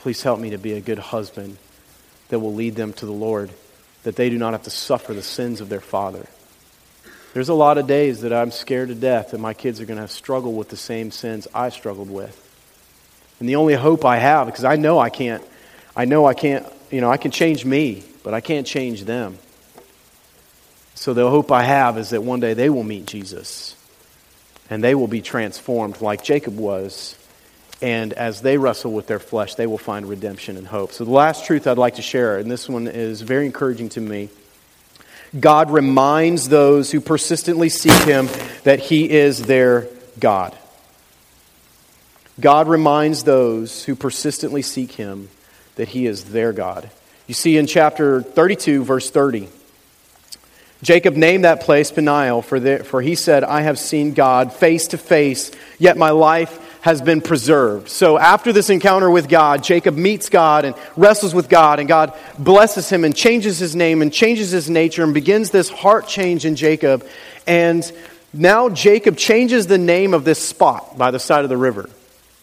Please 0.00 0.22
help 0.22 0.40
me 0.40 0.48
to 0.48 0.56
be 0.56 0.72
a 0.72 0.80
good 0.80 0.98
husband 0.98 1.58
that 2.30 2.38
will 2.38 2.54
lead 2.54 2.74
them 2.74 2.94
to 2.94 3.04
the 3.04 3.12
Lord, 3.12 3.50
that 4.02 4.16
they 4.16 4.30
do 4.30 4.38
not 4.38 4.52
have 4.54 4.62
to 4.62 4.70
suffer 4.70 5.12
the 5.12 5.22
sins 5.22 5.60
of 5.60 5.68
their 5.68 5.82
father. 5.82 6.26
There's 7.34 7.50
a 7.50 7.54
lot 7.54 7.76
of 7.76 7.86
days 7.86 8.22
that 8.22 8.32
I'm 8.32 8.50
scared 8.50 8.88
to 8.88 8.94
death 8.94 9.32
that 9.32 9.38
my 9.40 9.52
kids 9.52 9.78
are 9.78 9.84
going 9.84 10.00
to 10.00 10.08
struggle 10.08 10.54
with 10.54 10.70
the 10.70 10.76
same 10.78 11.10
sins 11.10 11.46
I 11.52 11.68
struggled 11.68 12.10
with. 12.10 12.34
And 13.40 13.48
the 13.48 13.56
only 13.56 13.74
hope 13.74 14.06
I 14.06 14.16
have, 14.16 14.46
because 14.46 14.64
I 14.64 14.76
know 14.76 14.98
I 14.98 15.10
can't, 15.10 15.44
I 15.94 16.06
know 16.06 16.24
I 16.24 16.32
can't, 16.32 16.66
you 16.90 17.02
know, 17.02 17.10
I 17.10 17.18
can 17.18 17.30
change 17.30 17.66
me, 17.66 18.02
but 18.22 18.32
I 18.32 18.40
can't 18.40 18.66
change 18.66 19.04
them. 19.04 19.36
So 20.94 21.12
the 21.12 21.28
hope 21.28 21.52
I 21.52 21.64
have 21.64 21.98
is 21.98 22.08
that 22.10 22.22
one 22.22 22.40
day 22.40 22.54
they 22.54 22.70
will 22.70 22.84
meet 22.84 23.04
Jesus 23.04 23.76
and 24.70 24.82
they 24.82 24.94
will 24.94 25.08
be 25.08 25.20
transformed 25.20 26.00
like 26.00 26.24
Jacob 26.24 26.56
was 26.56 27.18
and 27.82 28.12
as 28.12 28.42
they 28.42 28.58
wrestle 28.58 28.92
with 28.92 29.06
their 29.06 29.18
flesh, 29.18 29.54
they 29.54 29.66
will 29.66 29.78
find 29.78 30.08
redemption 30.08 30.56
and 30.56 30.66
hope. 30.66 30.92
So, 30.92 31.04
the 31.04 31.10
last 31.10 31.46
truth 31.46 31.66
I'd 31.66 31.78
like 31.78 31.96
to 31.96 32.02
share, 32.02 32.38
and 32.38 32.50
this 32.50 32.68
one 32.68 32.86
is 32.86 33.22
very 33.22 33.46
encouraging 33.46 33.88
to 33.90 34.00
me, 34.00 34.28
God 35.38 35.70
reminds 35.70 36.48
those 36.48 36.90
who 36.90 37.00
persistently 37.00 37.68
seek 37.68 38.02
him 38.02 38.28
that 38.64 38.80
he 38.80 39.08
is 39.08 39.42
their 39.42 39.86
God. 40.18 40.56
God 42.38 42.68
reminds 42.68 43.24
those 43.24 43.84
who 43.84 43.94
persistently 43.94 44.62
seek 44.62 44.92
him 44.92 45.28
that 45.76 45.88
he 45.88 46.06
is 46.06 46.24
their 46.24 46.52
God. 46.52 46.90
You 47.26 47.34
see 47.34 47.56
in 47.56 47.66
chapter 47.66 48.22
32, 48.22 48.82
verse 48.82 49.10
30, 49.10 49.48
Jacob 50.82 51.14
named 51.14 51.44
that 51.44 51.60
place 51.60 51.92
Peniel, 51.92 52.42
for, 52.42 52.58
the, 52.58 52.82
for 52.82 53.02
he 53.02 53.14
said, 53.14 53.44
I 53.44 53.60
have 53.60 53.78
seen 53.78 54.14
God 54.14 54.52
face 54.52 54.88
to 54.88 54.98
face, 54.98 55.50
yet 55.78 55.98
my 55.98 56.10
life 56.10 56.69
has 56.82 57.02
been 57.02 57.20
preserved. 57.20 57.88
So 57.88 58.18
after 58.18 58.52
this 58.52 58.70
encounter 58.70 59.10
with 59.10 59.28
God, 59.28 59.62
Jacob 59.62 59.96
meets 59.96 60.28
God 60.28 60.64
and 60.64 60.74
wrestles 60.96 61.34
with 61.34 61.48
God, 61.48 61.78
and 61.78 61.88
God 61.88 62.16
blesses 62.38 62.88
him 62.88 63.04
and 63.04 63.14
changes 63.14 63.58
his 63.58 63.76
name 63.76 64.02
and 64.02 64.12
changes 64.12 64.50
his 64.50 64.70
nature 64.70 65.02
and 65.02 65.12
begins 65.12 65.50
this 65.50 65.68
heart 65.68 66.06
change 66.06 66.44
in 66.44 66.56
Jacob. 66.56 67.06
And 67.46 67.90
now 68.32 68.68
Jacob 68.68 69.16
changes 69.16 69.66
the 69.66 69.78
name 69.78 70.14
of 70.14 70.24
this 70.24 70.42
spot 70.42 70.96
by 70.96 71.10
the 71.10 71.18
side 71.18 71.44
of 71.44 71.50
the 71.50 71.56
river. 71.56 71.88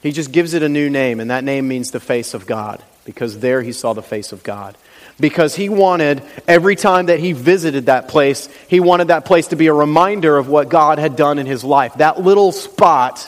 He 0.04 0.12
just 0.12 0.32
gives 0.32 0.54
it 0.54 0.62
a 0.62 0.70
new 0.70 0.90
name, 0.90 1.20
and 1.20 1.32
that 1.32 1.44
name 1.44 1.68
means 1.68 1.92
the 1.92 2.00
face 2.00 2.34
of 2.34 2.46
God, 2.46 2.84
because 3.06 3.40
there 3.40 3.62
he 3.62 3.72
saw 3.72 3.94
the 3.94 4.04
face 4.04 4.32
of 4.32 4.44
God 4.44 4.78
because 5.20 5.56
he 5.56 5.70
wanted, 5.70 6.22
every 6.48 6.76
time 6.76 7.08
that 7.08 7.20
he 7.20 7.34
visited 7.34 7.88
that 7.88 8.08
place, 8.08 8.50
he 8.68 8.80
wanted 8.80 9.08
that 9.08 9.26
place 9.26 9.48
to 9.48 9.56
be 9.56 9.68
a 9.68 9.74
reminder 9.74 10.38
of 10.38 10.48
what 10.48 10.70
God 10.70 11.00
had 11.00 11.16
done 11.16 11.40
in 11.40 11.46
his 11.46 11.64
life. 11.64 11.96
That 11.96 12.22
little 12.22 12.52
spot 12.52 13.28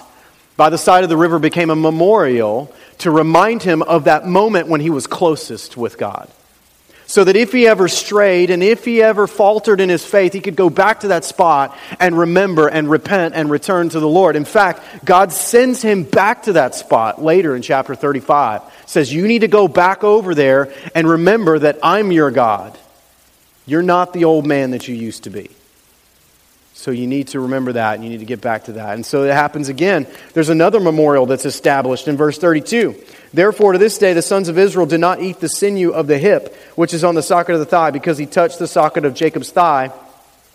by 0.59 0.69
the 0.69 0.77
side 0.77 1.05
of 1.05 1.09
the 1.09 1.15
river 1.15 1.39
became 1.39 1.69
a 1.69 1.75
memorial 1.75 2.69
to 2.97 3.09
remind 3.09 3.63
him 3.63 3.81
of 3.81 4.03
that 4.03 4.27
moment 4.27 4.67
when 4.67 4.81
he 4.81 4.89
was 4.89 5.07
closest 5.07 5.77
with 5.77 5.97
God. 5.97 6.29
So 7.05 7.23
that 7.23 7.37
if 7.37 7.53
he 7.53 7.65
ever 7.65 7.87
strayed 7.87 8.49
and 8.49 8.61
if 8.61 8.83
he 8.83 9.01
ever 9.01 9.25
faltered 9.25 9.79
in 9.79 9.87
his 9.87 10.03
faith, 10.03 10.33
he 10.33 10.41
could 10.41 10.57
go 10.57 10.69
back 10.69 10.99
to 10.99 11.07
that 11.07 11.23
spot 11.23 11.77
and 11.97 12.17
remember 12.17 12.67
and 12.67 12.91
repent 12.91 13.35
and 13.35 13.49
return 13.49 13.87
to 13.87 14.01
the 14.01 14.09
Lord. 14.09 14.35
In 14.35 14.43
fact, 14.43 15.05
God 15.05 15.31
sends 15.31 15.81
him 15.81 16.03
back 16.03 16.43
to 16.43 16.51
that 16.51 16.75
spot 16.75 17.23
later 17.23 17.55
in 17.55 17.61
chapter 17.61 17.95
35. 17.95 18.61
says, 18.85 19.13
You 19.13 19.29
need 19.29 19.39
to 19.39 19.47
go 19.47 19.69
back 19.69 20.03
over 20.03 20.35
there 20.35 20.73
and 20.93 21.07
remember 21.07 21.59
that 21.59 21.79
I'm 21.81 22.11
your 22.11 22.31
God. 22.31 22.77
You're 23.65 23.81
not 23.81 24.11
the 24.11 24.25
old 24.25 24.45
man 24.45 24.71
that 24.71 24.89
you 24.89 24.95
used 24.95 25.23
to 25.23 25.29
be. 25.29 25.51
So 26.79 26.91
you 26.91 27.07
need 27.07 27.27
to 27.29 27.41
remember 27.41 27.73
that 27.73 27.95
and 27.95 28.05
you 28.05 28.09
need 28.09 28.19
to 28.19 28.25
get 28.25 28.39
back 28.39 28.63
to 28.63 28.71
that. 28.73 28.93
And 28.93 29.05
so 29.05 29.23
it 29.23 29.33
happens 29.33 29.67
again. 29.67 30.07
There's 30.31 30.47
another 30.47 30.79
memorial 30.79 31.25
that's 31.25 31.43
established 31.43 32.07
in 32.07 32.15
verse 32.15 32.37
32. 32.37 32.95
Therefore, 33.33 33.73
to 33.73 33.77
this 33.77 33.97
day, 33.97 34.13
the 34.13 34.21
sons 34.21 34.47
of 34.47 34.57
Israel 34.57 34.85
did 34.85 35.01
not 35.01 35.21
eat 35.21 35.41
the 35.41 35.49
sinew 35.49 35.91
of 35.91 36.07
the 36.07 36.17
hip, 36.17 36.55
which 36.75 36.93
is 36.93 37.03
on 37.03 37.15
the 37.15 37.21
socket 37.21 37.55
of 37.55 37.59
the 37.59 37.65
thigh, 37.65 37.91
because 37.91 38.17
he 38.17 38.25
touched 38.25 38.59
the 38.59 38.67
socket 38.67 39.03
of 39.03 39.13
Jacob's 39.13 39.51
thigh 39.51 39.91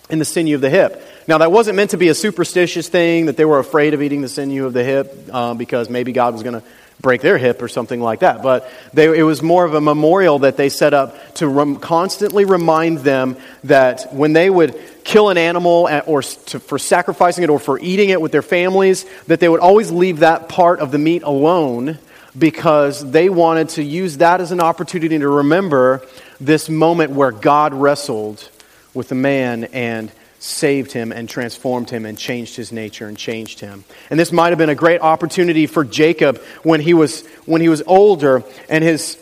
in 0.08 0.18
the 0.18 0.24
sinew 0.24 0.54
of 0.54 0.62
the 0.62 0.70
hip. 0.70 1.02
Now, 1.28 1.36
that 1.38 1.52
wasn't 1.52 1.76
meant 1.76 1.90
to 1.90 1.98
be 1.98 2.08
a 2.08 2.14
superstitious 2.14 2.88
thing 2.88 3.26
that 3.26 3.36
they 3.36 3.44
were 3.44 3.58
afraid 3.58 3.92
of 3.92 4.00
eating 4.00 4.22
the 4.22 4.28
sinew 4.30 4.64
of 4.64 4.72
the 4.72 4.82
hip 4.82 5.28
uh, 5.30 5.52
because 5.52 5.90
maybe 5.90 6.12
God 6.12 6.32
was 6.32 6.42
going 6.42 6.58
to 6.58 6.66
break 7.04 7.20
their 7.20 7.38
hip 7.38 7.62
or 7.62 7.68
something 7.68 8.00
like 8.00 8.20
that. 8.20 8.42
But 8.42 8.68
they, 8.92 9.04
it 9.16 9.22
was 9.22 9.42
more 9.42 9.64
of 9.64 9.74
a 9.74 9.80
memorial 9.80 10.40
that 10.40 10.56
they 10.56 10.68
set 10.68 10.92
up 10.92 11.34
to 11.34 11.46
rem, 11.46 11.76
constantly 11.76 12.44
remind 12.44 12.98
them 12.98 13.36
that 13.62 14.12
when 14.12 14.32
they 14.32 14.50
would 14.50 14.80
kill 15.04 15.28
an 15.28 15.38
animal 15.38 15.88
or 16.06 16.22
to, 16.22 16.58
for 16.58 16.78
sacrificing 16.78 17.44
it 17.44 17.50
or 17.50 17.60
for 17.60 17.78
eating 17.78 18.08
it 18.08 18.20
with 18.20 18.32
their 18.32 18.42
families, 18.42 19.04
that 19.28 19.38
they 19.38 19.48
would 19.48 19.60
always 19.60 19.92
leave 19.92 20.20
that 20.20 20.48
part 20.48 20.80
of 20.80 20.90
the 20.90 20.98
meat 20.98 21.22
alone 21.22 21.98
because 22.36 23.08
they 23.12 23.28
wanted 23.28 23.68
to 23.68 23.84
use 23.84 24.16
that 24.16 24.40
as 24.40 24.50
an 24.50 24.60
opportunity 24.60 25.18
to 25.18 25.28
remember 25.28 26.02
this 26.40 26.68
moment 26.68 27.12
where 27.12 27.30
God 27.30 27.72
wrestled 27.74 28.48
with 28.92 29.08
the 29.08 29.14
man 29.14 29.64
and 29.64 30.10
saved 30.44 30.92
him 30.92 31.10
and 31.10 31.26
transformed 31.26 31.88
him 31.88 32.04
and 32.04 32.18
changed 32.18 32.54
his 32.54 32.70
nature 32.70 33.08
and 33.08 33.16
changed 33.16 33.60
him. 33.60 33.82
And 34.10 34.20
this 34.20 34.30
might 34.30 34.50
have 34.50 34.58
been 34.58 34.68
a 34.68 34.74
great 34.74 35.00
opportunity 35.00 35.66
for 35.66 35.84
Jacob 35.84 36.38
when 36.62 36.80
he 36.80 36.92
was 36.92 37.26
when 37.46 37.62
he 37.62 37.70
was 37.70 37.82
older 37.86 38.44
and 38.68 38.84
his 38.84 39.16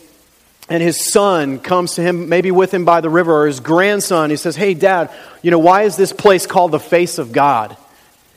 and 0.68 0.82
his 0.82 1.12
son 1.12 1.60
comes 1.60 1.94
to 1.94 2.02
him 2.02 2.28
maybe 2.28 2.50
with 2.50 2.74
him 2.74 2.84
by 2.84 3.00
the 3.00 3.08
river 3.08 3.42
or 3.42 3.46
his 3.46 3.60
grandson 3.60 4.30
he 4.30 4.36
says, 4.36 4.56
"Hey 4.56 4.74
dad, 4.74 5.10
you 5.42 5.52
know 5.52 5.60
why 5.60 5.82
is 5.82 5.96
this 5.96 6.12
place 6.12 6.44
called 6.44 6.72
the 6.72 6.80
face 6.80 7.18
of 7.18 7.30
God?" 7.30 7.76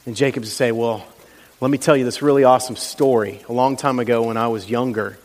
And 0.05 0.15
Jacob 0.15 0.43
would 0.43 0.51
say, 0.51 0.71
"Well, 0.71 1.03
let 1.61 1.71
me 1.71 1.79
tell 1.79 1.97
you 1.97 2.05
this 2.05 2.21
really 2.21 2.43
awesome 2.43 2.75
story. 2.75 3.41
A 3.49 3.53
long 3.53 3.77
time 3.77 3.97
ago 3.97 4.21
when 4.21 4.37
I 4.37 4.49
was 4.49 4.69
younger, 4.69 5.17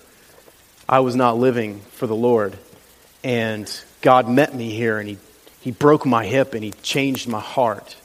I 0.89 1.01
was 1.01 1.15
not 1.15 1.37
living 1.37 1.83
for 1.93 2.07
the 2.07 2.17
Lord 2.17 2.57
and 3.23 3.71
God 4.01 4.31
met 4.31 4.55
me 4.55 4.71
here 4.71 4.99
and 4.99 5.11
he 5.11 5.19
he 5.61 5.71
broke 5.71 6.07
my 6.07 6.25
hip 6.25 6.55
and 6.55 6.65
he 6.65 6.73
changed 6.83 7.29
my 7.29 7.41
heart. 7.41 7.97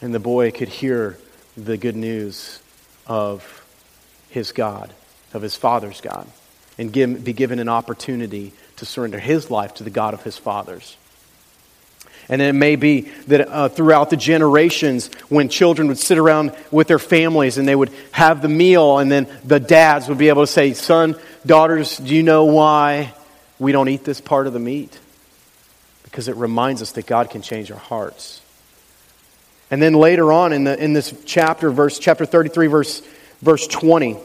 And 0.00 0.14
the 0.14 0.20
boy 0.20 0.50
could 0.50 0.68
hear 0.68 1.18
the 1.56 1.76
good 1.76 1.96
news 1.96 2.60
of 3.06 3.64
his 4.30 4.52
God, 4.52 4.92
of 5.34 5.42
his 5.42 5.54
father's 5.54 6.00
God, 6.00 6.26
and 6.78 6.92
give, 6.92 7.24
be 7.24 7.32
given 7.32 7.58
an 7.58 7.68
opportunity 7.68 8.52
to 8.76 8.86
surrender 8.86 9.18
his 9.18 9.50
life 9.50 9.74
to 9.74 9.84
the 9.84 9.90
God 9.90 10.14
of 10.14 10.22
his 10.22 10.38
fathers. 10.38 10.96
And 12.28 12.40
it 12.40 12.54
may 12.54 12.76
be 12.76 13.02
that 13.26 13.48
uh, 13.48 13.68
throughout 13.68 14.10
the 14.10 14.16
generations, 14.16 15.10
when 15.28 15.48
children 15.48 15.88
would 15.88 15.98
sit 15.98 16.18
around 16.18 16.56
with 16.70 16.88
their 16.88 16.98
families 16.98 17.58
and 17.58 17.68
they 17.68 17.74
would 17.74 17.90
have 18.12 18.40
the 18.40 18.48
meal, 18.48 18.98
and 18.98 19.10
then 19.10 19.28
the 19.44 19.60
dads 19.60 20.08
would 20.08 20.18
be 20.18 20.28
able 20.28 20.42
to 20.42 20.46
say, 20.46 20.72
Son, 20.72 21.16
daughters, 21.44 21.98
do 21.98 22.14
you 22.14 22.22
know 22.22 22.44
why 22.46 23.12
we 23.58 23.72
don't 23.72 23.88
eat 23.88 24.04
this 24.04 24.20
part 24.20 24.46
of 24.46 24.52
the 24.52 24.58
meat? 24.58 24.98
Because 26.12 26.28
it 26.28 26.36
reminds 26.36 26.82
us 26.82 26.92
that 26.92 27.06
God 27.06 27.30
can 27.30 27.40
change 27.40 27.70
our 27.70 27.78
hearts. 27.78 28.42
And 29.70 29.80
then 29.80 29.94
later 29.94 30.30
on 30.30 30.52
in, 30.52 30.64
the, 30.64 30.78
in 30.78 30.92
this 30.92 31.14
chapter, 31.24 31.70
verse, 31.70 31.98
chapter 31.98 32.26
33, 32.26 32.66
verse, 32.66 33.02
verse 33.40 33.66
20, 33.66 34.18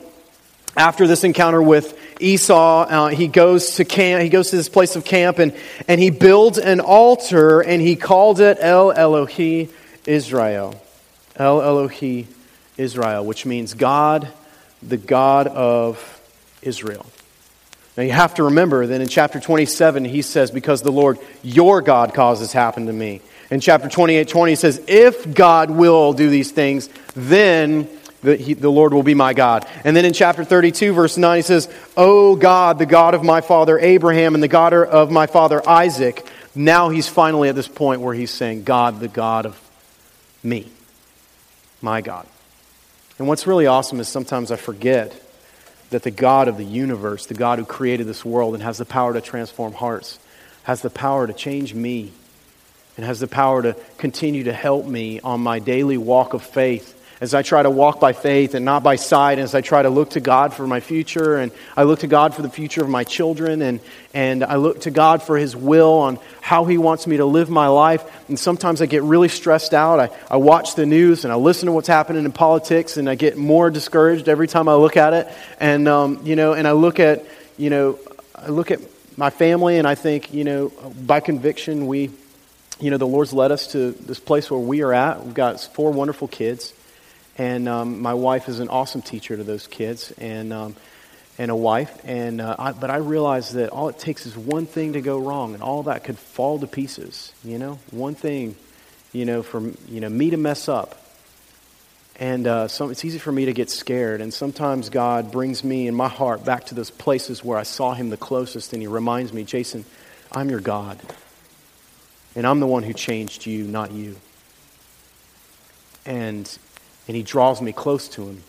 after 0.76 1.08
this 1.08 1.24
encounter 1.24 1.62
with 1.62 1.98
Esau, 2.20 2.82
uh, 2.82 3.08
he 3.08 3.30
goes 3.30 3.76
to 3.76 3.86
camp, 3.86 4.22
he 4.22 4.28
goes 4.28 4.50
to 4.50 4.58
this 4.58 4.68
place 4.68 4.98
of 4.98 5.06
camp 5.06 5.40
and, 5.40 5.56
and 5.88 6.02
he 6.02 6.10
builds 6.10 6.58
an 6.58 6.82
altar 6.82 7.62
and 7.62 7.82
he 7.82 7.96
called 7.96 8.42
it 8.42 8.58
El 8.60 8.94
Elohi 8.94 9.70
Israel. 10.06 10.76
El 11.38 11.62
Elohi 11.62 12.26
Israel, 12.76 13.26
which 13.26 13.46
means 13.46 13.74
God, 13.76 14.28
the 14.84 14.98
God 14.98 15.48
of 15.48 16.22
Israel. 16.62 17.06
Now 17.98 18.04
you 18.04 18.12
have 18.12 18.36
to 18.36 18.44
remember 18.44 18.86
that 18.86 19.02
in 19.02 19.08
chapter 19.08 19.40
27, 19.40 20.06
he 20.06 20.22
says, 20.22 20.52
Because 20.52 20.84
the 20.84 20.92
Lord 20.92 21.18
your 21.42 21.82
God 21.82 22.14
causes 22.14 22.54
happen 22.54 22.86
to 22.86 22.94
me. 22.94 23.22
In 23.50 23.60
chapter 23.60 23.90
28, 23.90 24.28
20, 24.28 24.52
he 24.52 24.56
says, 24.56 24.82
If 24.88 25.34
God 25.34 25.72
will 25.72 26.14
do 26.14 26.30
these 26.30 26.52
things, 26.52 26.90
then 27.16 27.90
the, 28.22 28.36
he, 28.36 28.54
the 28.54 28.70
Lord 28.70 28.94
will 28.94 29.04
be 29.04 29.16
my 29.16 29.34
God. 29.34 29.68
And 29.84 29.96
then 29.96 30.06
in 30.06 30.14
chapter 30.14 30.44
32, 30.44 30.94
verse 30.94 31.18
9, 31.18 31.38
he 31.38 31.42
says, 31.42 31.74
O 31.96 32.36
God, 32.36 32.78
the 32.78 32.86
God 32.86 33.16
of 33.16 33.24
my 33.24 33.42
father 33.42 33.80
Abraham 33.80 34.36
and 34.36 34.44
the 34.44 34.48
God 34.48 34.74
of 34.74 35.10
my 35.10 35.26
father 35.26 35.68
Isaac. 35.68 36.26
Now 36.54 36.90
he's 36.90 37.08
finally 37.08 37.50
at 37.50 37.56
this 37.56 37.68
point 37.68 38.02
where 38.02 38.14
he's 38.14 38.32
saying, 38.32 38.64
God, 38.64 39.00
the 39.00 39.08
God 39.08 39.48
of 39.48 39.60
me, 40.44 40.68
my 41.82 42.02
God. 42.02 42.28
And 43.18 43.28
what's 43.28 43.48
really 43.48 43.66
awesome 43.66 44.00
is 44.00 44.08
sometimes 44.08 44.52
I 44.52 44.56
forget 44.56 45.24
that 45.90 46.04
the 46.04 46.12
God 46.12 46.48
of 46.48 46.58
the 46.58 46.66
universe, 46.66 47.26
the 47.26 47.34
God 47.34 47.60
who 47.60 47.66
created 47.66 48.08
this 48.08 48.26
world 48.26 48.54
and 48.54 48.64
has 48.64 48.78
the 48.78 48.86
power 48.86 49.14
to 49.14 49.22
transform 49.22 49.74
hearts, 49.74 50.20
has 50.64 50.82
the 50.82 50.90
power 50.90 51.28
to 51.28 51.34
change 51.34 51.74
me, 51.74 52.12
and 52.98 53.06
has 53.06 53.20
the 53.20 53.28
power 53.28 53.62
to 53.62 53.76
continue 53.98 54.44
to 54.46 54.54
help 54.54 54.86
me 54.86 55.20
on 55.22 55.40
my 55.40 55.60
daily 55.60 55.98
walk 55.98 56.34
of 56.34 56.44
faith 56.44 56.97
as 57.20 57.34
I 57.34 57.42
try 57.42 57.64
to 57.64 57.70
walk 57.70 58.00
by 58.00 58.14
faith 58.14 58.54
and 58.54 58.64
not 58.64 58.84
by 58.84 58.96
sight, 58.96 59.40
as 59.40 59.56
I 59.56 59.62
try 59.62 59.82
to 59.82 59.90
look 59.90 60.12
to 60.12 60.20
God 60.20 60.54
for 60.54 60.68
my 60.68 60.80
future, 60.80 61.38
and 61.38 61.52
I 61.76 61.84
look 61.84 62.00
to 62.00 62.08
God 62.08 62.36
for 62.36 62.44
the 62.44 62.50
future 62.50 62.82
of 62.82 62.90
my 62.90 63.04
children, 63.04 63.62
and, 63.62 63.80
and 64.14 64.44
I 64.44 64.58
look 64.58 64.82
to 64.82 64.92
God 64.92 65.24
for 65.24 65.38
His 65.38 65.56
will 65.56 65.94
on 65.94 66.20
how 66.42 66.66
He 66.66 66.78
wants 66.78 67.08
me 67.08 67.18
to 67.18 67.26
live 67.26 67.50
my 67.50 67.68
life. 67.68 68.04
And 68.30 68.38
sometimes 68.40 68.82
I 68.82 68.86
get 68.86 69.02
really 69.02 69.30
stressed 69.30 69.74
out. 69.74 70.00
I, 70.00 70.10
I 70.30 70.38
watch 70.38 70.76
the 70.76 70.86
news 70.86 71.24
and 71.24 71.34
I 71.34 71.38
listen 71.38 71.66
to 71.66 71.72
what's 71.72 71.88
happening 71.88 72.24
in 72.24 72.32
politics, 72.32 72.98
and 72.98 73.10
I 73.10 73.16
get 73.16 73.36
more 73.36 73.72
discouraged 73.72 74.30
every 74.30 74.48
time 74.48 74.70
I 74.70 74.76
look 74.76 74.96
at 74.96 75.14
it. 75.14 75.28
And, 75.60 75.88
um, 75.88 76.22
you 76.24 76.36
know, 76.36 76.54
and 76.54 76.68
I 76.68 76.74
look 76.74 77.00
at, 77.00 77.26
you 77.58 77.72
know, 77.72 78.00
I 78.36 78.50
look 78.50 78.70
at 78.70 78.80
my 79.18 79.32
family, 79.32 79.80
and 79.80 79.88
I 79.88 79.96
think, 79.96 80.32
you 80.32 80.44
know, 80.44 80.70
by 81.04 81.20
conviction, 81.20 81.88
we, 81.88 82.12
you 82.80 82.92
know, 82.92 82.98
the 82.98 83.08
Lord's 83.08 83.34
led 83.34 83.52
us 83.52 83.72
to 83.72 83.92
this 83.94 84.20
place 84.20 84.52
where 84.52 84.60
we 84.60 84.84
are 84.84 84.94
at. 84.94 85.26
We've 85.26 85.34
got 85.34 85.60
four 85.60 85.90
wonderful 85.90 86.28
kids. 86.28 86.74
And 87.38 87.70
um, 87.70 88.02
my 88.02 88.14
wife 88.14 88.50
is 88.50 88.60
an 88.60 88.70
awesome 88.70 89.02
teacher 89.02 89.38
to 89.38 89.44
those 89.44 89.68
kids 89.68 90.12
and, 90.18 90.52
um, 90.52 90.76
and 91.38 91.52
a 91.52 91.56
wife. 91.56 92.02
And, 92.04 92.42
uh, 92.42 92.56
I, 92.58 92.72
but 92.72 92.90
I 92.90 92.98
realized 92.98 93.54
that 93.54 93.70
all 93.70 93.90
it 93.90 94.00
takes 94.00 94.26
is 94.26 94.36
one 94.36 94.66
thing 94.66 94.94
to 94.94 95.02
go 95.02 95.20
wrong 95.20 95.54
and 95.54 95.62
all 95.62 95.84
that 95.84 96.04
could 96.04 96.18
fall 96.18 96.60
to 96.60 96.68
pieces, 96.68 97.32
you 97.44 97.60
know? 97.60 97.80
One 97.92 98.16
thing, 98.16 98.56
you 99.14 99.26
know, 99.26 99.44
for 99.44 99.62
you 99.88 100.02
know, 100.02 100.10
me 100.10 100.32
to 100.32 100.38
mess 100.38 100.68
up. 100.68 101.04
And 102.20 102.48
uh, 102.48 102.68
so 102.68 102.90
it's 102.90 103.06
easy 103.06 103.20
for 103.20 103.32
me 103.32 103.46
to 103.46 103.54
get 103.54 103.70
scared. 103.70 104.22
And 104.22 104.34
sometimes 104.34 104.90
God 104.90 105.32
brings 105.32 105.64
me 105.64 105.88
in 105.88 105.94
my 105.94 106.08
heart 106.08 106.44
back 106.44 106.66
to 106.66 106.76
those 106.76 106.90
places 106.90 107.44
where 107.44 107.60
I 107.60 107.64
saw 107.64 107.94
Him 107.94 108.10
the 108.10 108.18
closest. 108.18 108.74
And 108.74 108.82
He 108.82 108.88
reminds 108.88 109.32
me, 109.32 109.44
Jason, 109.44 109.86
I'm 110.32 110.50
your 110.50 110.60
God. 110.60 111.00
And 112.36 112.48
I'm 112.48 112.60
the 112.60 112.66
one 112.66 112.82
who 112.82 112.94
changed 112.94 113.46
you, 113.46 113.66
not 113.66 113.92
you. 113.92 114.16
And, 116.08 116.58
and 117.08 117.16
he 117.16 117.24
draws 117.24 117.62
me 117.62 117.72
close 117.72 118.08
to 118.10 118.28
him. 118.28 118.44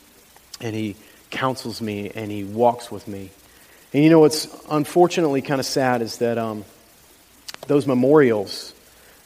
And 0.60 0.74
he 0.74 0.96
counsels 1.30 1.80
me 1.80 2.10
and 2.14 2.30
he 2.30 2.44
walks 2.44 2.90
with 2.90 3.06
me. 3.06 3.30
And 3.92 4.04
you 4.04 4.10
know 4.10 4.20
what's 4.20 4.48
unfortunately 4.70 5.40
kind 5.42 5.60
of 5.60 5.66
sad 5.66 6.02
is 6.02 6.18
that 6.18 6.36
um, 6.36 6.64
those 7.66 7.86
memorials 7.86 8.74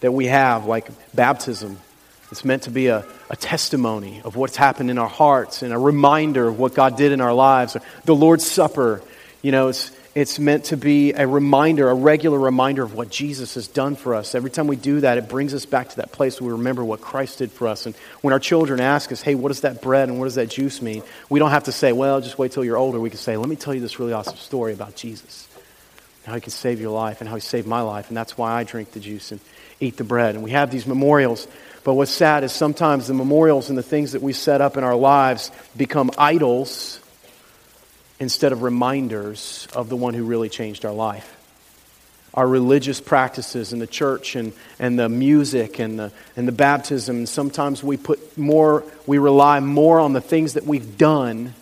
that 0.00 0.12
we 0.12 0.26
have, 0.26 0.66
like 0.66 0.90
baptism, 1.14 1.78
it's 2.30 2.44
meant 2.44 2.64
to 2.64 2.70
be 2.70 2.86
a, 2.88 3.04
a 3.30 3.36
testimony 3.36 4.22
of 4.24 4.36
what's 4.36 4.56
happened 4.56 4.90
in 4.90 4.98
our 4.98 5.08
hearts 5.08 5.62
and 5.62 5.72
a 5.72 5.78
reminder 5.78 6.48
of 6.48 6.58
what 6.58 6.74
God 6.74 6.96
did 6.96 7.12
in 7.12 7.20
our 7.20 7.34
lives. 7.34 7.76
The 8.04 8.14
Lord's 8.14 8.46
Supper, 8.48 9.02
you 9.42 9.52
know, 9.52 9.68
it's, 9.68 9.90
it's 10.14 10.38
meant 10.38 10.64
to 10.64 10.76
be 10.76 11.12
a 11.12 11.26
reminder, 11.26 11.88
a 11.88 11.94
regular 11.94 12.38
reminder 12.38 12.82
of 12.82 12.94
what 12.94 13.08
Jesus 13.08 13.54
has 13.54 13.66
done 13.66 13.96
for 13.96 14.14
us. 14.14 14.34
Every 14.34 14.50
time 14.50 14.66
we 14.66 14.76
do 14.76 15.00
that, 15.00 15.16
it 15.16 15.28
brings 15.28 15.54
us 15.54 15.64
back 15.64 15.88
to 15.90 15.96
that 15.96 16.12
place 16.12 16.38
where 16.38 16.48
we 16.48 16.58
remember 16.58 16.84
what 16.84 17.00
Christ 17.00 17.38
did 17.38 17.50
for 17.50 17.66
us. 17.66 17.86
And 17.86 17.94
when 18.20 18.34
our 18.34 18.38
children 18.38 18.78
ask 18.78 19.10
us, 19.10 19.22
hey, 19.22 19.34
what 19.34 19.48
does 19.48 19.62
that 19.62 19.80
bread 19.80 20.10
and 20.10 20.18
what 20.18 20.26
does 20.26 20.34
that 20.34 20.50
juice 20.50 20.82
mean? 20.82 21.02
We 21.30 21.38
don't 21.38 21.50
have 21.50 21.64
to 21.64 21.72
say, 21.72 21.92
well, 21.92 22.20
just 22.20 22.38
wait 22.38 22.52
till 22.52 22.64
you're 22.64 22.76
older. 22.76 23.00
We 23.00 23.08
can 23.08 23.18
say, 23.18 23.38
let 23.38 23.48
me 23.48 23.56
tell 23.56 23.72
you 23.72 23.80
this 23.80 23.98
really 23.98 24.12
awesome 24.12 24.36
story 24.36 24.74
about 24.74 24.96
Jesus, 24.96 25.48
how 26.26 26.34
he 26.34 26.42
can 26.42 26.50
save 26.50 26.78
your 26.78 26.90
life 26.90 27.22
and 27.22 27.28
how 27.28 27.36
he 27.36 27.40
saved 27.40 27.66
my 27.66 27.80
life. 27.80 28.08
And 28.08 28.16
that's 28.16 28.36
why 28.36 28.52
I 28.52 28.64
drink 28.64 28.92
the 28.92 29.00
juice 29.00 29.32
and 29.32 29.40
eat 29.80 29.96
the 29.96 30.04
bread. 30.04 30.34
And 30.34 30.44
we 30.44 30.50
have 30.50 30.70
these 30.70 30.86
memorials. 30.86 31.48
But 31.84 31.94
what's 31.94 32.10
sad 32.10 32.44
is 32.44 32.52
sometimes 32.52 33.06
the 33.06 33.14
memorials 33.14 33.70
and 33.70 33.78
the 33.78 33.82
things 33.82 34.12
that 34.12 34.20
we 34.20 34.34
set 34.34 34.60
up 34.60 34.76
in 34.76 34.84
our 34.84 34.94
lives 34.94 35.50
become 35.74 36.10
idols 36.18 37.00
instead 38.22 38.52
of 38.52 38.62
reminders 38.62 39.66
of 39.74 39.88
the 39.88 39.96
one 39.96 40.14
who 40.14 40.22
really 40.22 40.48
changed 40.48 40.84
our 40.84 40.92
life. 40.92 41.36
Our 42.34 42.46
religious 42.46 43.00
practices 43.00 43.72
in 43.72 43.80
the 43.80 43.86
church 43.88 44.36
and, 44.36 44.52
and 44.78 44.96
the 44.96 45.08
music 45.08 45.80
and 45.80 45.98
the, 45.98 46.12
and 46.36 46.46
the 46.46 46.52
baptism, 46.52 47.16
and 47.16 47.28
sometimes 47.28 47.82
we 47.82 47.96
put 47.96 48.38
more, 48.38 48.84
we 49.08 49.18
rely 49.18 49.58
more 49.58 49.98
on 49.98 50.12
the 50.12 50.20
things 50.20 50.54
that 50.54 50.64
we've 50.64 50.96
done 50.96 51.52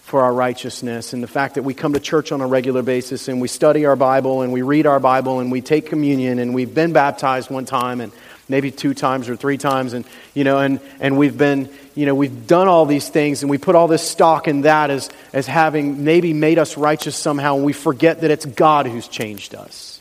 for 0.00 0.22
our 0.22 0.32
righteousness 0.32 1.12
and 1.12 1.22
the 1.22 1.28
fact 1.28 1.56
that 1.56 1.62
we 1.62 1.74
come 1.74 1.92
to 1.92 2.00
church 2.00 2.32
on 2.32 2.40
a 2.40 2.46
regular 2.46 2.82
basis 2.82 3.28
and 3.28 3.38
we 3.38 3.48
study 3.48 3.84
our 3.84 3.96
Bible 3.96 4.40
and 4.40 4.54
we 4.54 4.62
read 4.62 4.86
our 4.86 4.98
Bible 4.98 5.40
and 5.40 5.52
we 5.52 5.60
take 5.60 5.86
communion 5.86 6.38
and 6.38 6.54
we've 6.54 6.74
been 6.74 6.94
baptized 6.94 7.50
one 7.50 7.66
time 7.66 8.00
and 8.00 8.12
maybe 8.48 8.70
two 8.70 8.94
times 8.94 9.28
or 9.28 9.36
three 9.36 9.58
times 9.58 9.92
and 9.92 10.04
you 10.34 10.44
know 10.44 10.58
and, 10.58 10.80
and 11.00 11.18
we've 11.18 11.36
been 11.36 11.68
you 11.94 12.06
know 12.06 12.14
we've 12.14 12.46
done 12.46 12.68
all 12.68 12.86
these 12.86 13.08
things 13.08 13.42
and 13.42 13.50
we 13.50 13.58
put 13.58 13.74
all 13.74 13.88
this 13.88 14.08
stock 14.08 14.48
in 14.48 14.62
that 14.62 14.90
as 14.90 15.10
as 15.32 15.46
having 15.46 16.04
maybe 16.04 16.32
made 16.32 16.58
us 16.58 16.76
righteous 16.76 17.16
somehow 17.16 17.56
and 17.56 17.64
we 17.64 17.72
forget 17.72 18.20
that 18.20 18.30
it's 18.30 18.46
god 18.46 18.86
who's 18.86 19.08
changed 19.08 19.54
us. 19.54 20.00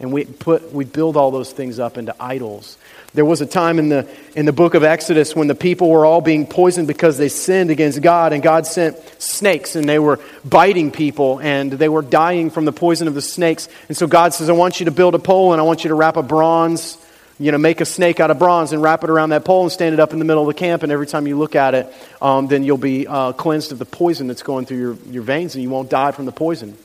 And 0.00 0.12
we 0.12 0.24
put 0.24 0.72
we 0.72 0.84
build 0.84 1.16
all 1.16 1.30
those 1.30 1.52
things 1.52 1.78
up 1.78 1.96
into 1.96 2.14
idols. 2.18 2.76
There 3.14 3.24
was 3.24 3.40
a 3.40 3.46
time 3.46 3.78
in 3.78 3.90
the 3.90 4.08
in 4.34 4.44
the 4.44 4.52
book 4.52 4.74
of 4.74 4.82
exodus 4.82 5.36
when 5.36 5.46
the 5.46 5.54
people 5.54 5.88
were 5.88 6.04
all 6.04 6.20
being 6.20 6.48
poisoned 6.48 6.88
because 6.88 7.16
they 7.16 7.28
sinned 7.28 7.70
against 7.70 8.02
god 8.02 8.32
and 8.32 8.42
god 8.42 8.66
sent 8.66 8.98
snakes 9.22 9.76
and 9.76 9.88
they 9.88 10.00
were 10.00 10.18
biting 10.44 10.90
people 10.90 11.38
and 11.40 11.70
they 11.72 11.88
were 11.88 12.02
dying 12.02 12.50
from 12.50 12.64
the 12.64 12.72
poison 12.72 13.06
of 13.06 13.14
the 13.14 13.22
snakes. 13.22 13.68
And 13.86 13.96
so 13.96 14.08
god 14.08 14.34
says 14.34 14.50
i 14.50 14.52
want 14.52 14.80
you 14.80 14.86
to 14.86 14.90
build 14.90 15.14
a 15.14 15.20
pole 15.20 15.52
and 15.52 15.60
i 15.60 15.64
want 15.64 15.84
you 15.84 15.88
to 15.88 15.94
wrap 15.94 16.16
a 16.16 16.24
bronze 16.24 16.98
you 17.38 17.50
know, 17.50 17.58
make 17.58 17.80
a 17.80 17.84
snake 17.84 18.20
out 18.20 18.30
of 18.30 18.38
bronze 18.38 18.72
and 18.72 18.80
wrap 18.80 19.02
it 19.02 19.10
around 19.10 19.30
that 19.30 19.44
pole 19.44 19.62
and 19.62 19.72
stand 19.72 19.92
it 19.92 20.00
up 20.00 20.12
in 20.12 20.18
the 20.18 20.24
middle 20.24 20.42
of 20.42 20.46
the 20.46 20.58
camp. 20.58 20.82
And 20.82 20.92
every 20.92 21.06
time 21.06 21.26
you 21.26 21.36
look 21.36 21.56
at 21.56 21.74
it, 21.74 21.92
um, 22.22 22.46
then 22.46 22.62
you'll 22.62 22.76
be 22.76 23.06
uh, 23.06 23.32
cleansed 23.32 23.72
of 23.72 23.78
the 23.78 23.84
poison 23.84 24.28
that's 24.28 24.42
going 24.42 24.66
through 24.66 24.78
your, 24.78 24.96
your 25.10 25.22
veins 25.22 25.54
and 25.54 25.62
you 25.62 25.70
won't 25.70 25.90
die 25.90 26.12
from 26.12 26.26
the 26.26 26.32
poison. 26.32 26.76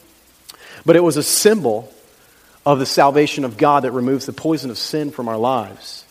But 0.85 0.95
it 0.95 1.01
was 1.01 1.17
a 1.17 1.23
symbol 1.23 1.93
of 2.65 2.79
the 2.79 2.85
salvation 2.85 3.45
of 3.45 3.57
God 3.57 3.83
that 3.83 3.91
removes 3.91 4.25
the 4.25 4.33
poison 4.33 4.71
of 4.71 4.77
sin 4.77 5.11
from 5.11 5.27
our 5.27 5.37
lives. 5.37 6.03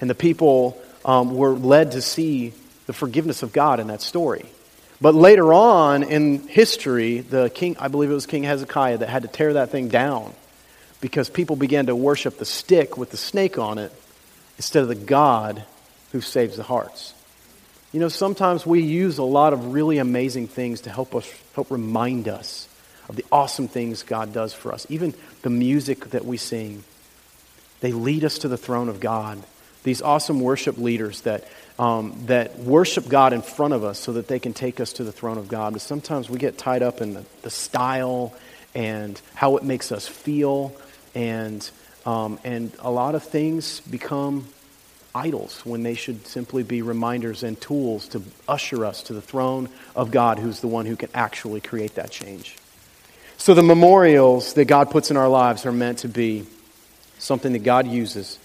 And 0.00 0.08
the 0.08 0.14
people 0.14 0.80
um, 1.04 1.36
were 1.36 1.52
led 1.52 1.92
to 1.92 2.02
see 2.02 2.54
the 2.86 2.92
forgiveness 2.92 3.42
of 3.42 3.52
God 3.52 3.78
in 3.78 3.88
that 3.88 4.00
story. 4.00 4.46
But 5.00 5.14
later 5.14 5.52
on 5.52 6.02
in 6.02 6.48
history, 6.48 7.20
the 7.20 7.50
king, 7.50 7.76
I 7.78 7.88
believe 7.88 8.10
it 8.10 8.14
was 8.14 8.26
King 8.26 8.44
Hezekiah, 8.44 8.98
that 8.98 9.08
had 9.08 9.22
to 9.22 9.28
tear 9.28 9.54
that 9.54 9.70
thing 9.70 9.88
down 9.88 10.32
because 11.00 11.30
people 11.30 11.56
began 11.56 11.86
to 11.86 11.96
worship 11.96 12.38
the 12.38 12.44
stick 12.44 12.96
with 12.96 13.10
the 13.10 13.16
snake 13.16 13.58
on 13.58 13.78
it 13.78 13.92
instead 14.56 14.82
of 14.82 14.88
the 14.88 14.94
God 14.94 15.64
who 16.12 16.20
saves 16.20 16.56
the 16.56 16.62
hearts. 16.62 17.14
You 17.92 18.00
know, 18.00 18.08
sometimes 18.08 18.66
we 18.66 18.82
use 18.82 19.18
a 19.18 19.22
lot 19.22 19.52
of 19.52 19.72
really 19.72 19.98
amazing 19.98 20.48
things 20.48 20.82
to 20.82 20.90
help 20.90 21.14
us 21.14 21.30
help 21.54 21.70
remind 21.70 22.28
us 22.28 22.68
of 23.08 23.16
the 23.16 23.24
awesome 23.32 23.68
things 23.68 24.02
God 24.02 24.32
does 24.32 24.52
for 24.52 24.72
us. 24.72 24.86
Even 24.90 25.14
the 25.42 25.50
music 25.50 26.10
that 26.10 26.24
we 26.24 26.36
sing, 26.36 26.84
they 27.80 27.92
lead 27.92 28.24
us 28.24 28.38
to 28.40 28.48
the 28.48 28.58
throne 28.58 28.88
of 28.88 29.00
God. 29.00 29.42
These 29.84 30.02
awesome 30.02 30.40
worship 30.40 30.76
leaders 30.76 31.22
that 31.22 31.48
um, 31.78 32.24
that 32.26 32.58
worship 32.58 33.08
God 33.08 33.32
in 33.32 33.40
front 33.40 33.72
of 33.72 33.84
us 33.84 33.98
so 33.98 34.14
that 34.14 34.26
they 34.26 34.40
can 34.40 34.52
take 34.52 34.80
us 34.80 34.94
to 34.94 35.04
the 35.04 35.12
throne 35.12 35.38
of 35.38 35.48
God. 35.48 35.72
But 35.72 35.82
sometimes 35.82 36.28
we 36.28 36.38
get 36.38 36.58
tied 36.58 36.82
up 36.82 37.00
in 37.00 37.14
the, 37.14 37.24
the 37.42 37.50
style 37.50 38.34
and 38.74 39.20
how 39.34 39.56
it 39.56 39.62
makes 39.62 39.92
us 39.92 40.06
feel 40.06 40.76
and, 41.14 41.68
um, 42.06 42.38
and 42.44 42.72
a 42.80 42.90
lot 42.90 43.14
of 43.14 43.22
things 43.22 43.80
become 43.80 44.48
idols 45.14 45.60
when 45.64 45.82
they 45.82 45.94
should 45.94 46.26
simply 46.26 46.62
be 46.62 46.82
reminders 46.82 47.42
and 47.42 47.60
tools 47.60 48.08
to 48.08 48.22
usher 48.46 48.84
us 48.84 49.02
to 49.04 49.12
the 49.12 49.22
throne 49.22 49.68
of 49.96 50.10
God, 50.10 50.38
who's 50.38 50.60
the 50.60 50.68
one 50.68 50.86
who 50.86 50.96
can 50.96 51.08
actually 51.14 51.60
create 51.60 51.94
that 51.96 52.10
change. 52.10 52.56
So, 53.36 53.54
the 53.54 53.62
memorials 53.62 54.54
that 54.54 54.66
God 54.66 54.90
puts 54.90 55.10
in 55.10 55.16
our 55.16 55.28
lives 55.28 55.64
are 55.64 55.72
meant 55.72 55.98
to 56.00 56.08
be 56.08 56.44
something 57.18 57.52
that 57.52 57.60
God 57.60 57.86
uses 57.86 58.38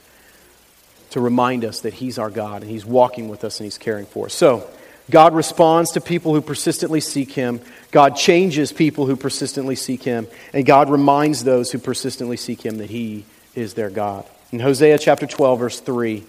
to 1.11 1.20
remind 1.20 1.66
us 1.66 1.82
that 1.82 1.93
He's 1.93 2.18
our 2.18 2.30
God 2.30 2.61
and 2.61 2.72
He's 2.72 2.86
walking 2.86 3.28
with 3.28 3.43
us 3.43 3.59
and 3.59 3.66
He's 3.66 3.78
caring 3.78 4.05
for 4.05 4.28
us. 4.28 4.34
So, 4.34 4.68
God 5.10 5.36
responds 5.36 5.91
to 5.91 6.01
people 6.01 6.34
who 6.34 6.41
persistently 6.41 7.01
seek 7.01 7.32
Him. 7.32 7.62
God 7.91 8.16
changes 8.16 8.72
people 8.72 9.06
who 9.06 9.16
persistently 9.16 9.76
seek 9.76 10.04
Him. 10.04 10.28
And 10.54 10.66
God 10.66 10.89
reminds 10.89 11.43
those 11.43 11.72
who 11.72 11.78
persistently 11.78 12.38
seek 12.38 12.66
Him 12.66 12.78
that 12.78 12.89
He 12.89 13.26
is 13.56 13.74
their 13.74 13.89
God. 13.89 14.26
In 14.51 14.60
Hosea 14.60 14.97
chapter 14.99 15.26
12, 15.26 15.60
verse 15.60 15.80
3, 15.80 16.24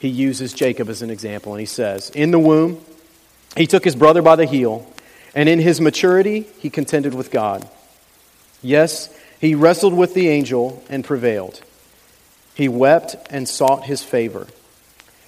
he 0.00 0.08
uses 0.08 0.54
Jacob 0.54 0.88
as 0.88 1.02
an 1.02 1.10
example, 1.10 1.52
and 1.52 1.60
he 1.60 1.66
says, 1.66 2.10
In 2.10 2.30
the 2.30 2.38
womb, 2.38 2.80
he 3.56 3.66
took 3.66 3.84
his 3.84 3.94
brother 3.94 4.22
by 4.22 4.34
the 4.34 4.46
heel, 4.46 4.90
and 5.34 5.48
in 5.48 5.58
his 5.58 5.78
maturity, 5.78 6.46
he 6.58 6.70
contended 6.70 7.14
with 7.14 7.30
God. 7.30 7.68
Yes, 8.62 9.14
he 9.40 9.54
wrestled 9.54 9.92
with 9.92 10.14
the 10.14 10.28
angel 10.28 10.82
and 10.88 11.04
prevailed. 11.04 11.60
He 12.54 12.66
wept 12.66 13.16
and 13.28 13.46
sought 13.46 13.84
his 13.84 14.02
favor. 14.02 14.46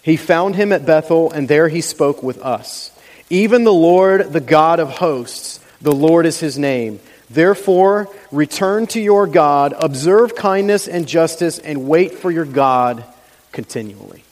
He 0.02 0.16
found 0.16 0.56
him 0.56 0.72
at 0.72 0.84
Bethel, 0.84 1.30
and 1.30 1.48
there 1.48 1.68
he 1.68 1.80
spoke 1.80 2.22
with 2.22 2.38
us. 2.38 2.90
Even 3.30 3.64
the 3.64 3.72
Lord, 3.72 4.32
the 4.32 4.40
God 4.40 4.80
of 4.80 4.90
hosts, 4.90 5.60
the 5.80 5.94
Lord 5.94 6.26
is 6.26 6.40
his 6.40 6.58
name. 6.58 7.00
Therefore, 7.30 8.08
return 8.30 8.86
to 8.88 9.00
your 9.00 9.26
God, 9.26 9.74
observe 9.78 10.34
kindness 10.34 10.86
and 10.88 11.06
justice, 11.06 11.58
and 11.58 11.88
wait 11.88 12.14
for 12.14 12.30
your 12.30 12.44
God 12.44 13.04
continually. 13.52 14.24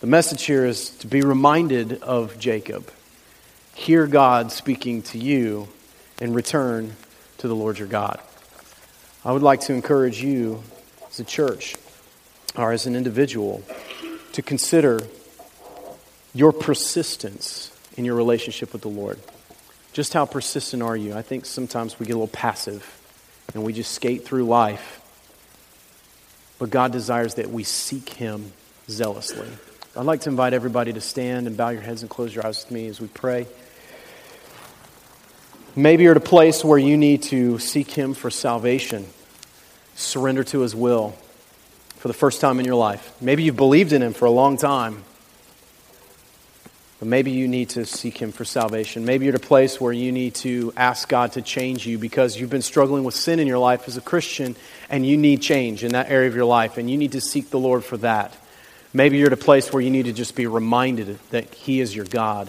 The 0.00 0.06
message 0.06 0.44
here 0.44 0.64
is 0.64 0.90
to 0.98 1.08
be 1.08 1.22
reminded 1.22 2.02
of 2.02 2.38
Jacob. 2.38 2.88
Hear 3.74 4.06
God 4.06 4.52
speaking 4.52 5.02
to 5.02 5.18
you 5.18 5.68
and 6.20 6.34
return 6.34 6.94
to 7.38 7.48
the 7.48 7.56
Lord 7.56 7.78
your 7.78 7.88
God. 7.88 8.20
I 9.24 9.32
would 9.32 9.42
like 9.42 9.62
to 9.62 9.72
encourage 9.72 10.22
you 10.22 10.62
as 11.08 11.18
a 11.18 11.24
church 11.24 11.76
or 12.56 12.72
as 12.72 12.86
an 12.86 12.94
individual 12.94 13.62
to 14.32 14.42
consider 14.42 15.00
your 16.34 16.52
persistence 16.52 17.72
in 17.96 18.04
your 18.04 18.14
relationship 18.14 18.72
with 18.72 18.82
the 18.82 18.88
Lord. 18.88 19.18
Just 19.92 20.12
how 20.12 20.26
persistent 20.26 20.82
are 20.82 20.96
you? 20.96 21.14
I 21.14 21.22
think 21.22 21.44
sometimes 21.46 21.98
we 21.98 22.06
get 22.06 22.12
a 22.12 22.18
little 22.18 22.28
passive 22.28 22.94
and 23.54 23.64
we 23.64 23.72
just 23.72 23.92
skate 23.92 24.24
through 24.24 24.44
life. 24.44 25.00
But 26.58 26.70
God 26.70 26.92
desires 26.92 27.34
that 27.34 27.50
we 27.50 27.64
seek 27.64 28.10
Him 28.10 28.52
zealously. 28.88 29.48
I'd 29.96 30.06
like 30.06 30.20
to 30.22 30.30
invite 30.30 30.52
everybody 30.52 30.92
to 30.92 31.00
stand 31.00 31.46
and 31.46 31.56
bow 31.56 31.70
your 31.70 31.82
heads 31.82 32.02
and 32.02 32.10
close 32.10 32.34
your 32.34 32.46
eyes 32.46 32.64
with 32.64 32.72
me 32.72 32.86
as 32.88 33.00
we 33.00 33.08
pray. 33.08 33.46
Maybe 35.74 36.04
you're 36.04 36.12
at 36.12 36.16
a 36.16 36.20
place 36.20 36.64
where 36.64 36.78
you 36.78 36.96
need 36.96 37.22
to 37.24 37.58
seek 37.58 37.90
Him 37.90 38.14
for 38.14 38.30
salvation, 38.30 39.06
surrender 39.94 40.44
to 40.44 40.60
His 40.60 40.74
will 40.74 41.16
for 41.98 42.08
the 42.08 42.14
first 42.14 42.40
time 42.40 42.60
in 42.60 42.64
your 42.64 42.76
life. 42.76 43.12
Maybe 43.20 43.42
you've 43.42 43.56
believed 43.56 43.92
in 43.92 44.02
Him 44.02 44.12
for 44.12 44.24
a 44.24 44.30
long 44.30 44.56
time, 44.56 45.02
but 47.00 47.08
maybe 47.08 47.32
you 47.32 47.48
need 47.48 47.70
to 47.70 47.84
seek 47.84 48.18
Him 48.18 48.30
for 48.30 48.44
salvation. 48.44 49.04
Maybe 49.04 49.26
you're 49.26 49.34
at 49.34 49.42
a 49.42 49.46
place 49.46 49.80
where 49.80 49.92
you 49.92 50.12
need 50.12 50.36
to 50.36 50.72
ask 50.76 51.08
God 51.08 51.32
to 51.32 51.42
change 51.42 51.86
you 51.86 51.98
because 51.98 52.38
you've 52.38 52.50
been 52.50 52.62
struggling 52.62 53.02
with 53.02 53.14
sin 53.14 53.40
in 53.40 53.48
your 53.48 53.58
life 53.58 53.88
as 53.88 53.96
a 53.96 54.00
Christian 54.00 54.54
and 54.88 55.04
you 55.04 55.16
need 55.16 55.42
change 55.42 55.82
in 55.82 55.92
that 55.92 56.08
area 56.08 56.28
of 56.28 56.36
your 56.36 56.44
life 56.44 56.78
and 56.78 56.88
you 56.88 56.96
need 56.96 57.12
to 57.12 57.20
seek 57.20 57.50
the 57.50 57.58
Lord 57.58 57.84
for 57.84 57.96
that. 57.98 58.36
Maybe 58.94 59.18
you're 59.18 59.26
at 59.26 59.32
a 59.32 59.36
place 59.36 59.72
where 59.72 59.82
you 59.82 59.90
need 59.90 60.04
to 60.04 60.12
just 60.12 60.36
be 60.36 60.46
reminded 60.46 61.18
that 61.30 61.52
He 61.52 61.80
is 61.80 61.94
your 61.94 62.06
God. 62.06 62.48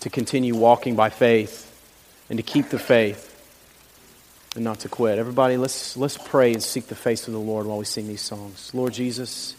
To 0.00 0.10
continue 0.10 0.54
walking 0.54 0.96
by 0.96 1.10
faith 1.10 1.70
and 2.30 2.38
to 2.38 2.42
keep 2.42 2.70
the 2.70 2.78
faith 2.78 3.33
and 4.54 4.64
not 4.64 4.80
to 4.80 4.88
quit. 4.88 5.18
Everybody, 5.18 5.56
let's, 5.56 5.96
let's 5.96 6.16
pray 6.16 6.52
and 6.52 6.62
seek 6.62 6.86
the 6.86 6.94
face 6.94 7.26
of 7.26 7.34
the 7.34 7.40
Lord 7.40 7.66
while 7.66 7.78
we 7.78 7.84
sing 7.84 8.06
these 8.06 8.20
songs. 8.20 8.70
Lord 8.72 8.92
Jesus, 8.92 9.54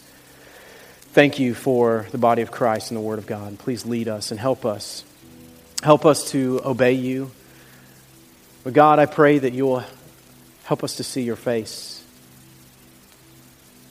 thank 1.12 1.38
you 1.38 1.54
for 1.54 2.06
the 2.12 2.18
body 2.18 2.42
of 2.42 2.50
Christ 2.50 2.90
and 2.90 2.96
the 2.96 3.02
Word 3.02 3.18
of 3.18 3.26
God. 3.26 3.58
Please 3.58 3.84
lead 3.84 4.08
us 4.08 4.30
and 4.30 4.40
help 4.40 4.64
us. 4.64 5.04
Help 5.82 6.06
us 6.06 6.30
to 6.30 6.60
obey 6.64 6.92
you. 6.92 7.30
But 8.64 8.72
God, 8.72 8.98
I 8.98 9.06
pray 9.06 9.38
that 9.38 9.52
you'll 9.52 9.84
help 10.64 10.82
us 10.82 10.96
to 10.96 11.04
see 11.04 11.22
your 11.22 11.36
face. 11.36 12.02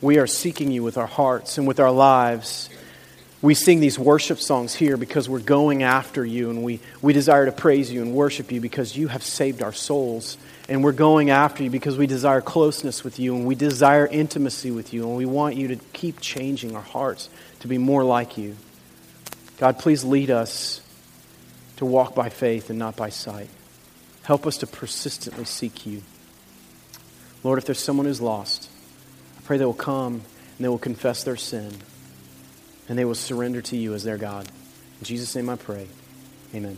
We 0.01 0.17
are 0.17 0.27
seeking 0.27 0.71
you 0.71 0.83
with 0.83 0.97
our 0.97 1.07
hearts 1.07 1.57
and 1.57 1.67
with 1.67 1.79
our 1.79 1.91
lives. 1.91 2.69
We 3.41 3.53
sing 3.53 3.79
these 3.79 3.97
worship 3.97 4.39
songs 4.39 4.73
here 4.73 4.97
because 4.97 5.29
we're 5.29 5.39
going 5.39 5.83
after 5.83 6.25
you 6.25 6.49
and 6.49 6.63
we, 6.63 6.79
we 7.01 7.13
desire 7.13 7.45
to 7.45 7.51
praise 7.51 7.91
you 7.91 8.01
and 8.01 8.13
worship 8.13 8.51
you 8.51 8.59
because 8.59 8.97
you 8.97 9.07
have 9.07 9.23
saved 9.23 9.61
our 9.61 9.71
souls. 9.71 10.37
And 10.67 10.83
we're 10.83 10.93
going 10.93 11.29
after 11.29 11.63
you 11.63 11.69
because 11.69 11.97
we 11.97 12.07
desire 12.07 12.41
closeness 12.41 13.03
with 13.03 13.19
you 13.19 13.35
and 13.35 13.45
we 13.45 13.53
desire 13.53 14.07
intimacy 14.07 14.71
with 14.71 14.93
you 14.93 15.07
and 15.07 15.15
we 15.15 15.25
want 15.25 15.55
you 15.55 15.67
to 15.69 15.75
keep 15.93 16.19
changing 16.19 16.75
our 16.75 16.81
hearts 16.81 17.29
to 17.59 17.67
be 17.67 17.77
more 17.77 18.03
like 18.03 18.37
you. 18.37 18.55
God, 19.57 19.77
please 19.77 20.03
lead 20.03 20.31
us 20.31 20.81
to 21.77 21.85
walk 21.85 22.15
by 22.15 22.29
faith 22.29 22.69
and 22.69 22.79
not 22.79 22.95
by 22.95 23.09
sight. 23.09 23.49
Help 24.23 24.47
us 24.47 24.57
to 24.57 24.67
persistently 24.67 25.45
seek 25.45 25.85
you. 25.85 26.01
Lord, 27.43 27.59
if 27.59 27.65
there's 27.65 27.79
someone 27.79 28.07
who's 28.07 28.21
lost, 28.21 28.69
I 29.37 29.41
pray 29.41 29.57
they 29.57 29.65
will 29.65 29.73
come 29.73 30.13
and 30.13 30.65
they 30.65 30.67
will 30.67 30.79
confess 30.79 31.23
their 31.23 31.35
sin 31.35 31.71
and 32.89 32.97
they 32.97 33.05
will 33.05 33.13
surrender 33.13 33.61
to 33.61 33.77
you 33.77 33.93
as 33.93 34.03
their 34.03 34.17
God. 34.17 34.47
In 34.99 35.05
Jesus' 35.05 35.35
name 35.35 35.49
I 35.49 35.57
pray. 35.57 35.87
Amen. 36.55 36.77